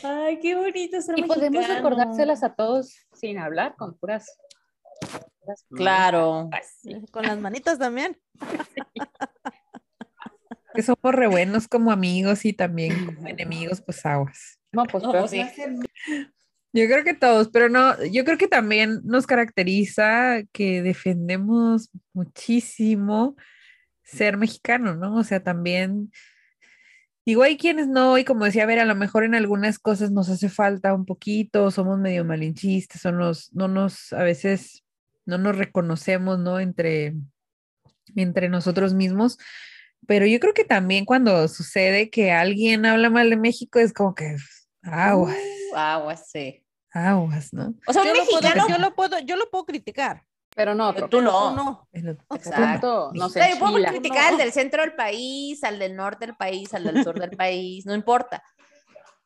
Ay, 0.02 0.38
qué 0.40 0.54
bonito 0.54 1.00
ser 1.00 1.18
Y 1.18 1.22
podemos 1.24 1.66
recordárselas 1.68 2.42
a 2.42 2.54
todos 2.54 3.06
sin 3.12 3.38
hablar, 3.38 3.74
con 3.76 3.96
puras. 3.98 4.38
puras 5.40 5.64
Claro. 5.70 6.48
así. 6.52 6.94
con 7.12 7.24
las 7.24 7.38
manitas 7.38 7.78
también. 7.78 8.18
que 10.74 10.82
somos 10.82 11.14
re 11.14 11.26
buenos 11.26 11.68
como 11.68 11.90
amigos 11.90 12.44
y 12.44 12.52
también 12.52 13.06
como 13.06 13.28
enemigos, 13.28 13.80
pues 13.80 14.04
aguas. 14.04 14.58
No, 14.72 14.84
pues 14.84 15.02
No, 15.04 15.26
sí. 15.26 15.42
Yo 16.72 16.86
creo 16.86 17.04
que 17.04 17.14
todos, 17.14 17.48
pero 17.48 17.70
no, 17.70 18.04
yo 18.04 18.24
creo 18.26 18.36
que 18.36 18.48
también 18.48 19.00
nos 19.04 19.26
caracteriza 19.26 20.42
que 20.52 20.82
defendemos 20.82 21.90
muchísimo 22.12 23.34
ser 24.02 24.36
mexicano, 24.36 24.94
¿no? 24.94 25.16
O 25.16 25.24
sea, 25.24 25.42
también, 25.42 26.12
digo, 27.26 27.42
hay 27.42 27.56
quienes 27.58 27.88
no, 27.88 28.16
y 28.16 28.24
como 28.24 28.44
decía, 28.44 28.62
a 28.62 28.66
ver, 28.66 28.78
a 28.78 28.84
lo 28.84 28.94
mejor 28.94 29.24
en 29.24 29.34
algunas 29.34 29.78
cosas 29.78 30.10
nos 30.12 30.28
hace 30.28 30.48
falta 30.48 30.94
un 30.94 31.04
poquito, 31.04 31.70
somos 31.70 31.98
medio 31.98 32.24
malinchistas, 32.24 33.04
o 33.04 33.12
nos, 33.12 33.52
no 33.52 33.68
nos, 33.68 34.12
a 34.12 34.22
veces 34.22 34.84
no 35.26 35.36
nos 35.36 35.58
reconocemos, 35.58 36.38
¿no? 36.38 36.60
Entre, 36.60 37.14
entre 38.14 38.48
nosotros 38.48 38.94
mismos. 38.94 39.38
Pero 40.06 40.24
yo 40.26 40.38
creo 40.38 40.54
que 40.54 40.64
también 40.64 41.04
cuando 41.04 41.48
sucede 41.48 42.10
que 42.10 42.30
alguien 42.30 42.86
habla 42.86 43.10
mal 43.10 43.28
de 43.28 43.36
México 43.36 43.80
es 43.80 43.92
como 43.92 44.14
que 44.14 44.36
aguas, 44.82 45.36
Uh, 45.72 45.76
aguas, 45.76 46.30
sí. 46.30 46.62
aguas, 46.92 47.52
¿no? 47.52 47.74
O 47.88 47.92
sea, 47.92 48.02
un 48.02 48.08
Yo 48.08 48.14
puedo, 48.24 48.40
mexicano. 48.40 48.68
yo, 48.68 48.78
lo 48.78 48.94
puedo, 48.94 49.18
yo 49.18 49.34
lo 49.36 49.50
puedo 49.50 49.64
criticar. 49.66 50.22
Pero 50.56 50.74
no. 50.74 50.92
Tú 50.94 51.06
pero 51.10 51.20
no. 51.22 51.50
tú 51.50 51.54
no. 51.56 51.88
Lo- 51.92 52.36
Exacto, 52.36 53.10
no 53.14 53.28
se 53.28 53.40
yo 53.50 53.58
puedo 53.58 53.72
enchila. 53.76 53.90
criticar 53.90 54.24
al 54.24 54.32
No. 54.32 54.38
del 54.38 54.52
centro 54.52 54.80
del 54.82 54.94
país, 54.94 55.62
al 55.62 55.78
del 55.78 55.94
norte 55.94 56.26
del 56.26 56.34
país, 56.36 56.72
al 56.74 56.82
del 56.84 57.04
sur 57.04 57.20
del 57.20 57.30
país, 57.36 57.84
no 57.86 57.94
importa. 57.94 58.42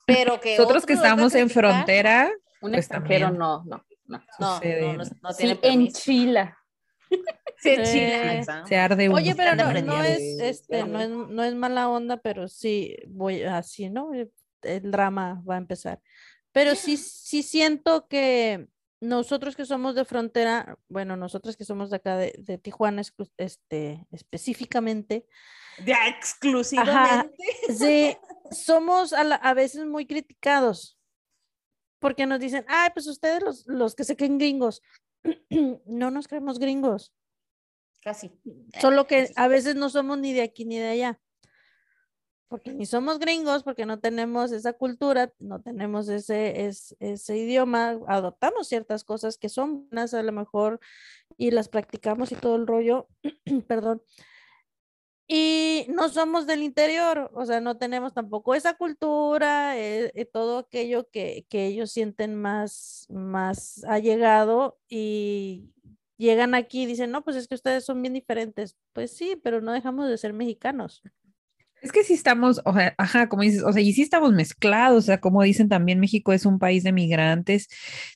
Pero 0.06 0.40
que 0.40 0.56
Nosotros 0.58 0.84
que 0.84 0.94
estamos 0.94 1.34
en 1.36 1.48
frontera, 1.48 2.30
Un 2.60 2.70
pues 2.72 2.80
extranjero 2.80 3.26
también. 3.26 3.38
no, 3.38 3.62
no, 3.64 3.84
no. 4.06 4.20
No, 4.40 4.54
sucede, 4.56 4.80
no, 4.82 4.92
no, 4.94 5.04
¿no? 5.04 5.10
no 5.22 5.32
Sí, 5.32 5.54
tiene 5.54 5.60
en. 5.62 5.92
Chila. 5.92 6.58
Sí, 7.58 7.68
en. 7.70 7.84
Chile, 7.84 8.44
se 8.66 8.76
arde 8.76 9.08
uno. 9.08 9.18
Oye, 9.18 9.34
pero 9.36 9.54
no, 9.54 9.72
no 9.82 10.02
es, 10.02 10.18
este, 10.40 10.82
no 10.84 11.00
es, 11.00 11.08
no 11.10 11.44
es 11.44 11.54
mala 11.54 11.88
onda, 11.88 12.16
pero 12.16 12.48
sí 12.48 12.96
voy 13.06 13.42
así, 13.44 13.88
¿no? 13.88 14.12
El- 14.12 14.32
El 14.62 14.90
drama 14.90 15.40
va 15.48 15.54
a 15.54 15.58
empezar. 15.58 16.00
Pero 16.52 16.74
sí, 16.74 16.96
sí 16.96 17.42
siento 17.44 18.08
que 18.08 18.66
nosotros 19.00 19.56
que 19.56 19.64
somos 19.64 19.94
de 19.94 20.04
frontera, 20.04 20.78
bueno, 20.88 21.16
nosotros 21.16 21.56
que 21.56 21.64
somos 21.64 21.90
de 21.90 21.96
acá 21.96 22.16
de, 22.16 22.34
de 22.38 22.58
Tijuana, 22.58 23.02
este, 23.38 24.06
específicamente, 24.10 25.26
Ya 25.86 26.06
exclusivamente. 26.08 27.34
sí, 27.74 28.16
somos 28.50 29.12
a, 29.12 29.24
la- 29.24 29.36
a 29.36 29.54
veces 29.54 29.86
muy 29.86 30.06
criticados. 30.06 30.96
Porque 31.98 32.26
nos 32.26 32.40
dicen, 32.40 32.64
ay, 32.68 32.90
pues 32.94 33.06
ustedes 33.06 33.42
los, 33.42 33.66
los 33.66 33.94
que 33.94 34.04
se 34.04 34.16
creen 34.16 34.38
gringos, 34.38 34.80
no 35.86 36.10
nos 36.10 36.28
creemos 36.28 36.58
gringos. 36.58 37.12
casi. 38.02 38.32
Solo 38.80 39.06
que 39.06 39.30
a 39.36 39.48
veces 39.48 39.76
no 39.76 39.90
somos 39.90 40.18
ni 40.18 40.32
de 40.32 40.42
aquí 40.42 40.64
ni 40.64 40.78
de 40.78 40.88
allá. 40.88 41.20
Porque 42.50 42.72
ni 42.72 42.84
somos 42.84 43.20
gringos, 43.20 43.62
porque 43.62 43.86
no 43.86 44.00
tenemos 44.00 44.50
esa 44.50 44.72
cultura, 44.72 45.32
no 45.38 45.60
tenemos 45.62 46.08
ese, 46.08 46.66
es- 46.66 46.96
ese 46.98 47.36
idioma, 47.38 48.00
adoptamos 48.08 48.66
ciertas 48.66 49.04
cosas 49.04 49.38
que 49.38 49.48
son 49.48 49.86
buenas 49.88 50.14
a 50.14 50.22
lo 50.24 50.32
mejor 50.32 50.80
y 51.38 51.52
las 51.52 51.68
practicamos 51.68 52.32
y 52.32 52.34
todo 52.34 52.56
el 52.56 52.66
rollo, 52.66 53.08
perdón. 53.68 54.02
Y 55.28 55.86
no 55.90 56.08
somos 56.08 56.48
del 56.48 56.64
interior, 56.64 57.30
o 57.34 57.46
sea, 57.46 57.60
no 57.60 57.76
tenemos 57.78 58.12
tampoco 58.14 58.56
esa 58.56 58.74
cultura, 58.74 59.78
eh, 59.78 60.10
eh, 60.16 60.24
todo 60.24 60.58
aquello 60.58 61.08
que, 61.08 61.46
que 61.48 61.66
ellos 61.66 61.92
sienten 61.92 62.34
más, 62.34 63.06
más 63.08 63.84
allegado 63.84 64.80
y 64.88 65.70
llegan 66.16 66.56
aquí 66.56 66.82
y 66.82 66.86
dicen, 66.86 67.12
no, 67.12 67.22
pues 67.22 67.36
es 67.36 67.46
que 67.46 67.54
ustedes 67.54 67.84
son 67.84 68.02
bien 68.02 68.12
diferentes. 68.14 68.76
Pues 68.92 69.12
sí, 69.16 69.36
pero 69.40 69.60
no 69.60 69.70
dejamos 69.72 70.08
de 70.08 70.18
ser 70.18 70.32
mexicanos. 70.32 71.00
Es 71.82 71.92
que 71.92 72.04
sí 72.04 72.12
estamos, 72.12 72.60
o 72.64 72.74
sea, 72.74 72.94
ajá, 72.98 73.28
como 73.28 73.42
dices, 73.42 73.62
o 73.62 73.72
sea, 73.72 73.82
y 73.82 73.92
sí 73.92 74.02
estamos 74.02 74.32
mezclados, 74.32 74.98
o 75.04 75.06
sea, 75.06 75.20
como 75.20 75.42
dicen 75.42 75.68
también, 75.68 75.98
México 76.00 76.32
es 76.32 76.44
un 76.46 76.58
país 76.58 76.82
de 76.84 76.92
migrantes, 76.92 77.68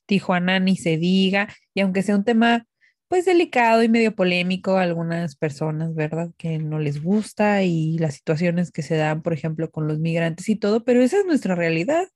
Tijuana 0.06 0.58
ni 0.60 0.76
se 0.76 0.98
diga, 0.98 1.48
y 1.72 1.80
aunque 1.80 2.02
sea 2.02 2.16
un 2.16 2.24
tema, 2.24 2.66
pues 3.08 3.24
delicado 3.24 3.82
y 3.82 3.88
medio 3.88 4.14
polémico 4.14 4.76
a 4.76 4.82
algunas 4.82 5.36
personas, 5.36 5.94
¿verdad? 5.94 6.30
Que 6.36 6.58
no 6.58 6.78
les 6.78 7.02
gusta 7.02 7.62
y 7.62 7.96
las 7.98 8.14
situaciones 8.14 8.70
que 8.70 8.82
se 8.82 8.96
dan, 8.96 9.22
por 9.22 9.32
ejemplo, 9.32 9.70
con 9.70 9.88
los 9.88 9.98
migrantes 9.98 10.48
y 10.48 10.56
todo, 10.56 10.84
pero 10.84 11.00
esa 11.02 11.18
es 11.18 11.24
nuestra 11.26 11.54
realidad, 11.54 12.08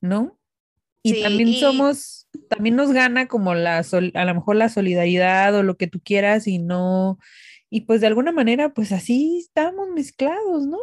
¿no? 0.00 0.38
Y 1.02 1.14
Sí, 1.14 1.22
también 1.22 1.54
somos, 1.54 2.28
también 2.48 2.76
nos 2.76 2.92
gana 2.92 3.28
como 3.28 3.54
la, 3.54 3.82
sol- 3.84 4.12
a 4.14 4.24
lo 4.24 4.34
mejor 4.34 4.56
la 4.56 4.68
solidaridad 4.68 5.54
o 5.54 5.62
lo 5.62 5.76
que 5.76 5.86
tú 5.86 6.00
quieras 6.04 6.46
y 6.46 6.58
no, 6.58 7.18
y 7.70 7.82
pues 7.82 8.00
de 8.00 8.06
alguna 8.06 8.32
manera, 8.32 8.70
pues 8.72 8.92
así 8.92 9.38
estamos 9.38 9.88
mezclados, 9.88 10.66
¿no? 10.66 10.78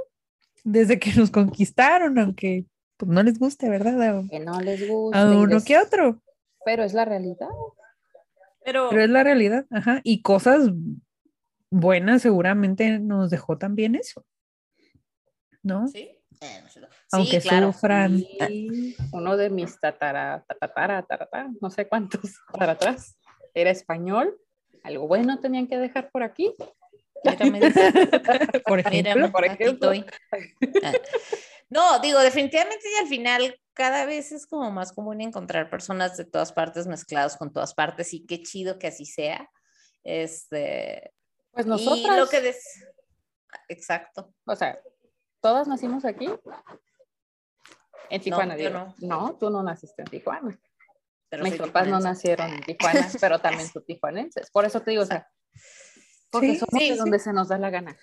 Desde 0.64 1.00
que 1.00 1.12
nos 1.14 1.32
conquistaron, 1.32 2.18
aunque 2.20 2.66
pues 2.98 3.10
no 3.12 3.24
les 3.24 3.40
guste, 3.40 3.70
¿verdad? 3.70 4.02
A, 4.20 4.24
Que 4.30 4.40
no 4.40 4.60
les 4.62 4.88
gusta. 4.88 5.22
a 5.22 5.38
uno 5.38 5.60
que 5.66 5.78
otro, 5.78 6.22
Pero 6.66 6.84
es 6.84 6.94
la 6.94 7.06
realidad. 7.06 7.48
Pero, 8.66 8.88
pero 8.90 9.04
es 9.04 9.10
la 9.10 9.24
realidad, 9.24 9.66
ajá. 9.72 10.00
Y 10.04 10.22
cosas 10.22 10.70
buenas 11.70 12.22
seguramente 12.22 13.00
nos 13.00 13.30
dejó 13.30 13.58
también 13.58 13.96
eso, 13.96 14.26
¿no? 15.62 15.88
sí. 15.88 16.10
Sé. 16.40 16.64
Sí, 16.74 16.80
Aunque 17.14 17.40
claro. 17.40 17.72
sufran. 17.72 18.22
Uno 19.14 19.38
de 19.38 19.50
mis 19.50 19.80
tatara, 19.80 20.44
tatatara, 20.46 21.02
taratá, 21.04 21.50
no 21.62 21.70
sé 21.70 21.88
cuántos 21.88 22.20
para 22.52 22.74
atrás, 22.74 23.18
era 23.54 23.70
español. 23.70 24.36
Algo 24.84 25.08
bueno 25.08 25.40
tenían 25.40 25.68
que 25.68 25.78
dejar 25.78 26.12
por 26.12 26.24
aquí. 26.24 26.54
Por 28.68 28.80
ejemplo, 28.80 29.32
por 29.32 29.46
ejemplo. 29.46 29.92
Ah. 30.84 30.92
No, 31.70 32.00
digo, 32.00 32.20
definitivamente 32.20 32.86
y 32.92 33.02
al 33.02 33.08
final 33.08 33.60
cada 33.74 34.06
vez 34.06 34.32
es 34.32 34.46
como 34.46 34.70
más 34.72 34.92
común 34.92 35.22
encontrar 35.22 35.70
personas 35.70 36.18
de 36.18 36.26
todas 36.26 36.52
partes 36.52 36.86
mezclados 36.86 37.38
con 37.38 37.54
todas 37.54 37.74
partes 37.74 38.14
y 38.14 38.26
qué 38.26 38.44
chido 38.44 38.78
que 38.78 38.88
así 38.88 39.06
sea. 39.06 39.50
Este, 40.04 41.14
Pues 41.52 41.66
y 41.66 41.70
nosotras, 41.70 42.18
lo 42.18 42.28
que 42.28 42.42
des... 42.42 42.62
Exacto. 43.70 44.34
o 44.46 44.56
sea, 44.56 44.78
todas 45.40 45.68
nacimos 45.68 46.06
aquí. 46.06 46.30
En 48.10 48.22
Tijuana, 48.22 48.58
yo 48.58 48.70
digo. 48.70 48.96
No. 49.00 49.38
tú 49.40 49.50
no 49.50 49.64
naciste 49.64 50.02
en 50.02 50.10
Tijuana. 50.10 50.60
Pero 51.38 51.44
Mis 51.50 51.56
papás 51.60 51.88
no 51.88 52.00
nacieron 52.00 52.52
en 52.54 52.62
Tijuana, 52.62 53.08
pero 53.22 53.40
también 53.40 53.68
son 53.68 53.84
tijuanenses. 53.86 54.50
Por 54.52 54.66
eso 54.66 54.82
te 54.82 54.92
digo, 54.92 55.04
o 55.04 55.06
sea, 55.06 55.28
porque 56.32 56.54
Sí, 56.54 56.60
somos 56.60 56.80
sí, 56.80 56.90
de 56.90 56.94
sí. 56.94 57.00
donde 57.00 57.20
se 57.20 57.34
nos 57.34 57.48
da 57.48 57.58
la 57.58 57.70
gana. 57.70 57.98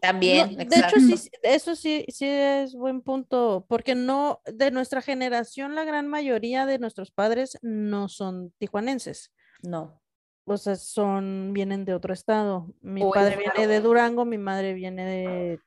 También, 0.00 0.50
No, 0.50 0.56
de 0.56 0.62
exacto. 0.64 0.96
hecho, 0.98 1.16
sí, 1.16 1.30
eso 1.42 1.74
sí, 1.76 2.04
sí 2.08 2.26
es 2.28 2.74
buen 2.74 3.00
punto, 3.00 3.64
porque 3.68 3.94
no, 3.94 4.40
de 4.44 4.70
nuestra 4.70 5.00
generación, 5.00 5.74
la 5.74 5.84
gran 5.84 6.08
mayoría 6.08 6.66
de 6.66 6.78
nuestros 6.78 7.10
padres 7.10 7.58
no 7.62 8.08
son 8.08 8.52
tijuanenses. 8.58 9.32
No. 9.62 10.02
O 10.44 10.58
sea, 10.58 10.76
son, 10.76 11.52
vienen 11.54 11.86
de 11.86 11.94
otro 11.94 12.12
estado. 12.12 12.66
Mi 12.82 13.02
O 13.02 13.10
padre 13.12 13.38
viene 13.38 13.66
de 13.66 13.80
Durango, 13.80 14.26
mi 14.26 14.36
madre 14.36 14.74
viene 14.74 15.06
de, 15.06 15.60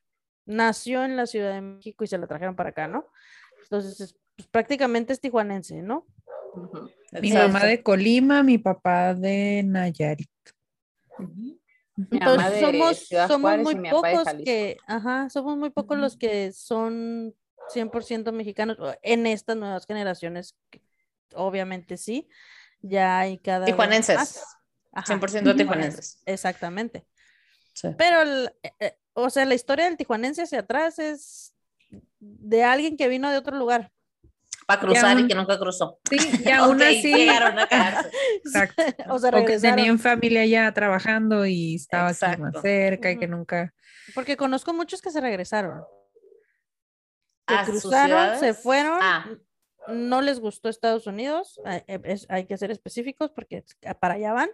nació 0.46 1.04
en 1.04 1.18
la 1.18 1.26
Ciudad 1.26 1.54
de 1.56 1.62
México 1.62 2.04
y 2.04 2.08
se 2.08 2.20
la 2.20 2.28
trajeron 2.28 2.56
para 2.56 2.70
acá, 2.70 2.88
¿no? 2.88 3.08
Entonces, 3.64 4.00
es- 4.02 4.20
pues, 4.36 4.48
prácticamente 4.50 5.14
es 5.14 5.20
tijuanense, 5.20 5.82
¿no? 5.82 6.06
Mi 6.54 7.30
exacto. 7.30 7.48
mamá 7.54 7.66
de 7.66 7.84
Colima, 7.84 8.44
mi 8.44 8.58
papá 8.58 9.14
de 9.14 9.64
Nayarit. 9.66 10.30
Entonces, 12.12 12.60
somos, 12.60 12.98
Ciudad 12.98 13.28
somos 13.28 13.42
Juárez 13.42 13.64
muy 13.66 13.90
pocos 13.90 14.24
que, 14.46 14.78
ajá, 14.86 15.30
somos 15.30 15.58
muy 15.58 15.70
pocos 15.72 15.98
los 15.98 16.16
que 16.16 16.52
son 16.52 17.36
100% 17.70 18.32
mexicanos 18.32 18.78
en 19.02 19.26
estas 19.26 19.58
nuevas 19.58 19.86
generaciones, 19.86 20.56
obviamente 21.34 21.98
sí, 21.98 22.28
ya 22.82 23.20
hay 23.20 23.40
cada 23.40 23.60
vez 23.60 23.68
Tijuanenses. 23.68 24.16
más. 24.16 24.44
Ajá, 24.92 25.06
100% 25.20 25.56
tijuanenses. 25.56 26.22
Exactamente. 26.26 27.06
Sí. 27.74 27.90
Pero, 27.98 28.22
el- 28.22 28.52
eh, 28.64 28.72
eh, 28.80 28.98
o 29.14 29.30
sea, 29.30 29.46
la 29.46 29.54
historia 29.56 29.86
del 29.86 29.98
tijuanense 29.98 30.44
hacia 30.44 30.60
atrás 30.60 31.00
es 31.00 31.54
de 32.20 32.64
alguien 32.64 32.98
que 32.98 33.08
vino 33.08 33.30
de 33.30 33.38
otro 33.38 33.58
lugar. 33.58 33.92
Para 34.68 34.82
cruzar 34.82 35.18
y 35.18 35.22
aún- 35.22 35.28
que 35.30 35.34
nunca 35.36 35.58
cruzó. 35.58 36.00
Sí, 36.10 36.18
y 36.46 36.50
aún 36.52 36.76
Ok, 36.76 36.82
así, 36.84 37.14
llegaron 37.14 37.58
a 37.58 37.68
quedarse. 37.68 38.12
exacto. 38.46 38.84
O 39.10 39.18
sea, 39.18 39.30
O 39.32 39.46
que 39.46 39.58
tenían 39.60 39.98
familia 39.98 40.46
ya 40.46 40.72
trabajando 40.74 41.46
y 41.48 41.76
estaba 41.76 42.10
aquí 42.10 42.42
más 42.42 42.62
cerca 42.62 43.10
y 43.12 43.18
que 43.18 43.28
nunca. 43.28 43.74
Porque 44.14 44.38
conozco 44.38 44.74
muchos 44.74 45.02
que 45.02 45.10
se 45.10 45.22
regresaron. 45.22 45.84
Que 47.48 47.56
¿A 47.56 47.64
cruzaron, 47.66 48.38
se 48.40 48.54
fueron, 48.54 49.00
Ah. 49.02 49.26
no 49.88 50.22
les 50.22 50.40
gustó 50.42 50.68
Estados 50.68 51.08
Unidos, 51.08 51.60
es- 51.88 52.26
hay 52.30 52.46
que 52.46 52.58
ser 52.58 52.72
específicos 52.72 53.32
porque 53.32 53.64
para 54.02 54.16
allá 54.16 54.34
van, 54.34 54.50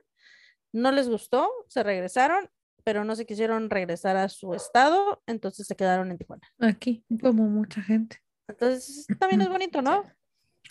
no 0.71 0.91
les 0.91 1.09
gustó, 1.09 1.49
se 1.67 1.81
regresaron, 1.81 2.49
pero 2.83 3.03
no 3.03 3.15
se 3.15 3.25
quisieron 3.25 3.69
regresar 3.71 4.15
a 4.17 4.29
su 4.29 4.53
estado, 4.53 5.23
entonces 5.25 5.65
se 5.65 5.75
quedaron 5.75 6.11
en 6.11 6.17
Tijuana. 6.19 6.47
Aquí, 6.59 7.03
como 7.21 7.43
mucha 7.47 7.81
gente. 7.81 8.22
Entonces, 8.47 9.05
también 9.19 9.41
es 9.41 9.49
bonito, 9.49 9.81
¿no? 9.81 10.03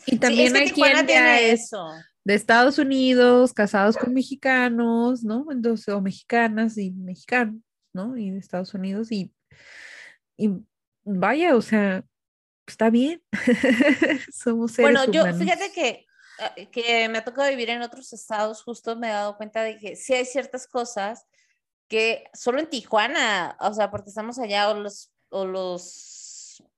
Y 0.07 0.13
Sí, 0.13 0.19
también 0.19 0.49
es 0.49 0.53
que 0.53 0.59
hay 0.59 0.71
Tijuana 0.73 0.95
quien 0.95 1.07
tiene 1.07 1.51
es 1.53 1.65
eso. 1.65 1.89
de 2.25 2.35
Estados 2.35 2.79
Unidos, 2.79 3.53
casados 3.53 3.97
con 3.97 4.15
mexicanos, 4.15 5.25
¿no? 5.25 5.47
Entonces, 5.51 5.89
o 5.89 6.01
mexicanas 6.01 6.79
y 6.79 6.91
mexicanos, 6.93 7.57
¿no? 7.93 8.17
Y 8.17 8.31
de 8.31 8.39
Estados 8.39 8.75
Unidos 8.75 9.11
y, 9.13 9.33
y 10.37 10.51
vaya, 11.05 11.57
o 11.57 11.63
sea, 11.63 12.05
está 12.67 12.91
bien. 12.91 13.23
Somos 14.33 14.73
seres 14.73 14.93
Bueno, 14.93 15.13
yo 15.13 15.23
humanos. 15.23 15.39
fíjate 15.39 15.73
que, 15.73 16.07
ah, 16.39 16.55
que 16.71 17.09
me 17.09 17.19
ha 17.19 17.25
tocado 17.25 17.49
vivir 17.51 17.71
en 17.71 17.83
otros 17.83 18.13
estados, 18.13 18.63
justo 18.63 18.97
me 18.97 19.09
he 19.09 19.13
dado 19.13 19.37
cuenta 19.37 19.63
de 19.63 19.79
que 19.79 19.97
sí 19.97 20.15
hay 20.15 20.25
ciertas 20.25 20.67
cosas 20.67 21.27
que 21.89 22.25
solo 22.35 22.59
en 22.61 22.69
Tijuana, 22.71 23.57
o 23.61 23.75
sea, 23.75 23.91
porque 23.91 24.09
estamos 24.11 24.39
allá 24.39 24.71
o 24.71 24.75
los, 24.75 25.13
o 25.31 25.45
los 25.45 25.93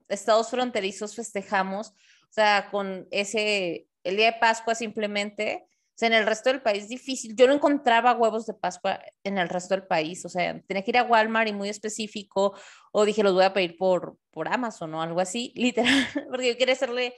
estados 0.08 0.50
fronterizos 0.50 1.14
festejamos, 1.14 1.88
o 1.88 2.32
sea, 2.32 2.68
con 2.70 3.06
ese, 3.10 3.86
el 4.02 4.16
día 4.16 4.32
de 4.32 4.38
Pascua 4.38 4.74
simplemente, 4.74 5.66
o 5.66 5.96
sea, 5.96 6.08
en 6.08 6.14
el 6.14 6.26
resto 6.26 6.50
del 6.50 6.62
país 6.62 6.88
difícil, 6.88 7.36
yo 7.36 7.46
no 7.46 7.54
encontraba 7.54 8.14
huevos 8.14 8.46
de 8.46 8.54
Pascua 8.54 9.00
en 9.22 9.38
el 9.38 9.48
resto 9.48 9.74
del 9.74 9.86
país, 9.86 10.24
o 10.24 10.28
sea, 10.28 10.60
tenía 10.66 10.82
que 10.82 10.90
ir 10.90 10.98
a 10.98 11.04
Walmart 11.04 11.48
y 11.48 11.52
muy 11.52 11.68
específico, 11.68 12.54
o 12.92 13.04
dije, 13.04 13.22
los 13.22 13.34
voy 13.34 13.44
a 13.44 13.52
pedir 13.52 13.76
por, 13.76 14.18
por 14.30 14.48
Amazon 14.48 14.92
o 14.94 15.02
algo 15.02 15.20
así, 15.20 15.52
literal, 15.56 16.06
porque 16.28 16.48
yo 16.48 16.56
quería 16.58 16.74
hacerle 16.74 17.14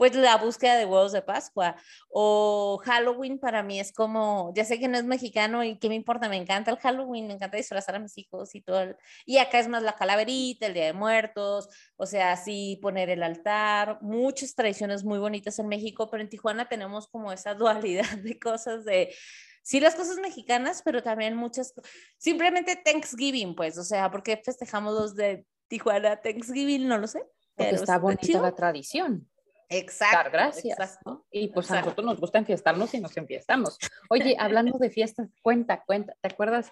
pues 0.00 0.14
la 0.14 0.38
búsqueda 0.38 0.78
de 0.78 0.86
huevos 0.86 1.12
de 1.12 1.20
Pascua. 1.20 1.76
O 2.08 2.80
Halloween 2.86 3.38
para 3.38 3.62
mí 3.62 3.78
es 3.78 3.92
como, 3.92 4.50
ya 4.56 4.64
sé 4.64 4.80
que 4.80 4.88
no 4.88 4.96
es 4.96 5.04
mexicano 5.04 5.62
y 5.62 5.78
qué 5.78 5.90
me 5.90 5.94
importa, 5.94 6.26
me 6.30 6.38
encanta 6.38 6.70
el 6.70 6.78
Halloween, 6.78 7.26
me 7.26 7.34
encanta 7.34 7.58
disfrazar 7.58 7.96
a 7.96 7.98
mis 7.98 8.16
hijos 8.16 8.54
y 8.54 8.62
todo. 8.62 8.80
el- 8.80 8.96
y 9.26 9.36
acá 9.36 9.58
es 9.58 9.68
más 9.68 9.82
la 9.82 9.96
calaverita, 9.96 10.64
el 10.64 10.72
Día 10.72 10.86
de 10.86 10.94
Muertos, 10.94 11.68
o 11.96 12.06
sea, 12.06 12.32
así 12.32 12.78
poner 12.80 13.10
el 13.10 13.22
altar, 13.22 13.98
muchas 14.00 14.54
tradiciones 14.54 15.04
muy 15.04 15.18
bonitas 15.18 15.58
en 15.58 15.68
México, 15.68 16.08
pero 16.10 16.22
en 16.22 16.30
Tijuana 16.30 16.66
tenemos 16.66 17.06
como 17.06 17.30
esa 17.30 17.52
dualidad 18.08 18.08
de 18.24 18.38
cosas 18.38 18.86
de... 18.86 19.14
Sí, 19.62 19.80
las 19.80 19.96
cosas 19.96 20.16
mexicanas, 20.16 20.80
pero 20.82 21.02
también 21.02 21.36
muchas, 21.36 21.74
simplemente 22.16 22.74
Thanksgiving, 22.76 23.54
pues, 23.54 23.76
o 23.76 23.84
sea, 23.84 24.10
¿por 24.10 24.22
qué 24.22 24.38
festejamos 24.42 24.94
los 24.94 25.14
de 25.14 25.44
Tijuana 25.68 26.22
Thanksgiving? 26.22 26.88
No 26.88 26.96
lo 26.96 27.06
sé. 27.06 27.18
Porque 27.54 27.72
pero 27.72 27.82
está 27.82 27.98
bonita 27.98 28.40
la 28.40 28.54
tradición. 28.54 29.28
Exacto. 29.70 30.16
Dar 30.16 30.30
gracias. 30.30 30.78
exacto. 30.78 31.10
¿no? 31.10 31.26
Y 31.30 31.48
pues 31.48 31.70
a 31.70 31.80
nosotros 31.80 32.04
nos 32.04 32.20
gusta 32.20 32.38
enfiestarnos 32.38 32.92
y 32.94 33.00
nos 33.00 33.16
enfiestamos. 33.16 33.78
Oye, 34.10 34.36
hablando 34.38 34.76
de 34.78 34.90
fiestas, 34.90 35.28
cuenta, 35.42 35.82
cuenta. 35.86 36.14
¿Te 36.20 36.28
acuerdas 36.32 36.70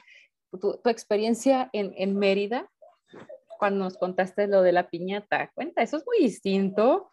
tu, 0.50 0.78
tu 0.82 0.90
experiencia 0.90 1.70
en, 1.72 1.94
en 1.96 2.18
Mérida? 2.18 2.68
Cuando 3.58 3.84
nos 3.84 3.96
contaste 3.96 4.46
lo 4.48 4.62
de 4.62 4.72
la 4.72 4.88
piñata. 4.90 5.50
Cuenta, 5.54 5.82
eso 5.82 5.96
es 5.96 6.04
muy 6.06 6.18
distinto. 6.18 7.12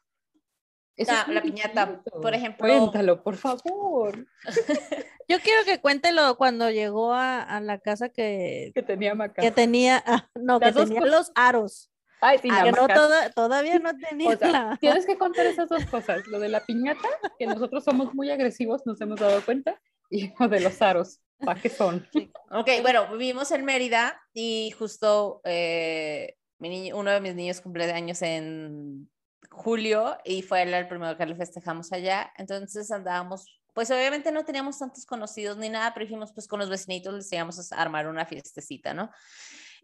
Eso 0.97 1.11
es 1.11 1.25
muy 1.27 1.35
la 1.35 1.41
piñata, 1.41 1.85
distinto. 1.87 2.21
por 2.21 2.33
ejemplo- 2.33 2.67
Cuéntalo, 2.67 3.21
por 3.23 3.35
favor. 3.35 4.27
Yo 5.27 5.39
quiero 5.39 5.65
que 5.65 5.81
cuéntelo 5.81 6.37
cuando 6.37 6.69
llegó 6.69 7.13
a, 7.13 7.41
a 7.41 7.59
la 7.59 7.79
casa 7.79 8.09
que, 8.09 8.71
Que 8.73 8.83
tenía 8.83 9.13
Maca. 9.15 9.41
que 9.41 9.51
tenía, 9.51 10.01
ah, 10.05 10.29
no, 10.35 10.59
que 10.59 10.67
Las 10.67 10.75
tenía 10.75 10.99
cosas. 11.01 11.15
los 11.15 11.31
aros. 11.35 11.91
Ay, 12.21 12.39
sí, 12.41 12.49
la 12.49 12.71
no 12.71 12.87
toda- 12.87 13.29
todavía 13.31 13.79
no 13.79 13.91
tenía 13.97 14.29
O 14.33 14.37
sea, 14.37 14.77
tienes 14.79 15.05
que 15.05 15.17
contar 15.17 15.45
esas 15.45 15.69
dos 15.69 15.85
cosas, 15.85 16.25
lo 16.27 16.39
de 16.39 16.49
la 16.49 16.65
piñata, 16.65 17.07
que 17.37 17.45
nosotros 17.45 17.83
somos 17.83 18.13
muy 18.13 18.31
agresivos, 18.31 18.81
nos 18.85 18.99
hemos 19.01 19.19
dado 19.19 19.43
cuenta, 19.43 19.79
y 20.09 20.31
lo 20.39 20.47
de 20.47 20.59
los 20.61 20.81
aros, 20.81 21.19
¿para 21.43 21.61
qué 21.61 21.69
son? 21.69 22.07
Ok, 22.51 22.69
bueno, 22.81 23.11
vivimos 23.11 23.51
en 23.51 23.65
Mérida 23.65 24.19
y 24.33 24.71
justo 24.77 25.41
eh, 25.43 26.35
mi 26.59 26.69
niño, 26.69 26.97
uno 26.97 27.11
de 27.11 27.21
mis 27.21 27.35
niños 27.35 27.61
cumple 27.61 27.91
años 27.91 28.21
en 28.21 29.09
julio 29.51 30.17
y 30.23 30.41
fue 30.41 30.63
el 30.63 30.87
primero 30.87 31.17
que 31.17 31.25
le 31.25 31.35
festejamos 31.35 31.91
allá. 31.91 32.31
Entonces 32.37 32.91
andábamos, 32.91 33.45
pues 33.73 33.91
obviamente 33.91 34.31
no 34.31 34.45
teníamos 34.45 34.79
tantos 34.79 35.05
conocidos 35.05 35.57
ni 35.57 35.69
nada, 35.69 35.93
pero 35.93 36.05
dijimos, 36.05 36.31
pues 36.33 36.47
con 36.47 36.59
los 36.59 36.69
vecinitos 36.69 37.13
les 37.13 37.31
íbamos 37.31 37.71
a 37.71 37.75
armar 37.81 38.07
una 38.07 38.25
fiestecita, 38.25 38.93
¿no? 38.93 39.11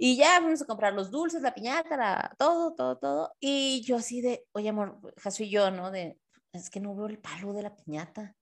Y 0.04 0.18
ya 0.18 0.40
fuimos 0.42 0.60
a 0.64 0.66
comprar 0.66 0.94
los 0.94 1.12
dulces, 1.12 1.44
la 1.44 1.54
piñata, 1.54 1.96
la- 1.96 2.36
todo, 2.40 2.74
todo, 2.74 2.98
todo. 2.98 3.36
Y 3.40 3.84
yo 3.86 3.98
así 3.98 4.20
de, 4.20 4.48
oye, 4.52 4.70
amor, 4.70 5.00
Jaso 5.18 5.44
y 5.44 5.52
yo, 5.52 5.70
¿no? 5.70 5.92
De, 5.92 6.18
es 6.54 6.72
que 6.72 6.80
no 6.80 6.96
veo 6.96 7.06
el 7.06 7.20
palo 7.20 7.54
de 7.54 7.62
la 7.62 7.76
piñata. 7.76 8.36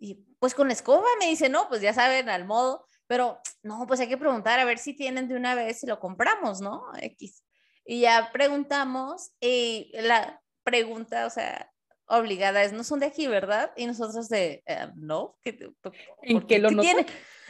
Y 0.00 0.16
pues 0.40 0.52
con 0.52 0.66
la 0.66 0.72
escoba 0.72 1.06
me 1.20 1.26
dice, 1.28 1.48
no, 1.48 1.68
pues 1.68 1.80
ya 1.80 1.94
saben, 1.94 2.28
al 2.28 2.44
modo, 2.44 2.86
pero 3.06 3.38
no, 3.62 3.86
pues 3.86 4.00
hay 4.00 4.08
que 4.08 4.18
preguntar 4.18 4.58
a 4.58 4.64
ver 4.64 4.78
si 4.78 4.96
tienen 4.96 5.28
de 5.28 5.36
una 5.36 5.54
vez 5.54 5.80
y 5.84 5.86
lo 5.86 6.00
compramos, 6.00 6.60
¿no? 6.60 6.82
X. 7.00 7.44
Y 7.84 8.00
ya 8.00 8.30
preguntamos 8.32 9.30
y 9.40 9.92
la 9.94 10.42
pregunta, 10.64 11.24
o 11.26 11.30
sea, 11.30 11.70
obligada 12.10 12.62
es, 12.62 12.72
no 12.72 12.84
son 12.84 13.00
de 13.00 13.06
aquí, 13.06 13.26
¿verdad? 13.26 13.72
Y 13.76 13.86
nosotros 13.86 14.28
de, 14.28 14.62
"Eh, 14.66 14.88
no, 14.96 15.36
¿qué, 15.42 15.52
por- 15.80 15.92
¿En 16.22 16.46
qué 16.46 16.58
lo 16.58 16.68
tiene? 16.80 17.06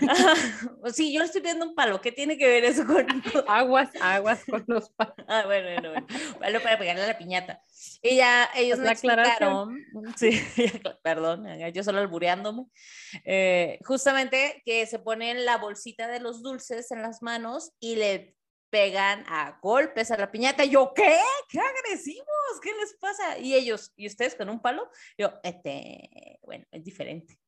Ajá, 0.09 0.35
sí, 0.95 1.13
yo 1.13 1.21
le 1.21 1.27
estoy 1.27 1.41
pidiendo 1.43 1.67
un 1.67 1.75
palo, 1.75 2.01
¿qué 2.01 2.13
tiene 2.13 2.39
que 2.39 2.47
ver 2.47 2.65
eso 2.65 2.87
con...? 2.87 3.07
Aguas, 3.49 3.91
aguas 4.01 4.45
con 4.49 4.65
los 4.67 4.91
palos. 4.91 5.15
Ah, 5.29 5.43
bueno, 5.47 5.69
bueno, 5.69 5.91
bueno. 5.91 6.07
Palo 6.39 6.63
para 6.63 6.79
pegarle 6.79 7.03
a 7.03 7.07
la 7.09 7.19
piñata. 7.19 7.61
Y 8.03 8.17
ya 8.17 8.49
ellos 8.55 8.79
me 8.79 8.91
explicaron, 8.91 9.79
sí, 10.17 10.31
perdón, 11.03 11.47
yo 11.73 11.83
solo 11.85 11.99
albureándome, 12.01 12.65
eh, 13.25 13.79
justamente 13.85 14.63
que 14.65 14.87
se 14.87 14.99
ponen 14.99 15.45
la 15.45 15.59
bolsita 15.59 16.09
de 16.09 16.21
los 16.21 16.43
dulces 16.43 16.91
en 16.91 17.03
las 17.03 17.23
manos 17.23 17.73
y 17.81 17.97
le 17.97 18.37
pegan 18.71 19.25
a 19.29 19.59
golpes 19.61 20.11
a 20.11 20.17
la 20.17 20.31
piñata. 20.31 20.65
Y 20.65 20.71
yo, 20.71 20.93
¿qué? 20.95 21.19
¿Qué 21.49 21.61
agresivos? 21.61 22.61
¿Qué 22.63 22.71
les 22.81 22.95
pasa? 22.95 23.39
Y 23.39 23.55
ellos, 23.55 23.93
¿y 23.97 24.07
ustedes 24.07 24.35
con 24.35 24.49
un 24.49 24.61
palo? 24.63 24.89
Yo, 25.19 25.33
este, 25.43 26.39
bueno, 26.43 26.65
es 26.71 26.83
diferente. 26.85 27.39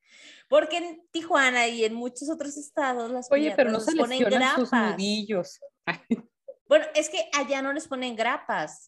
Porque 0.49 0.77
en 0.77 1.07
Tijuana 1.11 1.69
y 1.69 1.85
en 1.85 1.95
muchos 1.95 2.29
otros 2.29 2.57
estados 2.59 3.11
las 3.11 3.31
Oye, 3.31 3.53
pero 3.57 3.71
no 3.71 3.79
piñatas 3.79 3.85
se 3.87 3.97
les 3.97 4.01
ponen 4.05 4.23
lesionan 4.25 4.57
sus 4.57 4.71
grapas. 4.71 4.91
nudillos. 4.93 5.61
Bueno, 6.69 6.87
es 6.95 7.11
que 7.11 7.19
allá 7.35 7.61
no 7.61 7.75
les 7.75 7.87
ponen 7.87 8.17
grapas. 8.17 8.87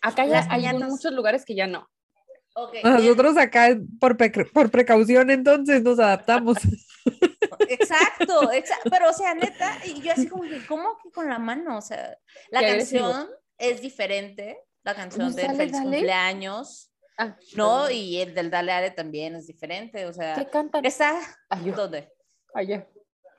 Acá 0.00 0.24
ya 0.24 0.46
hay 0.48 0.62
piñatas- 0.62 0.88
muchos 0.88 1.12
lugares 1.12 1.44
que 1.44 1.54
ya 1.54 1.66
no. 1.66 1.86
Nosotros 2.82 3.36
acá 3.36 3.76
por, 4.00 4.16
por 4.52 4.70
precaución 4.70 5.28
entonces 5.30 5.82
nos 5.82 5.98
adaptamos. 5.98 6.56
Exacto, 7.68 8.52
exacto. 8.52 8.90
Pero, 8.90 9.10
o 9.10 9.12
sea, 9.12 9.34
neta, 9.34 9.78
y 9.84 10.00
yo 10.02 10.12
así 10.12 10.28
como 10.28 10.42
que, 10.44 10.64
¿cómo 10.66 10.98
que 11.02 11.10
con 11.10 11.28
la 11.28 11.38
mano? 11.38 11.78
O 11.78 11.82
sea, 11.82 12.16
la 12.50 12.60
canción 12.60 13.28
es 13.58 13.80
diferente. 13.80 14.58
La 14.84 14.94
canción 14.94 15.34
Dale, 15.34 15.54
Feliz 15.56 15.72
Dale? 15.72 15.84
Cumpleaños, 15.96 16.92
Ah, 17.20 17.36
¿no? 17.56 17.90
Y 17.90 18.20
el 18.20 18.32
del 18.32 18.48
Dale 18.48 18.70
Dale 18.72 18.90
también 18.92 19.34
es 19.34 19.46
diferente. 19.48 20.06
O 20.06 20.12
sea, 20.12 20.36
¿Qué 20.36 20.46
cantan? 20.46 20.84
está, 20.84 21.18
Ay, 21.48 21.64
yo- 21.64 21.72
¿dónde? 21.74 22.12
Allá, 22.54 22.86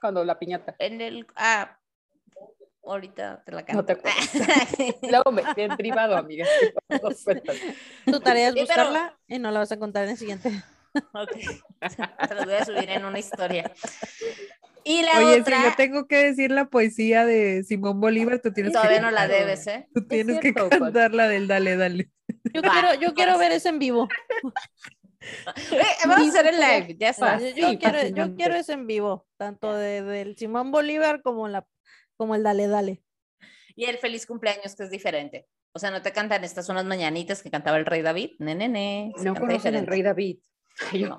cuando 0.02 0.24
la 0.26 0.38
piñata. 0.38 0.76
En 0.80 1.00
el, 1.00 1.26
ah, 1.36 1.80
ahorita 2.84 3.42
te 3.46 3.52
la 3.54 3.64
canto. 3.66 3.82
No 3.82 3.86
te 3.86 3.98
Luego 5.10 5.32
me 5.32 5.44
en 5.56 5.78
privado, 5.78 6.18
amiga. 6.18 6.46
No. 6.90 7.10
Tu 8.12 8.20
tarea 8.20 8.50
es 8.50 8.54
Sí, 8.56 8.66
pero- 8.68 8.84
buscarla 8.84 9.18
y 9.28 9.40
no 9.40 9.52
la 9.52 9.60
vas 9.60 9.72
a 9.72 9.78
contar 9.80 10.04
en 10.06 10.10
el 10.12 10.18
siguiente. 10.18 10.52
Ok, 11.14 11.32
te 12.28 12.36
los 12.36 12.46
voy 12.46 12.54
a 12.56 12.66
subir 12.66 12.90
en 12.90 13.06
una 13.06 13.20
historia. 13.20 13.72
Y 14.84 15.02
la 15.04 15.20
Oye, 15.20 15.42
otra, 15.42 15.58
si 15.58 15.64
yo 15.64 15.76
tengo 15.76 16.08
que 16.08 16.18
decir 16.18 16.52
la 16.52 16.70
poesía 16.70 17.26
de 17.26 17.64
Simón 17.64 18.00
Bolívar, 18.00 18.40
tú 18.42 18.52
tienes 18.52 18.74
todavía 18.74 18.98
que, 18.98 19.02
no 19.02 19.12
la 19.12 19.28
debes, 19.28 19.68
¿eh? 19.68 19.88
tú 19.94 20.08
tienes 20.08 20.40
que 20.40 20.54
cierto, 20.54 20.70
cantar 20.70 21.14
la 21.14 21.28
del 21.28 21.48
dale, 21.48 21.76
dale. 21.76 22.10
Yo 22.54 22.62
Va, 22.62 22.72
quiero, 22.72 22.94
yo 22.96 23.14
quiero 23.14 23.38
ver 23.38 23.52
eso 23.52 23.70
en 23.70 23.80
vivo. 23.80 24.08
Eh, 25.22 25.84
vamos 26.08 26.28
a 26.28 26.30
hacer 26.30 26.48
el 26.48 26.60
live, 26.60 26.96
ya 26.98 27.10
está. 27.10 27.40
Yo, 27.40 27.78
quiero, 27.78 28.08
yo 28.08 28.36
quiero 28.36 28.56
eso 28.56 28.72
en 28.72 28.88
vivo, 28.88 29.28
tanto 29.38 29.74
de, 29.76 30.02
del 30.02 30.38
Simón 30.38 30.72
Bolívar 30.72 31.22
como 31.22 31.48
la 31.50 31.68
como 32.16 32.36
el 32.36 32.44
Dale 32.44 32.68
Dale. 32.68 33.04
Y 33.76 33.86
el 33.86 33.98
feliz 33.98 34.26
cumpleaños, 34.26 34.76
que 34.76 34.84
es 34.84 34.90
diferente. 34.90 35.48
O 35.72 35.80
sea, 35.80 35.92
no 35.92 36.02
te 36.02 36.12
cantan 36.12 36.44
estas 36.44 36.66
son 36.66 36.76
las 36.76 36.86
mañanitas 36.86 37.42
que 37.44 37.52
cantaba 37.52 37.78
el 37.78 37.86
rey 37.86 38.02
David. 38.02 38.32
Ne, 38.40 38.56
ne, 38.56 38.68
ne. 38.68 39.14
No 39.24 39.36
conocen 39.36 39.76
al 39.76 39.88
rey 39.88 40.02
David. 40.02 40.40
Ay, 40.92 41.00
yo- 41.02 41.10
No. 41.10 41.18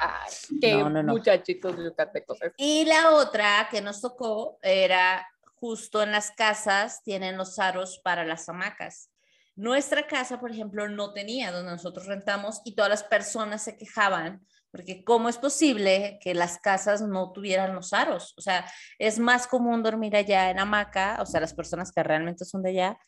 Ay, 0.00 0.32
qué 0.60 0.74
No, 0.74 0.90
no, 0.90 1.02
no. 1.02 1.12
muchachitos 1.12 1.76
yucatecos. 1.76 2.38
Y 2.56 2.84
la 2.84 3.10
otra 3.10 3.68
que 3.70 3.80
nos 3.80 4.00
tocó 4.00 4.58
era 4.62 5.26
justo 5.54 6.02
en 6.02 6.12
las 6.12 6.30
casas 6.30 7.02
tienen 7.02 7.36
los 7.36 7.58
aros 7.58 8.00
para 8.02 8.24
las 8.24 8.48
hamacas. 8.48 9.10
Nuestra 9.56 10.06
casa, 10.06 10.40
por 10.40 10.50
ejemplo, 10.52 10.88
no 10.88 11.12
tenía 11.12 11.52
donde 11.52 11.72
nosotros 11.72 12.06
rentamos 12.06 12.62
y 12.64 12.74
todas 12.74 12.88
las 12.88 13.04
personas 13.04 13.62
se 13.62 13.76
quejaban 13.76 14.40
porque 14.70 15.02
cómo 15.04 15.28
es 15.28 15.36
posible 15.36 16.18
que 16.22 16.32
las 16.32 16.58
casas 16.58 17.02
no 17.02 17.32
tuvieran 17.32 17.74
los 17.74 17.92
aros. 17.92 18.34
O 18.38 18.40
sea, 18.40 18.64
es 18.98 19.18
más 19.18 19.46
común 19.48 19.82
dormir 19.82 20.14
allá 20.16 20.48
en 20.50 20.60
hamaca, 20.60 21.18
o 21.20 21.26
sea, 21.26 21.40
las 21.40 21.52
personas 21.52 21.90
que 21.92 22.02
realmente 22.04 22.44
son 22.44 22.62
de 22.62 22.70
allá. 22.70 22.98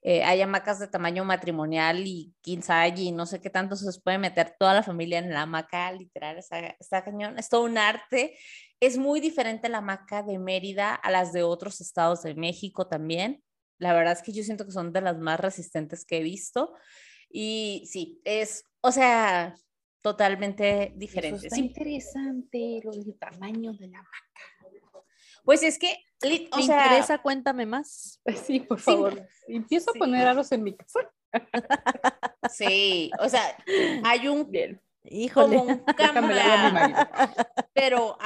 Eh, 0.00 0.22
hay 0.22 0.40
hamacas 0.40 0.78
de 0.78 0.86
tamaño 0.86 1.24
matrimonial 1.24 2.06
y 2.06 2.32
quince 2.40 2.72
y 2.96 3.10
no 3.10 3.26
sé 3.26 3.40
qué 3.40 3.50
tanto 3.50 3.74
se 3.74 4.00
puede 4.00 4.18
meter 4.18 4.54
toda 4.58 4.74
la 4.74 4.82
familia 4.82 5.18
en 5.18 5.32
la 5.32 5.42
hamaca, 5.42 5.90
literal, 5.92 6.38
está, 6.38 6.58
está 6.78 7.02
cañón, 7.02 7.38
es 7.38 7.48
todo 7.48 7.64
un 7.64 7.78
arte. 7.78 8.38
Es 8.80 8.96
muy 8.96 9.20
diferente 9.20 9.68
la 9.68 9.78
hamaca 9.78 10.22
de 10.22 10.38
Mérida 10.38 10.94
a 10.94 11.10
las 11.10 11.32
de 11.32 11.42
otros 11.42 11.80
estados 11.80 12.22
de 12.22 12.34
México 12.34 12.86
también. 12.86 13.42
La 13.78 13.92
verdad 13.92 14.12
es 14.12 14.22
que 14.22 14.32
yo 14.32 14.44
siento 14.44 14.64
que 14.64 14.72
son 14.72 14.92
de 14.92 15.00
las 15.00 15.18
más 15.18 15.40
resistentes 15.40 16.04
que 16.04 16.18
he 16.18 16.22
visto. 16.22 16.74
Y 17.28 17.84
sí, 17.90 18.20
es, 18.24 18.64
o 18.80 18.92
sea, 18.92 19.54
totalmente 20.00 20.84
Eso 20.84 20.92
diferente. 20.96 21.46
está 21.46 21.56
Sí, 21.56 21.62
interesante, 21.62 22.80
lo 22.84 22.92
del 22.92 23.18
tamaño 23.18 23.72
de 23.72 23.88
la 23.88 24.04
pues 25.44 25.62
es 25.62 25.78
que, 25.78 25.96
li- 26.22 26.48
o 26.52 26.56
¿Te 26.56 26.62
sea, 26.64 26.84
interesa? 26.86 27.18
Cuéntame 27.18 27.66
más. 27.66 28.20
Sí, 28.46 28.60
por 28.60 28.78
Sí. 28.78 28.84
favor. 28.84 29.26
Empiezo 29.46 29.92
Sí. 29.92 29.98
a 29.98 30.00
poner 30.00 30.26
aros 30.28 30.50
en 30.52 30.62
mi 30.64 30.76
casa. 30.76 31.00
sí, 32.50 33.10
o 33.20 33.28
sea, 33.28 33.42
hay 34.04 34.28
un 34.28 34.50
Bien. 34.50 34.80
Híjole. 35.10 35.56
como 35.56 35.62
un 35.72 35.84
le 36.28 36.94
pero 37.72 38.18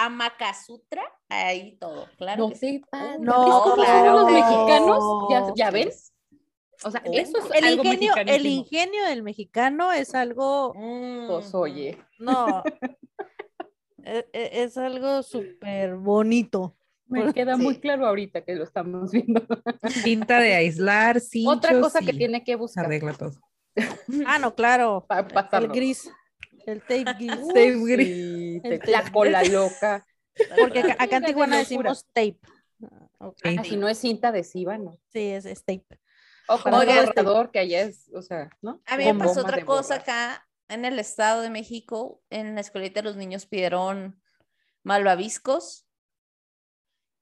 ahí 1.28 1.76
todo, 1.78 2.09
claro. 2.16 2.45
No 2.45 2.49
que 2.51 2.55
sí. 2.57 2.82
No, 3.20 3.45
¿Ves 3.45 3.55
cómo 3.62 3.74
claro. 3.76 4.12
los 4.20 4.24
No. 4.24 4.30
mexicanos? 4.32 5.05
¿Ya, 5.30 5.53
ya 5.66 5.70
ven? 5.70 5.90
O 6.84 6.90
sea, 6.90 7.03
Oh. 7.07 7.12
eso 7.12 7.38
es 7.38 7.45
El 7.55 7.64
algo 7.64 7.84
ingenio, 7.84 8.14
el 8.26 8.47
ingenio 8.47 9.05
del 9.05 9.22
mexicano 9.22 9.93
es 9.93 10.14
algo, 10.16 10.72
Mm. 10.74 11.26
Pues, 11.28 11.55
oye, 11.55 11.99
no, 12.18 12.62
e- 14.05 14.28
e- 14.32 14.62
es, 14.62 14.76
algo 14.76 15.22
súper 15.22 15.95
bonito. 15.97 16.74
Me 17.12 17.32
queda 17.32 17.56
muy 17.56 17.74
sí. 17.74 17.80
claro 17.80 18.06
ahorita 18.06 18.44
que 18.44 18.54
lo 18.54 18.64
estamos 18.64 19.12
viendo. 19.12 19.42
Cinta 19.88 20.40
de 20.40 20.54
aislar, 20.54 21.20
cinchos 21.20 21.56
Otra 21.56 21.80
cosa 21.80 22.00
que 22.00 22.12
tiene 22.12 22.44
que 22.44 22.56
buscar 22.56 22.86
arregla 22.86 23.14
todo. 23.14 23.32
Ah, 24.26 24.38
no, 24.38 24.54
claro, 24.54 25.06
el 25.52 25.68
gris, 25.68 26.10
el 26.66 26.80
tape 26.80 27.04
gris. 27.18 27.48
Tape 27.48 27.76
gris. 27.76 28.06
Sí, 28.06 28.60
El 28.64 28.80
te- 28.80 28.90
la 28.90 29.10
cola 29.10 29.42
loca. 29.44 30.04
Porque 30.58 30.80
acá, 30.80 30.96
acá 30.98 31.16
en 31.18 31.24
Tijuana 31.24 31.58
decimos 31.58 32.06
tape. 32.12 32.38
Ah, 32.82 33.08
ok. 33.18 33.36
Sí. 33.42 33.56
Ah, 33.58 33.64
si 33.64 33.76
no 33.76 33.88
es 33.88 33.98
cinta 33.98 34.28
adhesiva, 34.28 34.76
no. 34.78 34.98
Sí, 35.12 35.20
es, 35.28 35.44
es 35.46 35.64
tape. 35.64 35.86
O 36.48 36.58
como 36.58 36.78
Oigan. 36.78 36.98
el 36.98 37.06
borrador 37.06 37.50
que 37.50 37.60
allá 37.60 37.82
es, 37.82 38.10
o 38.14 38.20
sea, 38.22 38.50
¿no? 38.60 38.82
A 38.86 38.96
mí 38.96 39.04
me 39.04 39.14
pasó 39.14 39.40
otra 39.40 39.64
cosa 39.64 39.96
acá 39.96 40.46
en 40.68 40.84
el 40.84 40.98
Estado 40.98 41.40
de 41.42 41.50
México. 41.50 42.20
En 42.30 42.54
la 42.54 42.60
escuelita 42.60 43.02
los 43.02 43.16
niños 43.16 43.46
pidieron 43.46 44.20
malvaviscos. 44.82 45.86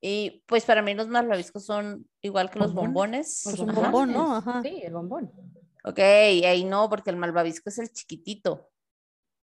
Y 0.01 0.43
pues 0.47 0.65
para 0.65 0.81
mí 0.83 0.95
los 0.95 1.09
malvaviscos 1.09 1.65
son 1.65 2.07
igual 2.23 2.51
que 2.51 2.59
los 2.59 2.73
¿Bombones? 2.73 3.43
bombones. 3.45 3.59
Pues 3.59 3.59
un 3.61 3.75
bombón, 3.75 4.13
¿no? 4.13 4.37
Ajá. 4.37 4.63
Sí, 4.63 4.81
el 4.83 4.93
bombón. 4.95 5.31
Ok, 5.85 5.99
ahí 5.99 6.65
no, 6.65 6.89
porque 6.89 7.11
el 7.11 7.17
malvavisco 7.17 7.69
es 7.71 7.79
el 7.79 7.91
chiquitito, 7.93 8.69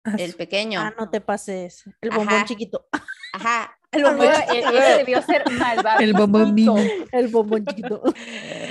Ah, 0.06 0.16
el 0.18 0.34
pequeño. 0.34 0.80
Ah, 0.80 0.92
no 0.98 1.08
te 1.08 1.20
pases. 1.22 1.84
El 2.02 2.10
Ajá. 2.10 2.18
bombón 2.18 2.44
chiquito. 2.44 2.86
Ajá, 3.32 3.74
el 3.92 4.02
bombón 4.04 4.26
chiquito. 4.48 4.68
ese 4.70 4.96
debió 4.98 5.22
ser 5.22 5.50
malvado. 5.52 6.00
El 6.00 6.12
bombón. 6.12 6.54
El 7.10 7.28
bombón 7.28 7.64
chiquito. 7.64 8.02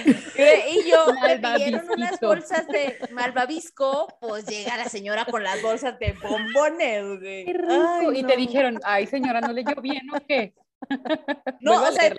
Y 0.05 0.89
yo 0.89 1.05
me 1.21 1.39
pidieron 1.39 1.89
unas 1.89 2.19
bolsas 2.19 2.67
de 2.67 2.97
malvavisco, 3.11 4.07
pues 4.21 4.45
llega 4.45 4.77
la 4.77 4.85
señora 4.85 5.25
con 5.25 5.43
las 5.43 5.61
bolsas 5.61 5.97
de 5.99 6.13
bombones, 6.21 7.03
güey. 7.19 7.45
Qué 7.45 7.53
rico. 7.53 7.73
Ay, 7.99 8.19
y 8.19 8.21
no. 8.21 8.27
te 8.27 8.37
dijeron, 8.37 8.79
ay 8.83 9.07
señora, 9.07 9.41
¿no 9.41 9.53
leyó 9.53 9.75
bien 9.81 10.07
o 10.13 10.19
qué? 10.27 10.53
No, 11.61 11.81
o 11.81 11.91
sea, 11.91 12.09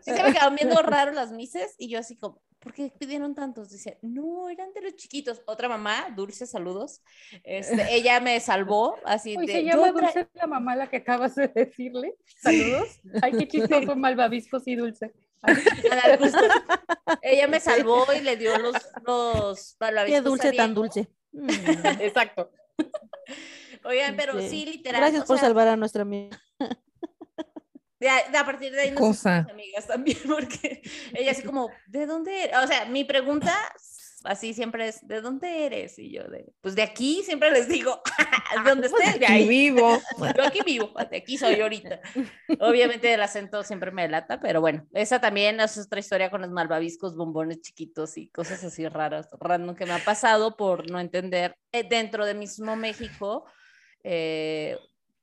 sí 0.00 0.12
se 0.12 0.22
me 0.22 0.32
quedaron 0.32 0.56
viendo 0.56 0.82
raro 0.82 1.12
las 1.12 1.30
mises 1.32 1.74
y 1.78 1.88
yo 1.88 1.98
así 1.98 2.16
como, 2.16 2.42
¿por 2.58 2.72
qué 2.72 2.92
pidieron 2.98 3.34
tantos? 3.34 3.70
Dice, 3.70 3.98
no, 4.02 4.48
eran 4.48 4.72
de 4.72 4.82
los 4.82 4.96
chiquitos. 4.96 5.42
Otra 5.46 5.68
mamá, 5.68 6.08
Dulce, 6.16 6.46
saludos. 6.46 7.02
Este, 7.44 7.86
ella 7.94 8.20
me 8.20 8.40
salvó 8.40 8.96
así 9.04 9.36
Hoy 9.36 9.46
de. 9.46 9.52
se 9.52 9.64
llama 9.64 9.92
Dulce 9.92 10.28
la 10.34 10.46
mamá 10.46 10.74
la 10.76 10.88
que 10.90 10.96
acabas 10.98 11.34
de 11.36 11.48
decirle. 11.48 12.16
Saludos. 12.40 13.00
Ay, 13.22 13.32
qué 13.32 13.48
chistoso, 13.48 13.94
malvaviscos 13.96 14.66
y 14.66 14.74
dulce. 14.76 15.12
Ella 17.22 17.46
me 17.46 17.60
salvó 17.60 18.04
y 18.12 18.20
le 18.20 18.36
dio 18.36 18.58
los, 18.58 18.74
los 19.06 19.70
Qué 19.72 19.76
malvaviscos 19.84 20.20
a 20.20 20.28
dulce 20.28 20.52
tan 20.52 20.74
dulce. 20.74 21.08
Mm, 21.32 21.48
Exacto. 22.00 22.50
Oigan, 23.84 24.16
pero 24.16 24.38
Sí. 24.40 24.48
sí, 24.48 24.66
literal. 24.66 25.00
Gracias 25.00 25.24
por 25.24 25.38
sea, 25.38 25.46
salvar 25.48 25.68
a 25.68 25.76
nuestra 25.76 26.02
amiga. 26.02 26.40
De, 28.00 28.08
a- 28.08 28.28
de 28.30 28.38
a 28.38 28.44
partir 28.44 28.72
de 28.72 28.80
ahí 28.82 28.90
nos 28.90 29.00
Cosa. 29.00 29.46
amigas 29.50 29.86
también, 29.86 30.18
porque 30.28 30.82
ella 31.14 31.32
así 31.32 31.42
como, 31.42 31.70
¿de 31.86 32.06
dónde 32.06 32.44
eres? 32.44 32.56
O 32.62 32.66
sea, 32.66 32.84
mi 32.86 33.04
pregunta 33.04 33.52
así 34.24 34.52
siempre 34.52 34.88
es, 34.88 35.06
¿de 35.06 35.20
dónde 35.20 35.64
eres? 35.66 35.98
Y 35.98 36.10
yo 36.12 36.24
de, 36.24 36.52
pues 36.60 36.74
de 36.74 36.82
aquí, 36.82 37.22
siempre 37.24 37.50
les 37.52 37.68
digo, 37.68 38.02
¿de 38.64 38.68
dónde 38.70 38.88
estés? 38.88 39.18
De 39.18 39.26
Y 39.26 39.32
ahí. 39.32 39.48
vivo. 39.48 40.00
Yo 40.36 40.44
aquí 40.44 40.60
vivo, 40.66 40.92
de 41.10 41.16
aquí 41.16 41.38
soy 41.38 41.60
ahorita. 41.60 42.00
Obviamente 42.60 43.12
el 43.14 43.22
acento 43.22 43.62
siempre 43.62 43.90
me 43.92 44.02
delata, 44.02 44.40
pero 44.40 44.60
bueno, 44.60 44.86
esa 44.92 45.20
también 45.20 45.60
es 45.60 45.78
otra 45.78 46.00
historia 46.00 46.30
con 46.30 46.40
los 46.42 46.50
malvaviscos, 46.50 47.16
bombones 47.16 47.60
chiquitos 47.60 48.16
y 48.18 48.28
cosas 48.28 48.62
así 48.64 48.86
raras, 48.88 49.28
random 49.40 49.76
que 49.76 49.86
me 49.86 49.92
ha 49.92 50.04
pasado 50.04 50.56
por 50.56 50.90
no 50.90 50.98
entender 51.00 51.56
eh, 51.72 51.84
dentro 51.88 52.26
de 52.26 52.34
mismo 52.34 52.74
México 52.76 53.44
eh, 54.02 54.76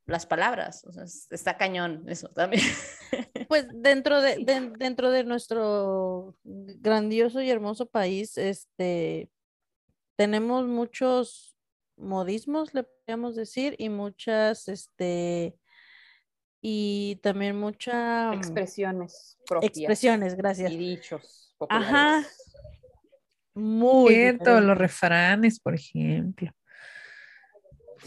las 0.06 0.26
palabras. 0.26 0.84
O 0.86 0.91
sea, 0.91 1.03
es- 1.03 1.28
está 1.32 1.58
cañón 1.58 2.03
eso 2.08 2.30
también. 2.30 2.64
Pues 3.47 3.68
dentro 3.72 4.22
de, 4.22 4.38
de- 4.43 4.72
dentro 4.78 5.12
de 5.12 5.24
nuestro 5.24 6.36
grandioso 6.43 7.41
y 7.41 7.49
hermoso 7.51 7.86
país, 7.86 8.38
este, 8.39 9.30
tenemos 10.18 10.66
muchos 10.66 11.56
modismos, 11.95 12.74
le 12.74 12.84
podríamos 12.84 13.36
decir, 13.36 13.76
y 13.78 13.89
muchas, 13.89 14.68
este, 14.68 15.56
y 16.60 17.18
también 17.22 17.56
mucha 17.60 18.32
mm, 18.32 18.34
Expresiones 18.34 19.38
propias. 19.47 19.70
expresiones, 19.78 20.36
gracias. 20.36 20.72
Y 20.72 20.78
dichos 20.78 21.56
Ajá. 21.70 22.22
populares. 22.24 22.41
Muy 23.53 24.14
Cierto, 24.16 24.60
los 24.60 24.78
refranes, 24.78 25.60
por 25.60 25.76
ejemplo. 25.76 26.49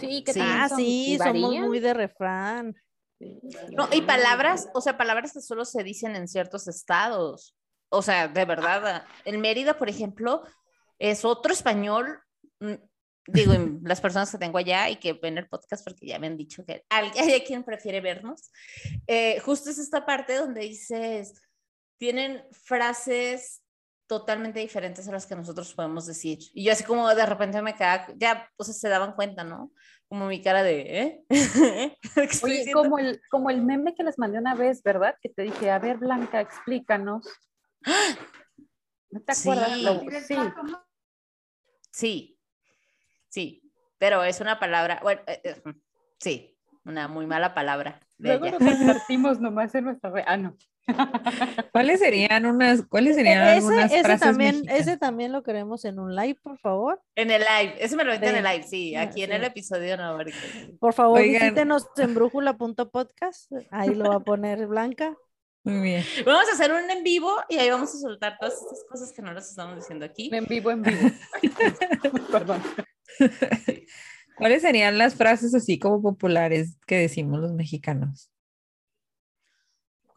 Sí, 0.01 0.23
que 0.25 0.33
Sí. 0.33 0.41
Ah, 0.43 0.69
sí, 0.75 1.19
somos 1.19 1.55
muy 1.55 1.81
de 1.81 1.95
refrán. 1.95 2.75
No, 3.73 3.89
y 3.93 4.03
palabras, 4.03 4.69
o 4.75 4.81
sea, 4.81 4.97
palabras 4.97 5.33
que 5.33 5.41
solo 5.41 5.65
se 5.65 5.83
dicen 5.83 6.15
en 6.15 6.29
ciertos 6.29 6.69
estados. 6.69 7.57
O 7.91 8.03
sea, 8.03 8.29
de 8.29 8.45
verdad, 8.45 9.05
en 9.25 9.41
Mérida, 9.41 9.77
por 9.79 9.89
ejemplo, 9.89 10.43
es 10.99 11.25
otro 11.25 11.53
español. 11.53 12.21
mm, 12.61 12.75
Digo, 13.31 13.53
en 13.53 13.81
las 13.85 14.01
personas 14.01 14.31
que 14.31 14.39
tengo 14.39 14.57
allá 14.59 14.89
y 14.89 14.97
que 14.97 15.13
ven 15.15 15.37
el 15.37 15.49
podcast, 15.49 15.85
porque 15.85 16.07
ya 16.07 16.19
me 16.19 16.29
han 16.29 16.37
dicho 16.37 16.65
que 16.65 16.85
al- 16.89 17.11
hay 17.19 17.41
quien 17.43 17.65
prefiere 17.65 18.01
vernos. 18.01 18.51
eh, 19.07 19.39
justo 19.41 19.71
es 19.71 19.79
esta 19.79 20.07
parte 20.07 20.35
donde 20.37 20.61
dices, 20.63 21.35
tienen 21.99 22.43
frases 22.53 23.63
totalmente 24.09 24.59
diferentes 24.59 25.07
a 25.07 25.13
las 25.13 25.27
que 25.27 25.37
nosotros 25.37 25.73
podemos 25.75 26.07
decir. 26.07 26.39
Y 26.55 26.65
yo 26.65 26.73
así 26.73 26.83
como 26.83 27.09
de 27.15 27.27
repente 27.27 27.63
me 27.63 27.75
quedaba, 27.75 28.07
ya, 28.17 28.51
o 28.57 28.65
sea, 28.65 28.75
se 28.75 28.89
daban 28.89 29.13
cuenta, 29.13 29.45
¿no? 29.45 29.71
Como 30.09 30.27
mi 30.27 30.43
cara 30.43 30.63
de, 30.63 30.81
¿eh? 31.01 31.25
¿Qué 32.15 32.23
estoy 32.25 32.51
Oye, 32.63 32.73
como 32.73 32.99
el, 32.99 33.21
como 33.31 33.51
el 33.51 33.63
meme 33.63 33.95
que 33.95 34.03
les 34.03 34.19
mandé 34.19 34.39
una 34.39 34.55
vez, 34.55 34.83
¿verdad? 34.83 35.15
Que 35.21 35.29
te 35.29 35.43
dije, 35.43 35.71
a 35.71 35.79
ver, 35.79 35.99
Blanca, 35.99 36.41
explícanos. 36.41 37.29
¿No 39.11 39.21
te 39.21 39.35
Sí. 39.35 39.49
acuerdas? 39.49 39.81
Lo- 39.83 40.01
sí. 40.27 40.37
Sí, 41.91 42.39
sí, 43.29 43.73
pero 43.99 44.23
es 44.25 44.41
una 44.41 44.59
palabra, 44.61 45.01
bueno, 45.03 45.21
eh, 45.27 45.41
eh, 45.45 45.63
sí, 46.21 46.57
una 46.85 47.09
muy 47.09 47.27
mala 47.27 47.55
palabra. 47.55 48.01
de 48.19 48.29
Luego 48.39 48.47
ella. 48.47 48.59
nos 48.59 48.61
compartimos 48.79 49.41
nomás 49.41 49.75
en 49.75 49.85
nuestra 49.85 50.11
red. 50.11 50.25
Ah, 50.27 50.37
no. 50.37 50.57
¿Cuáles 51.73 52.01
serían 52.01 52.47
unas, 52.47 52.83
cuáles 52.87 53.17
serían 53.17 53.47
E- 53.47 53.51
algunas 53.53 53.85
ese, 53.87 53.95
ese 53.95 54.05
frases 54.05 54.21
también, 54.21 54.55
mexicanas? 54.57 54.81
ese 54.81 54.97
también 54.97 55.33
lo 55.33 55.43
queremos 55.43 55.85
en 55.85 55.99
un 55.99 56.15
live, 56.17 56.39
por 56.43 56.59
favor. 56.59 57.01
En 57.15 57.31
el 57.31 57.41
live, 57.43 57.75
ese 57.79 57.97
me 57.97 58.05
lo 58.05 58.13
metí 58.13 58.27
en 58.27 58.37
el 58.37 58.45
live, 58.45 58.63
sí, 58.65 58.95
ah, 58.95 59.03
aquí 59.03 59.23
en 59.23 59.31
sí. 59.31 59.37
el 59.37 59.45
episodio 59.45 59.97
no, 59.97 60.17
porque- 60.17 60.33
Por 60.81 60.93
favor, 60.95 61.21
Oigan. 61.21 61.43
visítenos 61.43 61.87
en 61.97 62.15
brújula.podcast. 62.15 63.53
Ahí 63.71 63.95
lo 63.95 64.09
va 64.11 64.17
a 64.17 64.21
poner 64.21 64.67
Blanca. 64.67 65.15
Muy 65.65 65.81
bien. 65.83 66.05
Vamos 66.25 66.49
a 66.49 66.53
hacer 66.55 66.73
un 66.73 66.91
en 66.91 67.03
vivo 67.05 67.31
y 67.49 67.59
ahí 67.59 67.69
vamos 67.69 67.95
a 67.95 67.99
soltar 67.99 68.39
todas 68.39 68.55
estas 68.55 68.85
cosas 68.89 69.13
que 69.13 69.21
no 69.21 69.33
las 69.35 69.51
estamos 69.51 69.77
diciendo 69.77 70.07
aquí. 70.07 70.31
En 70.33 70.47
vivo, 70.47 70.71
en 70.71 70.83
vivo. 70.83 71.11
Perdón. 72.33 72.63
¿Cuáles 74.37 74.63
serían 74.63 74.97
las 74.99 75.15
frases 75.17 75.55
así 75.55 75.79
como 75.79 76.01
populares 76.01 76.79
que 76.87 76.97
decimos 76.99 77.41
los 77.41 77.53
mexicanos? 77.53 78.31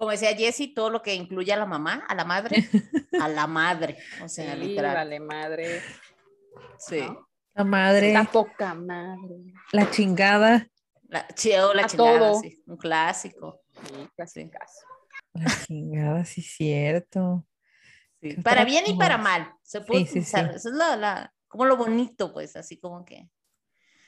Como 0.02 0.10
decía 0.10 0.36
Jessie, 0.36 0.74
todo 0.74 0.90
lo 0.90 1.04
que 1.04 1.14
incluye 1.14 1.54
a 1.54 1.58
la 1.58 1.68
mamá, 1.68 2.04
a 2.08 2.16
la 2.16 2.26
madre, 2.26 2.56
a 3.22 3.28
la 3.28 3.46
madre, 3.46 4.00
o 4.24 4.28
sea, 4.28 4.54
Sí, 4.56 4.60
literal. 4.60 4.96
vale, 4.96 5.20
madre. 5.20 5.80
Sí. 6.80 7.02
¿no? 7.02 7.30
La 7.54 7.64
madre, 7.64 8.12
La 8.12 8.24
poca 8.24 8.74
madre. 8.74 9.36
la 9.74 9.92
chingada, 9.92 10.68
La, 11.08 11.28
chido, 11.36 11.76
la 11.76 11.84
A 11.84 11.86
chingada, 11.86 12.18
todo. 12.32 12.42
sí, 12.42 12.64
un 12.66 12.78
clásico. 12.78 13.62
Sí, 13.76 14.10
casi 14.18 14.50
caso. 14.50 14.80
la 15.34 15.46
chingada, 15.68 16.26
sí, 16.26 16.42
cierto. 16.42 17.46
Sí, 18.20 18.30
¿Qué 18.38 18.42
Para 18.42 18.66
bien 18.66 18.86
y 18.88 18.96
para 18.96 19.20
mal. 19.20 19.54
Se 19.62 19.82
puede 19.82 20.00
Sí, 20.02 20.06
sí, 20.06 20.12
utilizar. 20.14 20.50
sí. 20.50 20.56
Eso 20.56 20.70
es 20.70 20.76
la, 20.78 20.96
la- 20.96 21.34
como 21.48 21.66
lo 21.66 21.78
bonito, 21.78 22.34
pues, 22.34 22.56
así 22.56 22.80
como 22.80 23.06
que. 23.06 23.30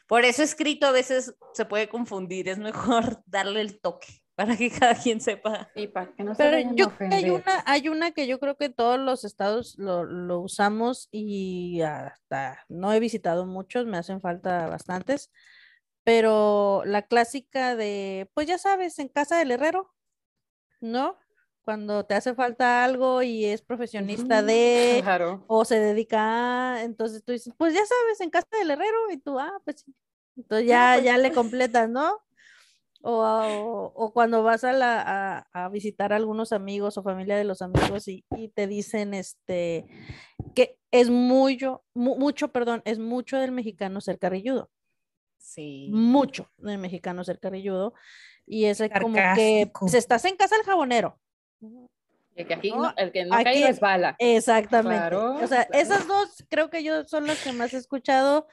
Por 0.08 0.26
eso 0.26 0.42
escrito 0.42 0.88
a 0.88 0.92
veces 0.92 1.36
se 1.54 1.66
puede 1.66 1.88
confundir. 1.88 2.50
Es 2.50 2.58
mejor 2.58 3.22
darle 3.28 3.62
el 3.62 3.80
toque 3.80 4.23
para 4.36 4.58
que 4.58 4.70
cada 4.80 4.96
quien 4.96 5.22
sepa. 5.22 5.70
Y 5.76 5.88
para 5.88 6.14
que 6.14 6.24
no 6.24 6.36
se 6.36 6.44
Pero 6.44 6.76
yo 6.76 6.96
creo 6.96 7.10
que 7.10 7.16
hay 7.16 7.30
una, 7.30 7.64
hay 7.66 7.90
una 7.90 8.12
que 8.12 8.28
yo 8.28 8.40
creo 8.40 8.58
que 8.58 8.70
todos 8.70 9.00
los 9.00 9.24
estados 9.24 9.78
lo, 9.78 10.04
lo 10.04 10.40
usamos 10.40 11.08
y 11.12 11.82
hasta 11.82 12.66
no 12.70 12.94
he 12.94 13.00
visitado 13.00 13.46
muchos, 13.46 13.86
me 13.86 13.98
hacen 13.98 14.22
falta 14.22 14.68
bastantes, 14.68 15.32
pero 16.04 16.84
la 16.86 17.04
clásica 17.04 17.76
de, 17.76 18.30
pues 18.34 18.48
ya 18.48 18.58
sabes, 18.58 19.00
en 19.00 19.08
casa 19.08 19.38
del 19.38 19.52
herrero, 19.52 19.94
¿no? 20.82 21.18
Cuando 21.64 22.06
te 22.06 22.14
hace 22.14 22.36
falta 22.36 22.84
algo 22.84 23.24
y 23.24 23.46
es 23.46 23.62
profesionista 23.62 24.44
de, 24.44 25.00
Claro. 25.02 25.46
o 25.48 25.64
se 25.64 25.80
dedica 25.80 26.74
a, 26.74 26.84
entonces 26.84 27.24
tú 27.24 27.32
dices, 27.32 27.54
pues 27.58 27.74
ya 27.74 27.86
sabes, 27.86 28.20
en 28.20 28.30
casa 28.30 28.50
del 28.58 28.72
herrero, 28.72 29.12
y 29.12 29.18
tú, 29.18 29.40
ah, 29.40 29.62
pues 29.64 29.82
sí. 29.86 29.96
Entonces 30.36 30.68
ya, 30.68 30.98
ya 31.00 31.18
le 31.18 31.32
completas, 31.34 31.90
¿no? 31.90 32.20
O, 33.06 33.20
o- 33.22 33.92
o 33.96 34.14
cuando 34.14 34.44
vas 34.44 34.64
a, 34.64 34.72
la, 34.72 35.02
a, 35.52 35.66
a 35.66 35.70
visitar 35.70 36.14
a 36.14 36.16
algunos 36.16 36.54
amigos 36.54 36.98
o 36.98 37.04
familia 37.04 37.36
de 37.36 37.44
los 37.44 37.62
amigos 37.62 38.08
y, 38.08 38.24
y 38.38 38.48
te 38.48 38.66
dicen 38.66 39.14
este 39.14 39.86
que 40.56 40.78
es 40.90 41.10
mucho, 41.10 41.84
mu- 41.94 42.16
mucho, 42.18 42.54
perdón, 42.54 42.82
es 42.86 43.00
mucho 43.00 43.38
del 43.38 43.52
mexicano 43.52 44.00
ser 44.00 44.20
carrilludo, 44.20 44.70
Sí. 45.38 45.90
mucho 45.92 46.50
del 46.58 46.78
mexicano 46.78 47.26
ser 47.26 47.40
carrilludo. 47.40 47.94
Y 48.46 48.66
es 48.66 48.78
como 49.02 49.14
que 49.16 49.22
Sarcástico. 49.22 49.80
pues, 49.82 49.94
estás 49.96 50.24
en 50.26 50.38
casa 50.38 50.56
del 50.56 50.66
jabonero. 50.66 51.20
El 52.36 52.48
que, 52.48 52.54
aquí 52.54 52.72
No, 52.72 52.78
no- 52.84 52.94
el 52.96 53.12
que 53.12 53.26
no 53.26 53.36
aquí- 53.36 53.44
cae 53.44 53.68
es 53.70 53.80
bala. 53.82 54.16
Exactamente. 54.20 54.98
Claro, 55.00 55.36
o 55.36 55.48
sea, 55.48 55.66
claro. 55.66 55.70
esas 55.84 56.08
dos 56.08 56.46
creo 56.50 56.70
que 56.70 56.84
yo 56.84 57.04
son 57.04 57.28
las 57.28 57.44
que 57.44 57.52
más 57.52 57.74
he 57.74 57.78
escuchado 57.78 58.48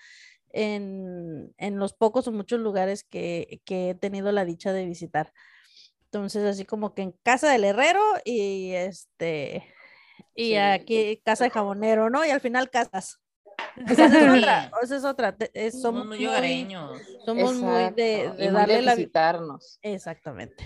en, 0.52 1.54
en 1.58 1.78
los 1.78 1.92
pocos 1.92 2.26
o 2.28 2.32
muchos 2.32 2.60
lugares 2.60 3.04
que, 3.04 3.60
que 3.64 3.90
he 3.90 3.94
tenido 3.94 4.32
la 4.32 4.44
dicha 4.44 4.72
de 4.72 4.84
visitar. 4.86 5.32
Entonces, 6.04 6.44
así 6.44 6.64
como 6.64 6.94
que 6.94 7.02
en 7.02 7.12
casa 7.22 7.50
del 7.52 7.64
herrero 7.64 8.02
y 8.24 8.72
este 8.72 9.64
y 10.34 10.50
Sí. 10.50 10.56
aquí 10.56 11.22
casa 11.24 11.44
de 11.44 11.50
jabonero, 11.50 12.10
¿no? 12.10 12.24
Y 12.24 12.30
al 12.30 12.40
final 12.40 12.70
casas. 12.70 13.20
Esa 13.88 14.06
es 14.06 14.12
Sí. 14.12 14.38
otra, 14.38 14.70
esa 14.82 14.96
es 14.96 15.04
otra. 15.04 15.36
es- 15.54 15.80
Somos 15.80 16.06
muy 16.06 16.18
muy, 16.18 16.26
hogareños. 16.26 17.00
somos 17.24 17.54
muy 17.54 17.90
de, 17.92 18.30
de 18.36 18.44
muy 18.46 18.48
darle 18.48 18.74
de 18.76 18.82
la 18.82 18.94
visitarnos. 18.94 19.78
Exactamente. 19.82 20.64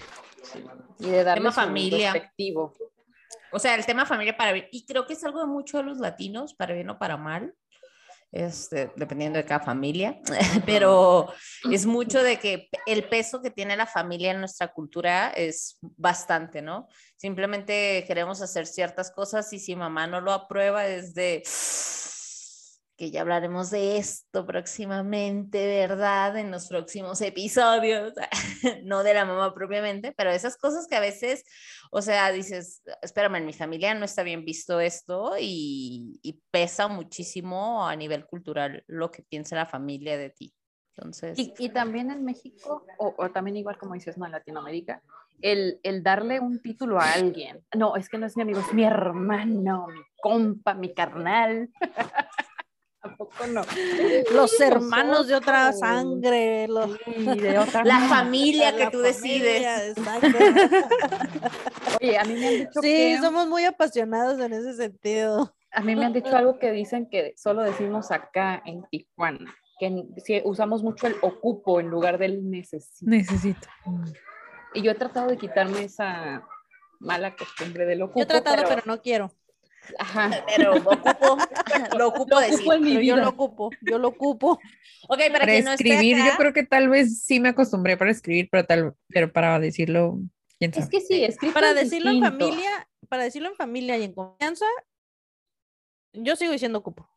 Y 0.98 1.10
de 1.10 1.24
darle 1.24 1.40
Tema 1.42 1.52
familia. 1.52 2.32
O 3.52 3.58
sea, 3.58 3.74
el 3.74 3.84
tema 3.86 4.04
familia 4.06 4.36
para 4.36 4.52
bien. 4.52 4.66
Y 4.72 4.84
creo 4.86 5.06
que 5.06 5.12
es 5.12 5.24
algo 5.24 5.40
de 5.40 5.46
mucho 5.46 5.76
de 5.78 5.84
los 5.84 5.98
latinos, 5.98 6.54
para 6.54 6.74
bien 6.74 6.90
o 6.90 6.98
para 6.98 7.16
mal. 7.16 7.54
Este, 8.34 8.90
dependiendo 8.96 9.38
de 9.38 9.44
cada 9.44 9.64
familia, 9.64 10.20
pero 10.66 11.32
es 11.70 11.86
mucho 11.86 12.22
de 12.22 12.38
que 12.38 12.68
el 12.84 13.08
peso 13.08 13.40
que 13.40 13.50
tiene 13.50 13.76
la 13.76 13.86
familia 13.86 14.32
en 14.32 14.40
nuestra 14.40 14.72
cultura 14.72 15.28
es 15.30 15.78
bastante, 15.80 16.60
¿no? 16.60 16.88
Simplemente 17.16 18.04
queremos 18.06 18.42
hacer 18.42 18.66
ciertas 18.66 19.12
cosas 19.12 19.52
y 19.52 19.60
si 19.60 19.76
mamá 19.76 20.08
no 20.08 20.20
lo 20.20 20.32
aprueba 20.32 20.86
es 20.86 21.14
de 21.14 21.42
que 22.96 23.10
ya 23.10 23.22
hablaremos 23.22 23.70
de 23.70 23.96
esto 23.98 24.46
próximamente, 24.46 25.66
¿verdad? 25.66 26.36
En 26.36 26.50
los 26.50 26.68
próximos 26.68 27.20
episodios, 27.20 28.12
no 28.84 29.02
de 29.02 29.14
la 29.14 29.24
mamá 29.24 29.52
propiamente, 29.54 30.12
pero 30.16 30.30
esas 30.30 30.56
cosas 30.56 30.86
que 30.86 30.96
a 30.96 31.00
veces, 31.00 31.44
o 31.90 32.02
sea, 32.02 32.30
dices, 32.30 32.82
espérame, 33.02 33.36
en 33.36 33.46
mi 33.46 33.52
familia 33.52 33.94
no 33.94 34.04
está 34.04 34.22
bien 34.22 34.44
visto 34.44 34.80
esto 34.80 35.32
y, 35.40 36.20
y 36.22 36.40
pesa 36.50 36.88
muchísimo 36.88 37.86
a 37.86 37.96
nivel 37.96 38.26
cultural 38.26 38.84
lo 38.86 39.10
que 39.10 39.22
piensa 39.22 39.56
la 39.56 39.66
familia 39.66 40.16
de 40.16 40.30
ti. 40.30 40.54
Entonces, 40.96 41.36
Y, 41.36 41.52
y 41.58 41.70
también 41.70 42.12
en 42.12 42.24
México, 42.24 42.86
o, 42.98 43.14
o 43.18 43.30
también 43.30 43.56
igual 43.56 43.76
como 43.76 43.94
dices, 43.94 44.16
no, 44.16 44.26
en 44.26 44.32
Latinoamérica, 44.32 45.02
el, 45.40 45.80
el 45.82 46.02
darle 46.02 46.40
un 46.40 46.60
título 46.62 47.00
a 47.00 47.12
alguien. 47.12 47.64
No, 47.76 47.96
es 47.96 48.08
que 48.08 48.18
no 48.18 48.26
es 48.26 48.36
mi 48.36 48.42
amigo, 48.42 48.60
es 48.60 48.72
mi 48.72 48.84
hermano, 48.84 49.88
mi 49.88 50.00
compa, 50.20 50.74
mi 50.74 50.94
carnal. 50.94 51.70
Tampoco 53.04 53.46
no. 53.48 53.60
Los 54.32 54.58
hermanos 54.60 55.26
de 55.28 55.34
otra 55.34 55.72
sangre, 55.74 56.66
los- 56.68 56.96
Sí, 57.04 57.38
de 57.38 57.58
otra 57.58 57.84
la 57.84 58.00
familia 58.08 58.74
que 58.74 58.84
la 58.84 58.90
tú 58.90 59.02
familia, 59.04 59.78
decides. 59.78 59.98
exacto. 59.98 60.38
Oye, 62.00 62.18
a 62.18 62.24
mí 62.24 62.32
me 62.34 62.46
han 62.48 62.54
dicho 62.54 62.80
Sí, 62.80 62.88
que... 62.90 63.18
somos 63.20 63.46
muy 63.46 63.64
apasionados 63.66 64.40
en 64.40 64.54
ese 64.54 64.74
sentido. 64.74 65.54
A 65.72 65.80
mí 65.82 65.94
me 65.94 66.04
han 66.06 66.12
dicho 66.14 66.34
algo 66.34 66.58
que 66.58 66.70
dicen 66.72 67.06
que 67.10 67.34
solo 67.36 67.62
decimos 67.62 68.10
acá 68.10 68.62
en 68.64 68.84
Tijuana, 68.90 69.54
que 69.78 70.04
sí, 70.24 70.40
usamos 70.44 70.82
mucho 70.82 71.06
el 71.06 71.16
ocupo 71.20 71.80
en 71.80 71.88
lugar 71.88 72.16
del 72.16 72.48
necesito. 72.50 73.10
Necesito. 73.10 73.68
Y 74.72 74.82
yo 74.82 74.92
he 74.92 74.94
tratado 74.94 75.28
de 75.28 75.36
quitarme 75.36 75.84
esa 75.84 76.42
mala 77.00 77.36
costumbre 77.36 77.84
del 77.84 78.00
ocupo. 78.02 78.20
Yo 78.20 78.24
he 78.24 78.26
tratado, 78.26 78.62
pero, 78.66 78.82
no 78.86 79.02
quiero. 79.02 79.30
Ajá. 79.98 80.44
Pero 80.56 80.74
ocupo, 80.76 81.38
lo 81.96 82.08
ocupo 82.08 82.34
Lo 82.34 82.40
decir. 82.40 82.54
ocupo 82.56 82.72
en 82.74 82.82
mi 82.82 82.90
Pero 82.90 83.00
yo 83.02 83.16
lo 83.16 83.28
ocupo, 83.28 83.70
yo 83.82 83.98
lo 83.98 84.08
ocupo. 84.08 84.58
Ok, 85.08 85.18
para 85.18 85.30
Para 85.32 85.46
quien 85.46 85.64
no 85.64 85.72
esté 85.72 85.88
escribir, 85.88 86.16
yo 86.18 86.36
creo 86.36 86.52
que 86.52 86.64
tal 86.64 86.88
vez 86.88 87.22
sí 87.24 87.40
me 87.40 87.50
acostumbré 87.50 87.96
para 87.96 88.10
escribir, 88.10 88.48
pero 88.50 88.64
tal, 88.64 88.94
pero 89.08 89.32
para 89.32 89.58
decirlo, 89.58 90.18
quién 90.58 90.72
sabe. 90.72 90.84
Es 90.84 90.90
que 90.90 91.00
sí, 91.00 91.24
escrito 91.24 91.54
Para 91.54 91.70
es 91.70 91.76
decirlo 91.76 92.10
en 92.10 92.20
familia, 92.20 92.88
para 93.08 93.24
decirlo 93.24 93.48
en 93.50 93.56
familia 93.56 93.98
y 93.98 94.04
en 94.04 94.12
confianza, 94.14 94.66
yo 96.12 96.36
sigo 96.36 96.52
diciendo 96.52 96.78
ocupo. 96.78 97.08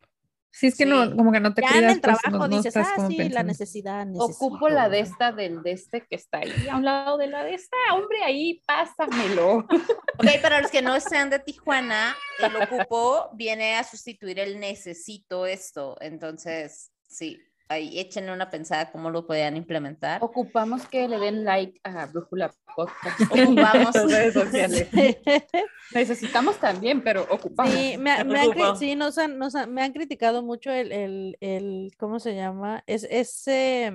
Sí, 0.58 0.66
es 0.66 0.76
que 0.76 0.84
Sí. 0.84 0.90
no, 0.90 1.14
como 1.16 1.30
que 1.30 1.38
no 1.38 1.54
te 1.54 1.62
Ya 1.62 1.68
en 1.68 1.72
cuidas, 1.74 1.94
el 1.94 2.00
pues, 2.00 2.18
trabajo 2.20 2.30
no, 2.30 2.48
no 2.48 2.56
dices, 2.56 2.76
ah, 2.76 3.06
sí, 3.08 3.28
la 3.28 3.42
necesidad. 3.44 4.06
Ocupo 4.16 4.68
la 4.68 4.88
de 4.88 4.98
necesito". 5.02 5.12
esta 5.24 5.32
del 5.32 5.62
de 5.62 5.70
este 5.72 6.00
que 6.08 6.16
está 6.16 6.38
ahí 6.38 6.68
a 6.68 6.76
un 6.76 6.84
lado 6.84 7.16
de 7.16 7.28
la 7.28 7.44
de 7.44 7.54
esta. 7.54 7.76
Hombre, 7.94 8.24
ahí 8.24 8.60
pásamelo. 8.66 9.66
Ok, 10.20 10.26
para 10.42 10.60
los 10.60 10.70
que 10.72 10.82
no 10.82 10.98
sean 10.98 11.30
de 11.30 11.38
Tijuana, 11.38 12.16
el 12.40 12.56
ocupo 12.56 13.30
viene 13.34 13.76
a 13.76 13.84
sustituir 13.84 14.40
el 14.40 14.58
necesito 14.58 15.46
esto. 15.46 15.96
Entonces, 16.00 16.90
sí, 17.06 17.38
ahí 17.68 17.98
échenle 17.98 18.32
una 18.32 18.48
pensada 18.50 18.90
cómo 18.90 19.10
lo 19.10 19.26
podían 19.26 19.56
implementar. 19.56 20.22
Ocupamos 20.24 20.86
que 20.86 21.06
le 21.08 21.18
den 21.18 21.44
like 21.44 21.78
a 21.84 22.06
Brújula 22.06 22.52
Podcast. 22.74 23.20
Ocupamos. 23.30 23.94
redes 24.10 24.34
sociales. 24.34 24.88
Necesitamos 25.94 26.58
también, 26.58 27.02
pero 27.02 27.26
ocupamos. 27.30 27.72
Sí, 27.72 27.96
me, 27.98 28.10
ha- 28.12 28.24
me 28.24 28.38
han, 28.40 28.76
sí, 28.78 28.94
nos 28.94 29.18
han- 29.18 29.38
nos 29.38 29.54
han- 29.54 29.72
me 29.72 29.82
han 29.82 29.92
criticado 29.92 30.42
mucho 30.42 30.70
el, 30.70 30.92
el, 30.92 31.36
el- 31.40 31.92
¿cómo 31.98 32.20
se 32.20 32.34
llama? 32.34 32.82
Es, 32.86 33.06
ese, 33.10 33.92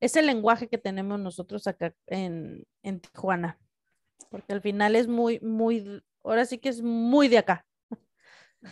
ese 0.00 0.22
lenguaje 0.22 0.68
que 0.68 0.78
tenemos 0.78 1.18
nosotros 1.20 1.66
acá 1.66 1.94
en, 2.06 2.64
en 2.82 3.00
Tijuana. 3.00 3.58
Porque 4.30 4.52
al 4.52 4.60
final 4.60 4.94
es 4.94 5.08
muy, 5.08 5.40
muy, 5.40 6.02
ahora 6.22 6.44
sí 6.44 6.58
que 6.58 6.68
es 6.68 6.82
muy 6.82 7.28
de 7.28 7.38
acá, 7.38 7.64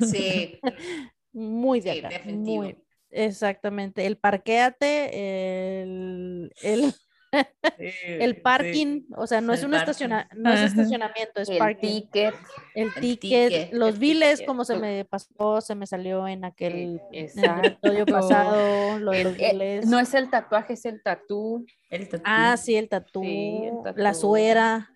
Sí, 0.01 0.61
muy 1.33 1.81
de 1.81 1.93
Sí, 1.93 1.99
acá. 2.01 2.09
definitivo. 2.11 2.63
muy- 2.63 2.86
exactamente. 3.11 4.07
El 4.07 4.17
parquéate, 4.19 5.83
el, 5.83 6.53
el, 6.63 6.95
el 7.79 8.41
parking, 8.41 9.03
o 9.17 9.27
sea, 9.27 9.41
no 9.41 9.53
es 9.53 9.63
un 9.65 9.75
estaciona, 9.75 10.29
no 10.35 10.53
es 10.53 10.61
estacionamiento, 10.73 11.41
es 11.41 11.49
el 11.49 11.59
parking. 11.59 12.03
ticket. 12.03 12.35
El 12.75 12.89
El 12.89 12.95
ticket, 12.95 13.49
ticket, 13.51 13.73
los 13.73 13.95
el 13.95 13.99
biles, 13.99 14.35
ticket. 14.37 14.47
como 14.47 14.65
se 14.65 14.77
me 14.79 15.05
pasó, 15.05 15.61
se 15.61 15.75
me 15.75 15.87
salió 15.87 16.27
en 16.29 16.45
aquel 16.45 17.01
episodio 17.13 18.07
pasado, 18.07 18.99
lo 18.99 19.13
de 19.13 19.25
los 19.25 19.39
el- 19.39 19.59
biles. 19.59 19.87
no 19.87 19.99
es 19.99 20.13
el 20.15 20.31
tatuaje, 20.31 20.75
es 20.75 20.85
el 20.85 21.03
tatú. 21.03 21.67
el 21.91 22.09
tatú. 22.09 22.23
Ah, 22.27 22.57
sí, 22.57 22.77
el 22.77 22.89
tatú, 22.89 23.23
Sí, 23.23 23.63
el 23.65 23.75
la 24.03 24.11
tatú. 24.13 24.21
suera, 24.21 24.91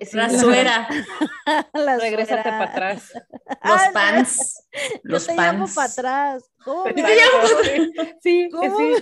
Sí, 0.00 0.16
la 0.16 0.28
la- 0.28 0.38
suera, 0.38 0.88
la 1.74 1.96
Regrésate 1.98 2.42
suera. 2.42 2.58
para 2.58 2.70
atrás. 2.70 3.12
los 3.14 3.58
Ah, 3.60 3.90
pants, 3.92 4.66
Yo 4.72 5.00
los 5.04 5.26
te 5.26 5.36
llamo 5.36 5.58
pants. 5.66 5.74
para 5.74 5.88
atrás. 5.90 6.50
¿Cómo 6.64 6.84
me- 6.86 6.94
Sí, 8.22 8.48
¿Cómo? 8.50 8.78
sí. 8.78 8.94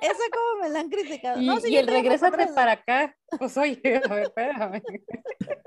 Esa 0.00 0.22
como 0.32 0.62
me 0.62 0.68
la 0.70 0.80
han 0.80 0.88
criticado. 0.90 1.40
Y, 1.40 1.46
No, 1.46 1.60
sí, 1.60 1.68
y 1.68 1.74
yo 1.74 1.80
el 1.80 1.86
te 1.86 1.92
llamo 1.92 2.02
regrésate 2.02 2.46
para 2.54 2.72
acá. 2.72 3.16
Pues 3.38 3.56
oye, 3.56 3.80
a 4.04 4.08
ver, 4.14 4.22
espérame. 4.24 4.82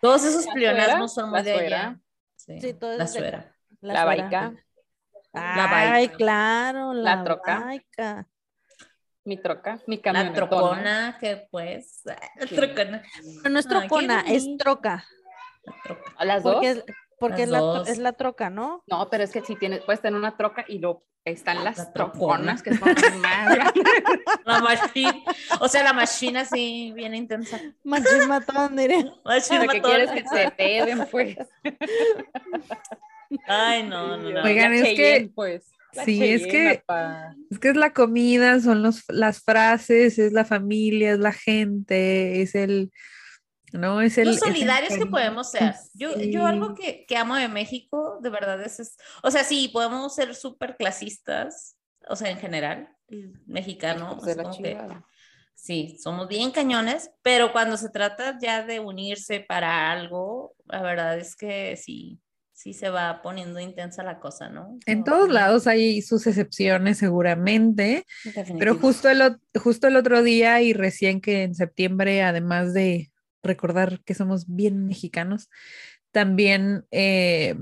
Todos 0.00 0.24
esos 0.24 0.46
La 0.46 0.52
pleonasmos 0.54 1.14
suera, 1.14 1.26
son 1.26 1.32
la 1.32 1.42
de 1.42 1.52
allá. 1.52 1.60
suera. 1.60 2.00
Sí, 2.36 2.60
Sí, 2.60 2.74
todo 2.74 2.96
la 2.96 3.04
es 3.04 3.12
de- 3.12 3.18
suera. 3.20 3.56
La, 3.80 3.92
La 3.94 4.02
suera. 4.02 4.22
baica, 4.22 4.54
La 5.32 5.78
Ay, 5.78 5.90
baica. 6.06 6.16
claro, 6.16 6.92
la, 6.94 7.16
La 7.16 7.24
troca. 7.24 7.60
baica. 7.60 8.28
Mi 9.24 9.36
troca, 9.36 9.78
mi 9.86 9.96
La 9.96 10.02
camionetona. 10.02 10.34
trocona, 10.48 11.18
que 11.20 11.46
pues, 11.50 12.02
la 12.04 12.18
Sí. 12.46 12.54
trocona. 12.54 13.02
Pero 13.42 13.52
no 13.52 13.58
es 13.58 13.66
trocona, 13.68 14.24
es 14.28 14.46
troca. 14.58 15.04
La 15.64 15.74
troca. 15.84 16.12
¿A 16.16 16.24
las 16.24 16.42
dos? 16.42 16.54
Porque, 16.54 16.70
es, 16.70 16.84
porque 17.20 17.32
Las 17.38 17.40
es, 17.46 17.50
la, 17.50 17.58
tro- 17.58 17.74
dos. 17.78 17.88
es 17.88 17.98
la 17.98 18.12
troca, 18.14 18.50
¿no? 18.50 18.82
No, 18.88 19.08
pero 19.10 19.22
es 19.24 19.30
que 19.32 19.42
si 19.42 19.54
tienes, 19.56 19.80
puedes 19.82 20.00
tener 20.00 20.18
una 20.18 20.36
troca 20.36 20.64
y 20.66 20.78
lo 20.80 21.04
están 21.24 21.62
las 21.62 21.78
La 21.78 21.92
trocona. 21.92 22.12
troconas 22.58 22.62
que 22.64 22.74
son 22.74 23.20
más 23.20 23.54
grandes. 23.54 23.84
La 24.44 24.58
machine, 24.58 25.24
o 25.60 25.68
sea, 25.68 25.84
la 25.84 25.92
machine 25.92 26.40
así, 26.40 26.90
bien 26.96 27.14
intensa. 27.14 27.60
Machín 27.84 28.26
matón, 28.26 28.74
diré. 28.74 29.04
Machine 29.24 29.66
Lo 29.66 29.70
que 29.72 29.78
matón. 29.80 29.90
quieres 29.92 30.10
que 30.10 30.28
se 30.28 30.50
te 30.50 30.84
den, 30.84 31.06
pues. 31.12 31.36
Ay, 33.46 33.84
no, 33.84 34.16
no, 34.16 34.30
no. 34.30 34.42
Oigan, 34.42 34.72
La 34.72 34.76
es 34.88 34.96
que- 34.96 35.30
pues. 35.34 35.70
Sí, 36.04 36.24
es 36.24 36.46
que-. 36.46 36.82
Es 37.50 37.58
que 37.58 37.68
es 37.70 37.76
la 37.76 37.92
comida, 37.92 38.60
son 38.60 38.82
los, 38.82 39.04
las 39.08 39.42
frases, 39.42 40.18
es 40.18 40.32
la 40.32 40.44
familia, 40.44 41.12
es 41.12 41.18
la 41.18 41.32
gente, 41.32 42.40
es 42.42 42.54
el, 42.54 42.90
¿no? 43.72 44.00
Es 44.00 44.16
el... 44.18 44.28
Los 44.28 44.36
es 44.36 44.42
el 44.42 44.48
solidarios 44.54 44.94
que 44.98 45.06
podemos 45.06 45.50
ser. 45.50 45.74
Yo, 45.94 46.18
yo 46.18 46.46
algo 46.46 46.74
Sí. 46.76 46.82
que, 46.82 47.06
que 47.06 47.16
amo 47.16 47.36
de 47.36 47.48
México, 47.48 48.18
de 48.22 48.30
verdad, 48.30 48.60
es, 48.62 48.80
es- 48.80 48.96
o 49.22 49.30
sea, 49.30 49.44
sí, 49.44 49.68
podemos 49.72 50.14
ser 50.14 50.34
súper 50.34 50.76
clasistas, 50.76 51.76
o 52.08 52.16
sea, 52.16 52.30
en 52.30 52.38
general, 52.38 52.88
mexicano, 53.46 54.12
Hijos 54.12 54.24
de 54.24 54.30
es 54.32 54.36
la 54.38 54.42
como 54.44 54.56
que- 54.62 54.78
sí, 55.54 55.98
somos 56.02 56.26
bien 56.28 56.50
cañones, 56.50 57.10
pero 57.22 57.52
cuando 57.52 57.76
se 57.76 57.90
trata 57.90 58.38
ya 58.40 58.64
de 58.64 58.80
unirse 58.80 59.40
para 59.40 59.92
algo, 59.92 60.54
la 60.66 60.82
verdad 60.82 61.18
es 61.18 61.36
que 61.36 61.76
sí, 61.76 62.18
sí 62.62 62.74
se 62.74 62.90
va 62.90 63.22
poniendo 63.22 63.58
intensa 63.58 64.04
la 64.04 64.20
cosa, 64.20 64.48
¿no? 64.48 64.78
En 64.86 65.02
todos 65.02 65.28
lados 65.28 65.66
hay 65.66 66.00
sus 66.00 66.28
excepciones 66.28 66.96
seguramente, 66.96 68.06
pero 68.56 68.76
justo 68.76 69.08
el, 69.08 69.36
justo 69.60 69.88
el 69.88 69.96
otro 69.96 70.22
día 70.22 70.62
y 70.62 70.72
recién 70.72 71.20
que 71.20 71.42
en 71.42 71.56
septiembre, 71.56 72.22
además 72.22 72.72
de 72.72 73.10
recordar 73.42 74.00
que 74.04 74.14
somos 74.14 74.46
bien 74.46 74.86
mexicanos, 74.86 75.50
también 76.12 76.84
eh, 76.92 77.56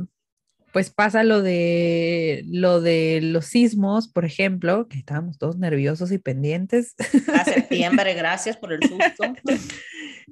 pues 0.71 0.91
pasa 0.91 1.25
lo 1.25 1.41
de 1.41 2.43
lo 2.47 2.83
de 2.83 3.21
los 3.23 3.47
sismos, 3.47 4.07
por 4.07 4.27
ejemplo, 4.27 4.87
que 4.87 4.99
estábamos 4.99 5.39
todos 5.39 5.57
nerviosos 5.57 6.13
y 6.13 6.19
pendientes. 6.19 6.95
A 7.35 7.45
septiembre, 7.45 8.13
gracias 8.13 8.59
por 8.59 8.75
el 8.75 8.81
susto. 8.83 9.35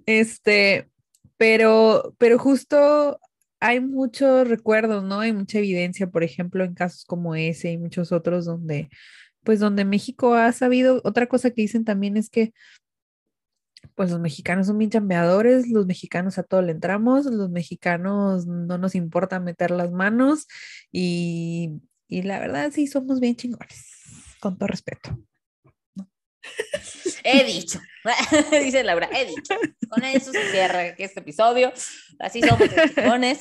Este, 0.04 0.90
pero, 1.38 2.14
pero 2.18 2.38
justo 2.38 3.18
hay 3.60 3.80
muchos 3.80 4.48
recuerdos, 4.48 5.04
¿no? 5.04 5.20
Hay 5.20 5.32
mucha 5.32 5.58
evidencia, 5.58 6.08
por 6.08 6.22
ejemplo, 6.22 6.64
en 6.64 6.74
casos 6.74 7.04
como 7.04 7.34
ese 7.34 7.72
y 7.72 7.78
muchos 7.78 8.12
otros 8.12 8.44
donde, 8.44 8.88
pues 9.44 9.60
donde 9.60 9.84
México 9.84 10.34
ha 10.34 10.52
sabido, 10.52 11.00
otra 11.04 11.26
cosa 11.26 11.50
que 11.50 11.62
dicen 11.62 11.84
también 11.84 12.16
es 12.16 12.30
que, 12.30 12.52
pues 13.94 14.10
los 14.10 14.20
mexicanos 14.20 14.66
son 14.66 14.78
bien 14.78 14.90
chambeadores, 14.90 15.68
los 15.68 15.86
mexicanos 15.86 16.38
a 16.38 16.42
todo 16.42 16.62
le 16.62 16.72
entramos, 16.72 17.26
los 17.26 17.50
mexicanos 17.50 18.46
no 18.46 18.78
nos 18.78 18.94
importa 18.94 19.40
meter 19.40 19.70
las 19.70 19.90
manos 19.92 20.46
y, 20.92 21.80
y 22.08 22.22
la 22.22 22.40
verdad 22.40 22.70
sí 22.72 22.86
somos 22.86 23.20
bien 23.20 23.36
chingones, 23.36 23.84
con 24.40 24.56
todo 24.58 24.68
respeto. 24.68 25.18
He 27.24 27.44
dicho, 27.44 27.80
dice 28.50 28.84
Laura, 28.84 29.08
he 29.12 29.26
dicho. 29.26 29.54
Con 29.88 30.04
eso 30.04 30.32
se 30.32 30.50
cierra 30.50 30.86
este 30.86 31.20
episodio. 31.20 31.72
Así 32.18 32.40
somos 32.40 32.60
mexicanos, 32.60 33.38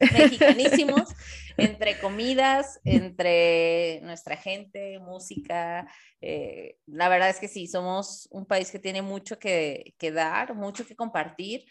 mexicanísimos. 0.12 1.08
entre 1.56 1.98
comidas, 1.98 2.80
entre 2.84 4.00
nuestra 4.02 4.36
gente, 4.36 4.98
música. 5.00 5.86
eh, 6.20 6.76
la 6.86 7.08
verdad 7.08 7.30
es 7.30 7.38
que 7.38 7.48
sí, 7.48 7.66
somos 7.66 8.28
un 8.30 8.46
país 8.46 8.70
que 8.70 8.78
tiene 8.78 9.02
mucho 9.02 9.38
que, 9.38 9.94
que 9.98 10.12
dar, 10.12 10.54
mucho 10.54 10.86
que 10.86 10.96
compartir. 10.96 11.64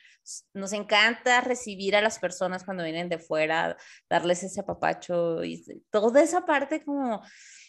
Nos 0.54 0.74
encanta 0.74 1.42
recibir 1.42 1.96
a 1.96 2.02
las 2.02 2.20
personas 2.20 2.66
cuando 2.66 2.84
vienen 2.84 3.10
de 3.10 3.18
fuera, 3.18 3.78
darles 4.10 4.44
ese 4.44 4.60
apapacho 4.60 5.44
y 5.44 5.64
toda 5.90 6.22
esa 6.22 6.46
parte 6.46 6.84
como 6.84 7.22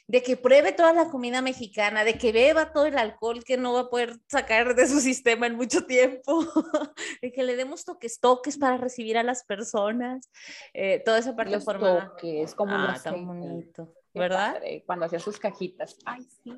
de 0.09 0.22
que 0.22 0.36
pruebe 0.38 0.72
toda 0.72 0.92
la 0.94 1.11
comida 1.11 1.42
mexicana, 1.42 2.02
de 2.02 2.16
que 2.18 2.32
beba 2.32 2.72
todo 2.72 2.86
el 2.86 2.96
alcohol 2.98 3.44
que 3.44 3.56
no 3.59 3.74
va 3.74 3.80
a 3.82 3.90
poder 3.90 4.18
sacar 4.26 4.74
de 4.74 4.86
su 4.88 5.00
sistema 5.00 5.46
en 5.46 5.54
mucho 5.54 5.84
tiempo, 5.84 6.40
de 7.22 7.30
que 7.30 7.42
le 7.44 7.54
demos 7.56 7.84
toques, 7.84 8.18
toques 8.18 8.56
para 8.56 8.78
recibir 8.78 9.18
a 9.18 9.22
las 9.22 9.44
personas, 9.44 10.30
eh, 10.72 11.02
toda 11.04 11.18
esa 11.18 11.36
parte 11.36 11.52
Los 11.52 11.64
formada. 11.64 12.09
toques, 12.09 12.54
como 12.54 12.74
Ah, 12.74 12.98
tan 13.04 13.26
bonito, 13.26 13.94
¿verdad? 14.14 14.54
padre, 14.54 14.82
Cuando 14.86 15.04
hacía 15.04 15.20
sus 15.20 15.38
cajitas. 15.38 15.96
Ay, 16.06 16.22
sí. 16.22 16.52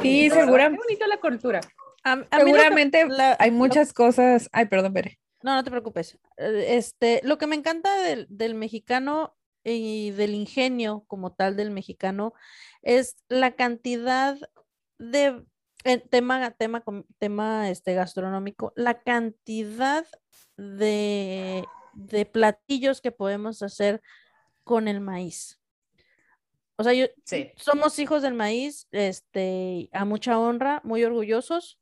Sí, 0.00 0.28
¿verdad? 0.30 0.44
segura- 0.44 0.70
Qué 0.70 0.76
bonita 0.76 1.06
la 1.06 1.20
cultura. 1.20 1.60
A- 2.02 2.12
a 2.12 2.22
que- 2.22 2.36
Seguramente 2.44 3.06
la- 3.08 3.36
hay 3.38 3.50
lo- 3.50 3.56
muchas 3.58 3.92
cosas. 3.92 4.48
Ay, 4.52 4.66
perdón, 4.66 4.92
Bere. 4.94 5.18
No, 5.42 5.54
no 5.54 5.62
te 5.64 5.70
preocupes. 5.70 6.18
Eh, 6.38 6.64
Este, 6.78 7.20
lo 7.24 7.36
que 7.36 7.46
me 7.46 7.56
encanta 7.56 7.94
del, 7.98 8.26
del 8.30 8.54
mexicano 8.54 9.36
y 9.64 10.10
del 10.12 10.34
ingenio 10.34 11.04
como 11.06 11.32
tal 11.32 11.56
del 11.56 11.70
mexicano 11.70 12.34
es 12.82 13.16
la 13.28 13.52
cantidad 13.56 14.36
de 14.98 15.44
eh, 15.84 15.98
tema, 15.98 16.50
tema, 16.52 16.82
tema 17.18 17.70
este, 17.70 17.94
gastronómico, 17.94 18.72
la 18.76 19.02
cantidad 19.02 20.06
de, 20.56 21.66
de 21.94 22.26
platillos 22.26 23.00
que 23.00 23.12
podemos 23.12 23.62
hacer 23.62 24.02
con 24.64 24.88
el 24.88 25.00
maíz. 25.00 25.60
O 26.76 26.84
sea, 26.84 26.92
yo, 26.92 27.06
Sí. 27.24 27.52
somos 27.56 27.98
hijos 27.98 28.22
del 28.22 28.34
maíz, 28.34 28.88
este, 28.90 29.88
a 29.92 30.04
mucha 30.04 30.38
honra, 30.38 30.80
muy 30.84 31.04
orgullosos, 31.04 31.78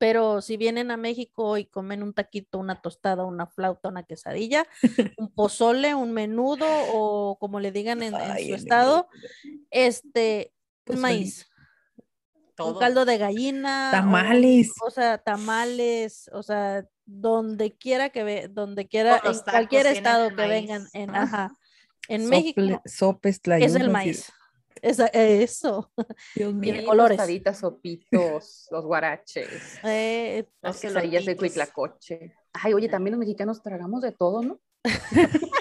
pero 0.00 0.40
si 0.40 0.56
vienen 0.56 0.90
a 0.90 0.96
México 0.96 1.58
y 1.58 1.66
comen 1.66 2.02
un 2.02 2.14
taquito, 2.14 2.58
una 2.58 2.80
tostada, 2.80 3.26
una 3.26 3.46
flauta, 3.46 3.90
una 3.90 4.02
quesadilla, 4.02 4.66
un 5.18 5.30
pozole, 5.30 5.94
un 5.94 6.12
menudo 6.12 6.64
o 6.94 7.36
como 7.38 7.60
le 7.60 7.70
digan 7.70 8.02
en, 8.02 8.14
su 8.14 8.54
estado, 8.54 9.08
este, 9.70 10.54
Pozolito. 10.84 11.02
maíz, 11.02 11.50
un 12.58 12.78
caldo 12.78 13.04
de 13.04 13.18
gallina, 13.18 13.90
Tamales. 13.90 14.72
o 14.82 14.90
sea, 14.90 15.18
tamales, 15.18 16.30
o 16.32 16.42
sea, 16.42 16.86
donde 17.04 17.76
quiera 17.76 18.08
que 18.08 18.24
ve, 18.24 18.48
donde 18.50 18.88
quiera, 18.88 19.20
en 19.22 19.38
cualquier 19.38 19.86
estado 19.86 20.34
que 20.34 20.46
vengan, 20.46 20.86
en, 20.94 21.12
¿no? 21.12 21.18
ajá, 21.18 21.52
en 22.08 22.26
México 22.26 22.62
sopes, 22.86 23.42
es 23.44 23.74
el 23.74 23.90
maíz. 23.90 24.32
Esa- 24.82 25.06
eso. 25.08 25.90
Dios 26.34 26.54
mío. 26.54 26.74
Sí, 26.78 26.84
colores. 26.84 27.16
Tostaditas, 27.18 27.58
sopitos, 27.58 28.66
los 28.70 28.84
guaraches, 28.84 29.78
Eh, 29.84 30.46
las 30.62 30.80
quesadillas 30.80 31.24
de. 31.26 31.36
Ay, 32.52 32.72
oye, 32.74 32.88
también 32.88 33.12
los 33.12 33.20
mexicanos 33.20 33.62
tragamos 33.62 34.02
de 34.02 34.12
todo, 34.12 34.42
¿no? 34.42 34.60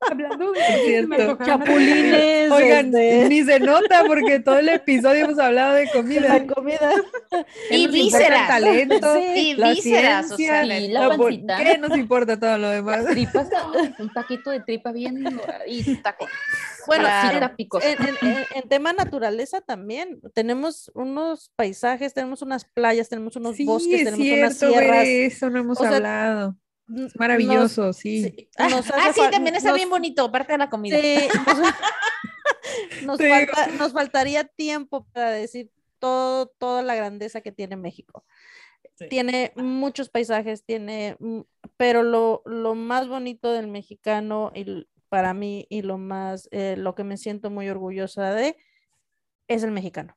Hablando 0.00 0.52
de 0.52 1.38
chapulines, 1.44 2.50
Oigan, 2.50 2.90
ni 3.28 3.42
se 3.44 3.60
nota 3.60 4.04
porque 4.06 4.40
todo 4.40 4.58
el 4.58 4.70
episodio 4.70 5.26
hemos 5.26 5.38
hablado 5.38 5.74
de 5.74 5.90
comida. 5.90 6.28
la 6.38 6.46
comida. 6.46 6.92
¿Qué 7.68 7.76
Y 7.76 7.88
vísceras. 7.88 8.48
talento, 8.48 9.20
Y 9.36 9.54
la 9.54 9.70
vísceras, 9.72 10.24
o 10.32 10.36
sea, 10.36 10.62
ciencia, 10.64 10.78
y 10.78 10.88
la 10.88 11.08
pancita. 11.10 11.58
¿Qué 11.58 11.76
nos 11.78 11.96
importa 11.98 12.38
todo 12.40 12.56
lo 12.56 12.70
demás? 12.70 13.04
Tripas, 13.06 13.48
un 13.98 14.10
taquito 14.12 14.50
de 14.50 14.60
tripa 14.60 14.92
bien 14.92 15.22
doradita 15.24 16.16
Bueno, 16.88 17.08
en- 17.08 17.56
picosa. 17.56 17.88
En, 17.88 17.98
en- 18.02 18.16
en- 18.28 18.44
en 18.54 18.68
tema 18.68 18.92
naturaleza 18.92 19.60
también, 19.60 20.20
tenemos 20.34 20.90
unos 20.94 21.50
paisajes, 21.54 22.12
tenemos 22.14 22.42
unas 22.42 22.64
playas, 22.64 23.08
tenemos 23.08 23.36
unos 23.36 23.56
Sí, 23.56 23.64
bosques, 23.64 24.00
es 24.00 24.04
tenemos 24.16 24.26
unas 24.38 24.56
sierras. 24.58 25.06
Eso 25.06 25.50
no 25.50 25.58
hemos 25.60 25.78
O 25.78 25.82
sea, 25.84 25.94
hablado. 25.96 26.56
Es 26.96 27.14
maravilloso, 27.16 27.86
nos- 27.86 27.96
sí. 27.98 28.24
sí, 28.24 28.48
Ah, 28.58 28.68
ah, 28.94 29.12
sí, 29.14 29.20
también 29.30 29.54
está 29.54 29.68
nos- 29.70 29.76
bien 29.76 29.90
bonito, 29.90 30.24
aparte 30.24 30.52
de 30.52 30.58
la 30.58 30.70
comida. 30.70 30.98
Sí, 31.00 31.28
nos, 33.04 33.18
Sí. 33.18 33.24
falta- 33.28 33.66
nos 33.78 33.92
faltaría 33.92 34.44
tiempo 34.44 35.06
para 35.12 35.30
decir 35.30 35.70
todo, 35.98 36.46
toda 36.58 36.82
la 36.82 36.94
grandeza 36.94 37.40
que 37.40 37.52
tiene 37.52 37.76
México. 37.76 38.24
Sí. 38.94 39.06
Tiene 39.08 39.52
muchos 39.56 40.08
paisajes, 40.08 40.64
tiene, 40.64 41.16
pero 41.76 42.02
lo, 42.02 42.42
lo 42.46 42.74
más 42.74 43.06
bonito 43.08 43.52
del 43.52 43.68
mexicano 43.68 44.50
y 44.54 44.86
para 45.08 45.34
mí 45.34 45.66
y 45.70 45.82
lo 45.82 45.98
más, 45.98 46.48
eh, 46.52 46.76
lo 46.76 46.94
que 46.94 47.04
me 47.04 47.16
siento 47.16 47.50
muy 47.50 47.68
orgullosa 47.68 48.32
de 48.34 48.56
es 49.48 49.62
el 49.62 49.70
mexicano, 49.70 50.16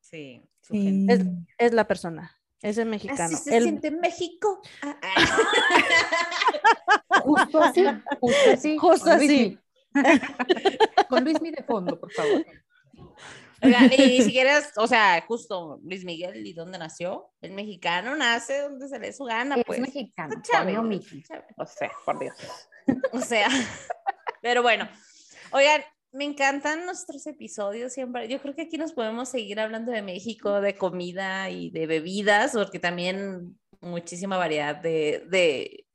Sí, 0.00 0.42
su 0.60 0.74
Sí. 0.74 0.82
gente. 0.82 1.12
es, 1.14 1.20
es 1.58 1.72
la 1.72 1.86
persona, 1.86 2.36
es 2.62 2.78
el 2.78 2.88
mexicano. 2.88 3.24
Así 3.24 3.36
se 3.36 3.56
El- 3.56 3.62
siente 3.64 3.88
en 3.88 4.00
México. 4.00 4.60
Ah, 4.82 4.96
ah. 5.02 5.14
Justo 7.22 7.62
así, 7.62 7.84
justo 8.20 8.50
así. 8.52 8.78
Justo 8.78 9.04
con 9.04 9.12
así. 9.12 9.58
Luismi. 9.94 10.78
Con 11.08 11.24
de 11.52 11.64
fondo, 11.66 12.00
por 12.00 12.10
favor. 12.12 12.44
Oigan, 13.62 13.90
y 13.92 14.22
si 14.22 14.32
quieres, 14.32 14.72
o 14.76 14.86
sea, 14.86 15.22
justo 15.28 15.78
Luis 15.82 16.04
Miguel, 16.04 16.46
¿y 16.46 16.54
dónde 16.54 16.78
nació? 16.78 17.30
El 17.42 17.52
mexicano 17.52 18.16
nace 18.16 18.62
donde 18.62 18.88
se 18.88 18.98
le 18.98 19.08
dé 19.08 19.12
su 19.12 19.24
gana, 19.24 19.56
Es 19.56 19.64
pues. 19.66 19.80
mexicano, 19.80 20.34
coño, 20.34 20.68
está 20.70 20.82
Miki. 20.82 21.22
chévere. 21.22 21.46
O 21.58 21.66
sea, 21.66 21.90
por 22.06 22.18
Dios. 22.18 22.36
O 23.12 23.20
sea, 23.20 23.48
pero 24.42 24.62
bueno, 24.62 24.88
oigan, 25.52 25.82
me 26.12 26.24
encantan 26.24 26.86
nuestros 26.86 27.26
episodios 27.26 27.92
siempre. 27.92 28.28
Yo 28.28 28.40
creo 28.40 28.54
que 28.54 28.62
aquí 28.62 28.78
nos 28.78 28.92
podemos 28.92 29.28
seguir 29.28 29.60
hablando 29.60 29.92
de 29.92 30.02
México, 30.02 30.60
de 30.60 30.76
comida 30.76 31.50
y 31.50 31.70
de 31.70 31.86
bebidas, 31.86 32.52
porque 32.52 32.78
también 32.78 33.58
muchísima 33.80 34.36
variedad 34.36 34.76
de, 34.76 35.24
de 35.28 35.86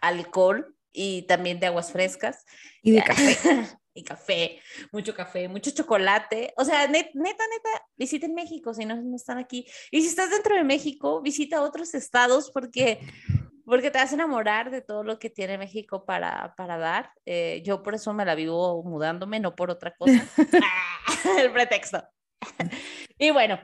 alcohol 0.00 0.74
y 0.92 1.22
también 1.22 1.60
de 1.60 1.66
aguas 1.66 1.92
frescas. 1.92 2.44
Y 2.82 2.92
de 2.92 3.02
café. 3.02 3.36
y 3.96 4.04
café, 4.04 4.60
mucho 4.92 5.14
café, 5.14 5.48
mucho 5.48 5.70
chocolate. 5.70 6.52
O 6.56 6.64
sea, 6.64 6.86
net- 6.86 7.10
neta, 7.14 7.44
neta, 7.48 7.84
visiten 7.96 8.34
México 8.34 8.74
si 8.74 8.84
no, 8.84 9.00
no 9.02 9.16
están 9.16 9.38
aquí. 9.38 9.66
Y 9.90 10.02
si 10.02 10.08
estás 10.08 10.30
dentro 10.30 10.54
de 10.54 10.64
México, 10.64 11.22
visita 11.22 11.62
otros 11.62 11.94
estados 11.94 12.50
porque, 12.52 13.00
porque 13.66 13.90
te 13.90 13.98
vas 13.98 14.12
a 14.12 14.14
enamorar 14.14 14.70
de 14.70 14.80
todo 14.80 15.02
lo 15.02 15.18
que 15.18 15.28
tiene 15.28 15.58
México 15.58 16.04
para, 16.04 16.54
para 16.56 16.78
dar. 16.78 17.12
Eh, 17.26 17.62
yo 17.64 17.82
por 17.82 17.94
eso 17.94 18.14
me 18.14 18.24
la 18.24 18.34
vivo 18.34 18.82
mudándome, 18.84 19.40
no 19.40 19.54
por 19.56 19.70
otra 19.70 19.94
cosa. 19.96 20.26
Ah, 20.62 21.06
El 21.38 21.52
pretexto. 21.52 22.02
y 23.18 23.30
bueno, 23.30 23.58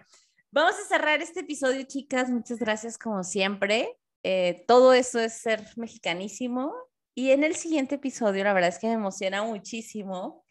vamos 0.50 0.74
a 0.74 0.88
cerrar 0.88 1.22
este 1.22 1.40
episodio, 1.40 1.82
chicas. 1.84 2.28
Muchas 2.28 2.58
gracias 2.58 2.98
como 2.98 3.22
siempre. 3.22 3.96
Eh, 4.24 4.64
todo 4.66 4.92
eso 4.92 5.20
es 5.20 5.34
ser 5.34 5.64
mexicanísimo. 5.76 6.74
Y 7.14 7.30
en 7.30 7.44
el 7.44 7.54
siguiente 7.54 7.94
episodio, 7.94 8.42
la 8.42 8.52
verdad 8.52 8.70
es 8.70 8.78
que 8.78 8.88
me 8.88 8.94
emociona 8.94 9.42
muchísimo 9.42 10.44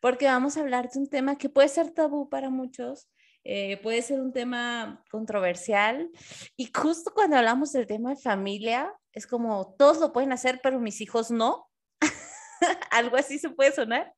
porque 0.00 0.26
vamos 0.26 0.56
a 0.56 0.60
hablar 0.60 0.90
de 0.90 0.98
un 0.98 1.08
tema 1.08 1.36
que 1.36 1.48
puede 1.48 1.68
ser 1.68 1.90
tabú 1.90 2.28
para 2.28 2.50
muchos, 2.50 3.08
eh, 3.44 3.78
puede 3.82 4.02
ser 4.02 4.20
un 4.20 4.32
tema 4.32 5.02
controversial 5.10 6.10
y 6.56 6.70
justo 6.74 7.12
cuando 7.14 7.36
hablamos 7.36 7.72
del 7.72 7.86
tema 7.86 8.10
de 8.10 8.20
familia, 8.20 8.92
es 9.12 9.26
como 9.26 9.74
todos 9.78 9.98
lo 9.98 10.12
pueden 10.12 10.32
hacer, 10.32 10.60
pero 10.62 10.78
mis 10.78 11.00
hijos 11.00 11.30
no. 11.30 11.68
Algo 12.90 13.16
así 13.16 13.38
se 13.38 13.50
puede 13.50 13.72
sonar. 13.72 14.12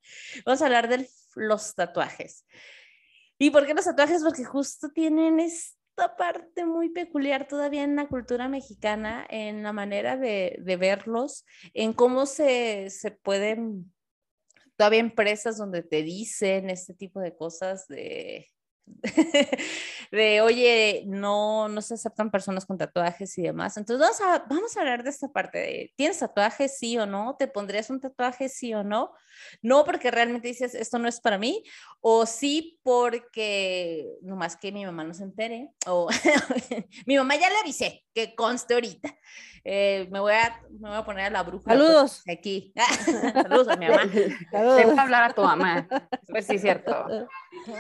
Vamos 0.45 0.61
a 0.61 0.67
hablar 0.67 0.89
de 0.89 1.09
los 1.37 1.75
tatuajes. 1.75 2.45
¿Y 3.39 3.51
por 3.51 3.67
qué 3.67 3.75
los 3.75 3.85
tatuajes? 3.85 4.23
Porque 4.23 4.45
justo 4.45 4.91
tienen 4.91 5.41
esta 5.41 6.17
parte 6.17 6.65
muy 6.65 6.91
peculiar 6.91 7.47
todavía 7.47 7.85
en 7.85 7.97
la 7.97 8.09
cultura 8.09 8.49
mexicana, 8.49 9.25
en 9.31 9.63
la 9.63 9.73
manera 9.73 10.17
de, 10.17 10.57
de 10.61 10.77
verlos, 10.77 11.45
en 11.75 11.93
cómo 11.93 12.27
se, 12.27 12.91
se 12.91 13.13
pueden, 13.13 13.93
todavía 14.77 15.01
empresas 15.01 15.59
donde 15.59 15.83
te 15.83 16.03
dicen 16.03 16.71
este 16.71 16.95
tipo 16.95 17.21
de 17.21 17.37
cosas 17.37 17.87
de, 17.89 18.52
de 20.11 20.41
oye, 20.41 21.05
no, 21.07 21.69
no 21.69 21.83
se 21.83 21.95
aceptan 21.95 22.31
personas 22.31 22.67
con 22.67 22.79
tatuajes 22.79 23.37
y 23.39 23.43
demás. 23.43 23.77
Entonces 23.77 24.01
vamos 24.01 24.21
a, 24.21 24.47
vamos 24.49 24.77
a 24.77 24.81
hablar 24.81 25.03
de 25.03 25.11
esta 25.11 25.29
parte 25.29 25.93
¿tienes 25.97 26.19
tatuajes 26.19 26.79
sí 26.79 26.99
o 26.99 27.07
no? 27.07 27.37
¿Te 27.39 27.49
pondrías 27.49 27.91
un 27.91 28.01
tatuaje 28.01 28.49
sí 28.49 28.75
o 28.75 28.85
no? 28.85 29.13
No 29.63 29.85
porque 29.85 30.11
realmente 30.11 30.49
dices, 30.49 30.75
esto 30.75 30.99
no 30.99 31.09
es 31.09 31.21
para 31.21 31.39
mí, 31.39 31.63
o 32.01 32.27
sí 32.27 32.79
porque 32.83 34.07
nomás 34.23 34.57
que 34.57 34.73
mi 34.73 34.85
mamá 34.85 35.05
no 35.05 35.15
se 35.15 35.25
entere, 35.25 35.71
o 35.87 36.09
mi 37.07 37.17
mamá 37.17 37.37
ya 37.37 37.49
le 37.49 37.57
avisé, 37.57 38.05
que 38.15 38.35
conste 38.35 38.75
ahorita. 38.75 39.17
Eh, 39.65 40.09
me, 40.11 40.19
voy 40.21 40.33
a, 40.33 40.61
me 40.71 40.89
voy 40.89 40.99
a 40.99 41.05
poner 41.05 41.27
a 41.27 41.31
la 41.31 41.43
bruja. 41.43 41.71
Saludos. 41.71 42.23
Aquí. 42.29 42.73
Saludos 43.33 43.69
a 43.69 43.77
mi 43.77 43.87
mamá. 43.89 44.03
Saludos. 44.51 44.77
Deja 44.77 45.03
hablar 45.03 45.31
a 45.31 45.35
tu 45.35 45.43
mamá. 45.43 45.89
Pues 46.29 46.47
sí, 46.47 46.57
es 46.57 46.63
cierto. 46.63 47.07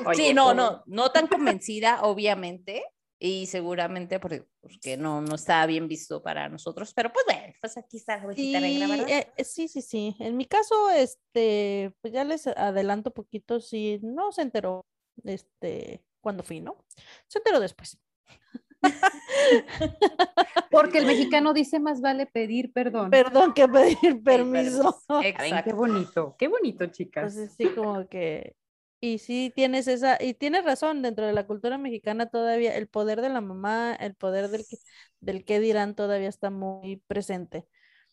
Oye, 0.06 0.14
sí, 0.28 0.34
no, 0.34 0.50
tú- 0.50 0.56
no, 0.56 0.82
no 0.86 1.10
tan 1.10 1.26
convencida, 1.26 2.02
obviamente. 2.02 2.84
y 3.18 3.46
seguramente 3.46 4.18
porque, 4.18 4.44
porque 4.60 4.96
no, 4.96 5.20
no 5.20 5.34
estaba 5.36 5.66
bien 5.66 5.86
visto 5.86 6.22
para 6.22 6.48
nosotros, 6.48 6.92
pero 6.92 7.12
pues 7.12 7.24
bueno, 7.26 7.52
pues 7.60 7.76
aquí 7.76 7.96
está 7.98 8.16
la 8.16 8.26
negra, 8.34 8.36
Sí, 8.66 8.90
¿verdad? 8.90 9.08
eh, 9.08 9.32
eh, 9.36 9.44
sí, 9.44 9.68
sí, 9.68 9.80
sí. 9.82 10.16
En 10.18 10.36
mi 10.36 10.44
caso, 10.46 10.90
este, 10.90 11.92
pues 12.00 12.12
ya 12.12 12.24
les 12.24 12.46
adelanto 12.48 13.12
poquito, 13.12 13.60
si 13.60 14.00
no 14.02 14.32
se 14.32 14.42
enteró, 14.42 14.84
este, 15.24 16.04
cuando 16.20 16.42
fui, 16.42 16.60
¿no? 16.60 16.84
Se 17.28 17.38
enteró 17.38 17.60
después. 17.60 17.96
Porque 20.70 20.98
el 20.98 21.06
mexicano 21.06 21.52
dice 21.52 21.80
más 21.80 22.00
vale 22.00 22.26
pedir 22.26 22.72
perdón. 22.72 23.10
Perdón 23.10 23.52
que 23.54 23.68
pedir 23.68 24.22
permiso. 24.22 25.02
Ven, 25.08 25.20
qué 25.22 25.28
Exacto. 25.28 25.76
bonito, 25.76 26.36
qué 26.38 26.48
bonito, 26.48 26.86
chicas. 26.86 27.34
Entonces 27.34 27.54
sí, 27.56 27.68
como 27.74 28.08
que, 28.08 28.56
y 29.00 29.18
sí 29.18 29.52
tienes 29.54 29.88
esa, 29.88 30.16
y 30.22 30.34
tienes 30.34 30.64
razón, 30.64 31.02
dentro 31.02 31.26
de 31.26 31.32
la 31.32 31.46
cultura 31.46 31.78
mexicana 31.78 32.26
todavía 32.26 32.76
el 32.76 32.88
poder 32.88 33.20
de 33.20 33.28
la 33.28 33.40
mamá, 33.40 33.94
el 33.94 34.14
poder 34.14 34.48
del 34.48 34.64
que, 34.68 34.76
del 35.20 35.44
qué 35.44 35.60
dirán 35.60 35.94
todavía 35.94 36.28
está 36.28 36.50
muy 36.50 37.02
presente. 37.06 37.66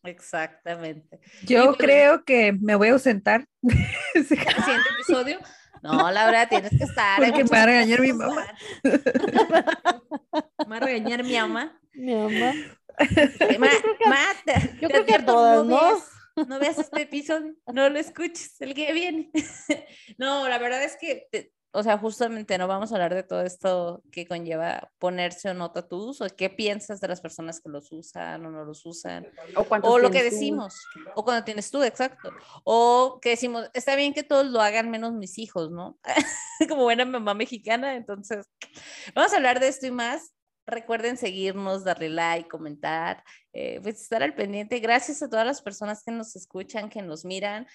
Exactamente. 0.04 1.20
Yo 1.44 1.66
pues, 1.68 1.78
creo 1.78 2.24
que 2.24 2.54
me 2.54 2.76
voy 2.76 2.90
a 2.90 2.94
ausentar. 2.94 3.48
El 4.14 4.26
siguiente 4.26 4.90
episodio. 4.96 5.40
No, 5.82 6.12
Laura, 6.12 6.48
tienes 6.50 6.72
que 6.72 6.84
estar. 6.84 7.18
Porque 7.24 7.44
me 7.44 7.50
va 7.50 7.64
a 7.64 7.66
regañar 7.66 8.00
mi 8.02 8.08
que 8.08 8.14
mamá. 8.14 8.46
Me 8.84 10.70
va 10.70 10.78
a 10.78 10.80
regañar 10.80 11.24
mi 11.24 11.36
mamá. 11.38 11.80
Mi 11.94 12.14
mamá. 12.16 12.54
Ma, 13.60 13.68
ma, 14.08 14.18
te- 14.46 14.74
yo 14.82 14.88
te 14.88 14.94
creo 14.94 15.06
que 15.06 15.20
todas, 15.20 15.66
¿no? 15.66 15.78
veas- 15.80 16.48
no 16.48 16.60
veas 16.60 16.78
este 16.80 17.02
episodio, 17.04 17.54
no 17.74 17.90
lo 17.90 18.00
escuches, 18.00 18.60
el 18.62 18.74
que 18.74 18.94
viene. 18.94 19.32
No, 20.18 20.48
la 20.50 20.58
verdad 20.58 20.84
es 20.84 20.98
que, 21.00 21.28
te- 21.32 21.54
o 21.72 21.84
sea, 21.84 21.98
justamente 22.00 22.58
no 22.58 22.68
vamos 22.68 22.92
a 22.92 22.96
hablar 22.96 23.14
de 23.14 23.24
todo 23.24 23.44
esto 23.44 24.04
que 24.12 24.26
conlleva 24.28 24.92
ponerse 24.98 25.50
o 25.50 25.54
no 25.54 25.72
tatús, 25.72 26.20
o 26.22 26.28
qué 26.36 26.50
piensas 26.50 27.00
de 27.00 27.08
las 27.08 27.22
personas 27.22 27.62
que 27.62 27.70
los 27.70 27.92
usan 27.92 28.46
o 28.46 28.50
no 28.50 28.66
los 28.66 28.86
usan, 28.86 29.28
O, 29.56 29.66
o 29.82 30.00
lo 30.00 30.10
que 30.10 30.22
tienes 30.22 30.30
tú. 30.30 30.36
decimos, 30.36 30.76
o 31.16 31.24
cuando 31.24 31.44
tienes 31.46 31.70
tú, 31.70 31.84
exacto, 31.84 32.32
o 32.64 33.20
que 33.22 33.32
decimos, 33.32 33.70
está 33.74 33.96
bien 33.96 34.14
que 34.14 34.24
todos 34.24 34.48
lo 34.48 34.62
hagan 34.62 34.90
menos 34.90 35.14
mis 35.14 35.38
hijos, 35.38 35.70
¿no? 35.70 36.00
Como 36.70 36.84
buena 36.84 37.06
mamá 37.06 37.34
mexicana, 37.36 37.96
entonces, 37.96 38.48
vamos 39.14 39.34
a 39.34 39.38
hablar 39.38 39.60
de 39.60 39.68
esto 39.68 39.86
y 39.86 39.92
más. 39.92 40.34
Recuerden 40.66 41.18
seguirnos, 41.18 41.84
darle 41.84 42.10
like, 42.10 42.48
comentar, 42.48 43.24
eh, 43.54 43.80
pues 43.82 44.02
estar 44.02 44.22
al 44.22 44.36
pendiente. 44.36 44.80
Gracias 44.80 45.24
a 45.24 45.28
todas 45.28 45.46
las 45.46 45.64
personas 45.64 46.04
que 46.04 46.12
nos 46.12 46.36
escuchan, 46.36 46.90
que 46.90 47.02
nos 47.02 47.26
miran. 47.26 47.66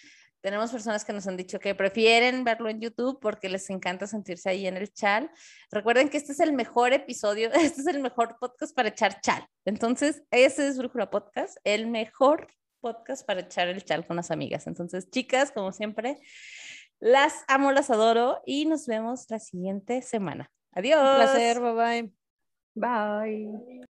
Tenemos 0.44 0.70
personas 0.70 1.06
que 1.06 1.14
nos 1.14 1.26
han 1.26 1.38
dicho 1.38 1.58
que 1.58 1.74
prefieren 1.74 2.44
verlo 2.44 2.68
en 2.68 2.78
YouTube 2.78 3.18
porque 3.18 3.48
les 3.48 3.70
encanta 3.70 4.06
sentirse 4.06 4.50
ahí 4.50 4.66
en 4.66 4.76
el 4.76 4.92
chat. 4.92 5.24
Recuerden 5.70 6.10
que 6.10 6.18
este 6.18 6.32
es 6.32 6.40
el 6.40 6.52
mejor 6.52 6.92
episodio, 6.92 7.50
este 7.54 7.80
es 7.80 7.86
el 7.86 8.00
mejor 8.00 8.36
podcast 8.38 8.76
para 8.76 8.90
echar 8.90 9.22
chal. 9.22 9.48
Entonces, 9.64 10.22
ese 10.30 10.68
es 10.68 10.76
Brújula 10.76 11.08
Podcast, 11.10 11.56
el 11.64 11.86
mejor 11.86 12.48
podcast 12.82 13.26
para 13.26 13.40
echar 13.40 13.68
el 13.68 13.82
chal 13.86 14.06
con 14.06 14.16
las 14.16 14.30
amigas. 14.30 14.66
Entonces, 14.66 15.08
chicas, 15.08 15.50
como 15.50 15.72
siempre, 15.72 16.20
las 17.00 17.42
amo, 17.48 17.72
las 17.72 17.88
adoro 17.88 18.42
y 18.44 18.66
nos 18.66 18.86
vemos 18.86 19.24
la 19.30 19.38
siguiente 19.38 20.02
semana. 20.02 20.52
Adiós. 20.72 21.00
Un 21.00 21.16
placer, 21.16 21.58
bye 21.58 21.72
bye. 21.72 22.12
Bye. 22.74 23.93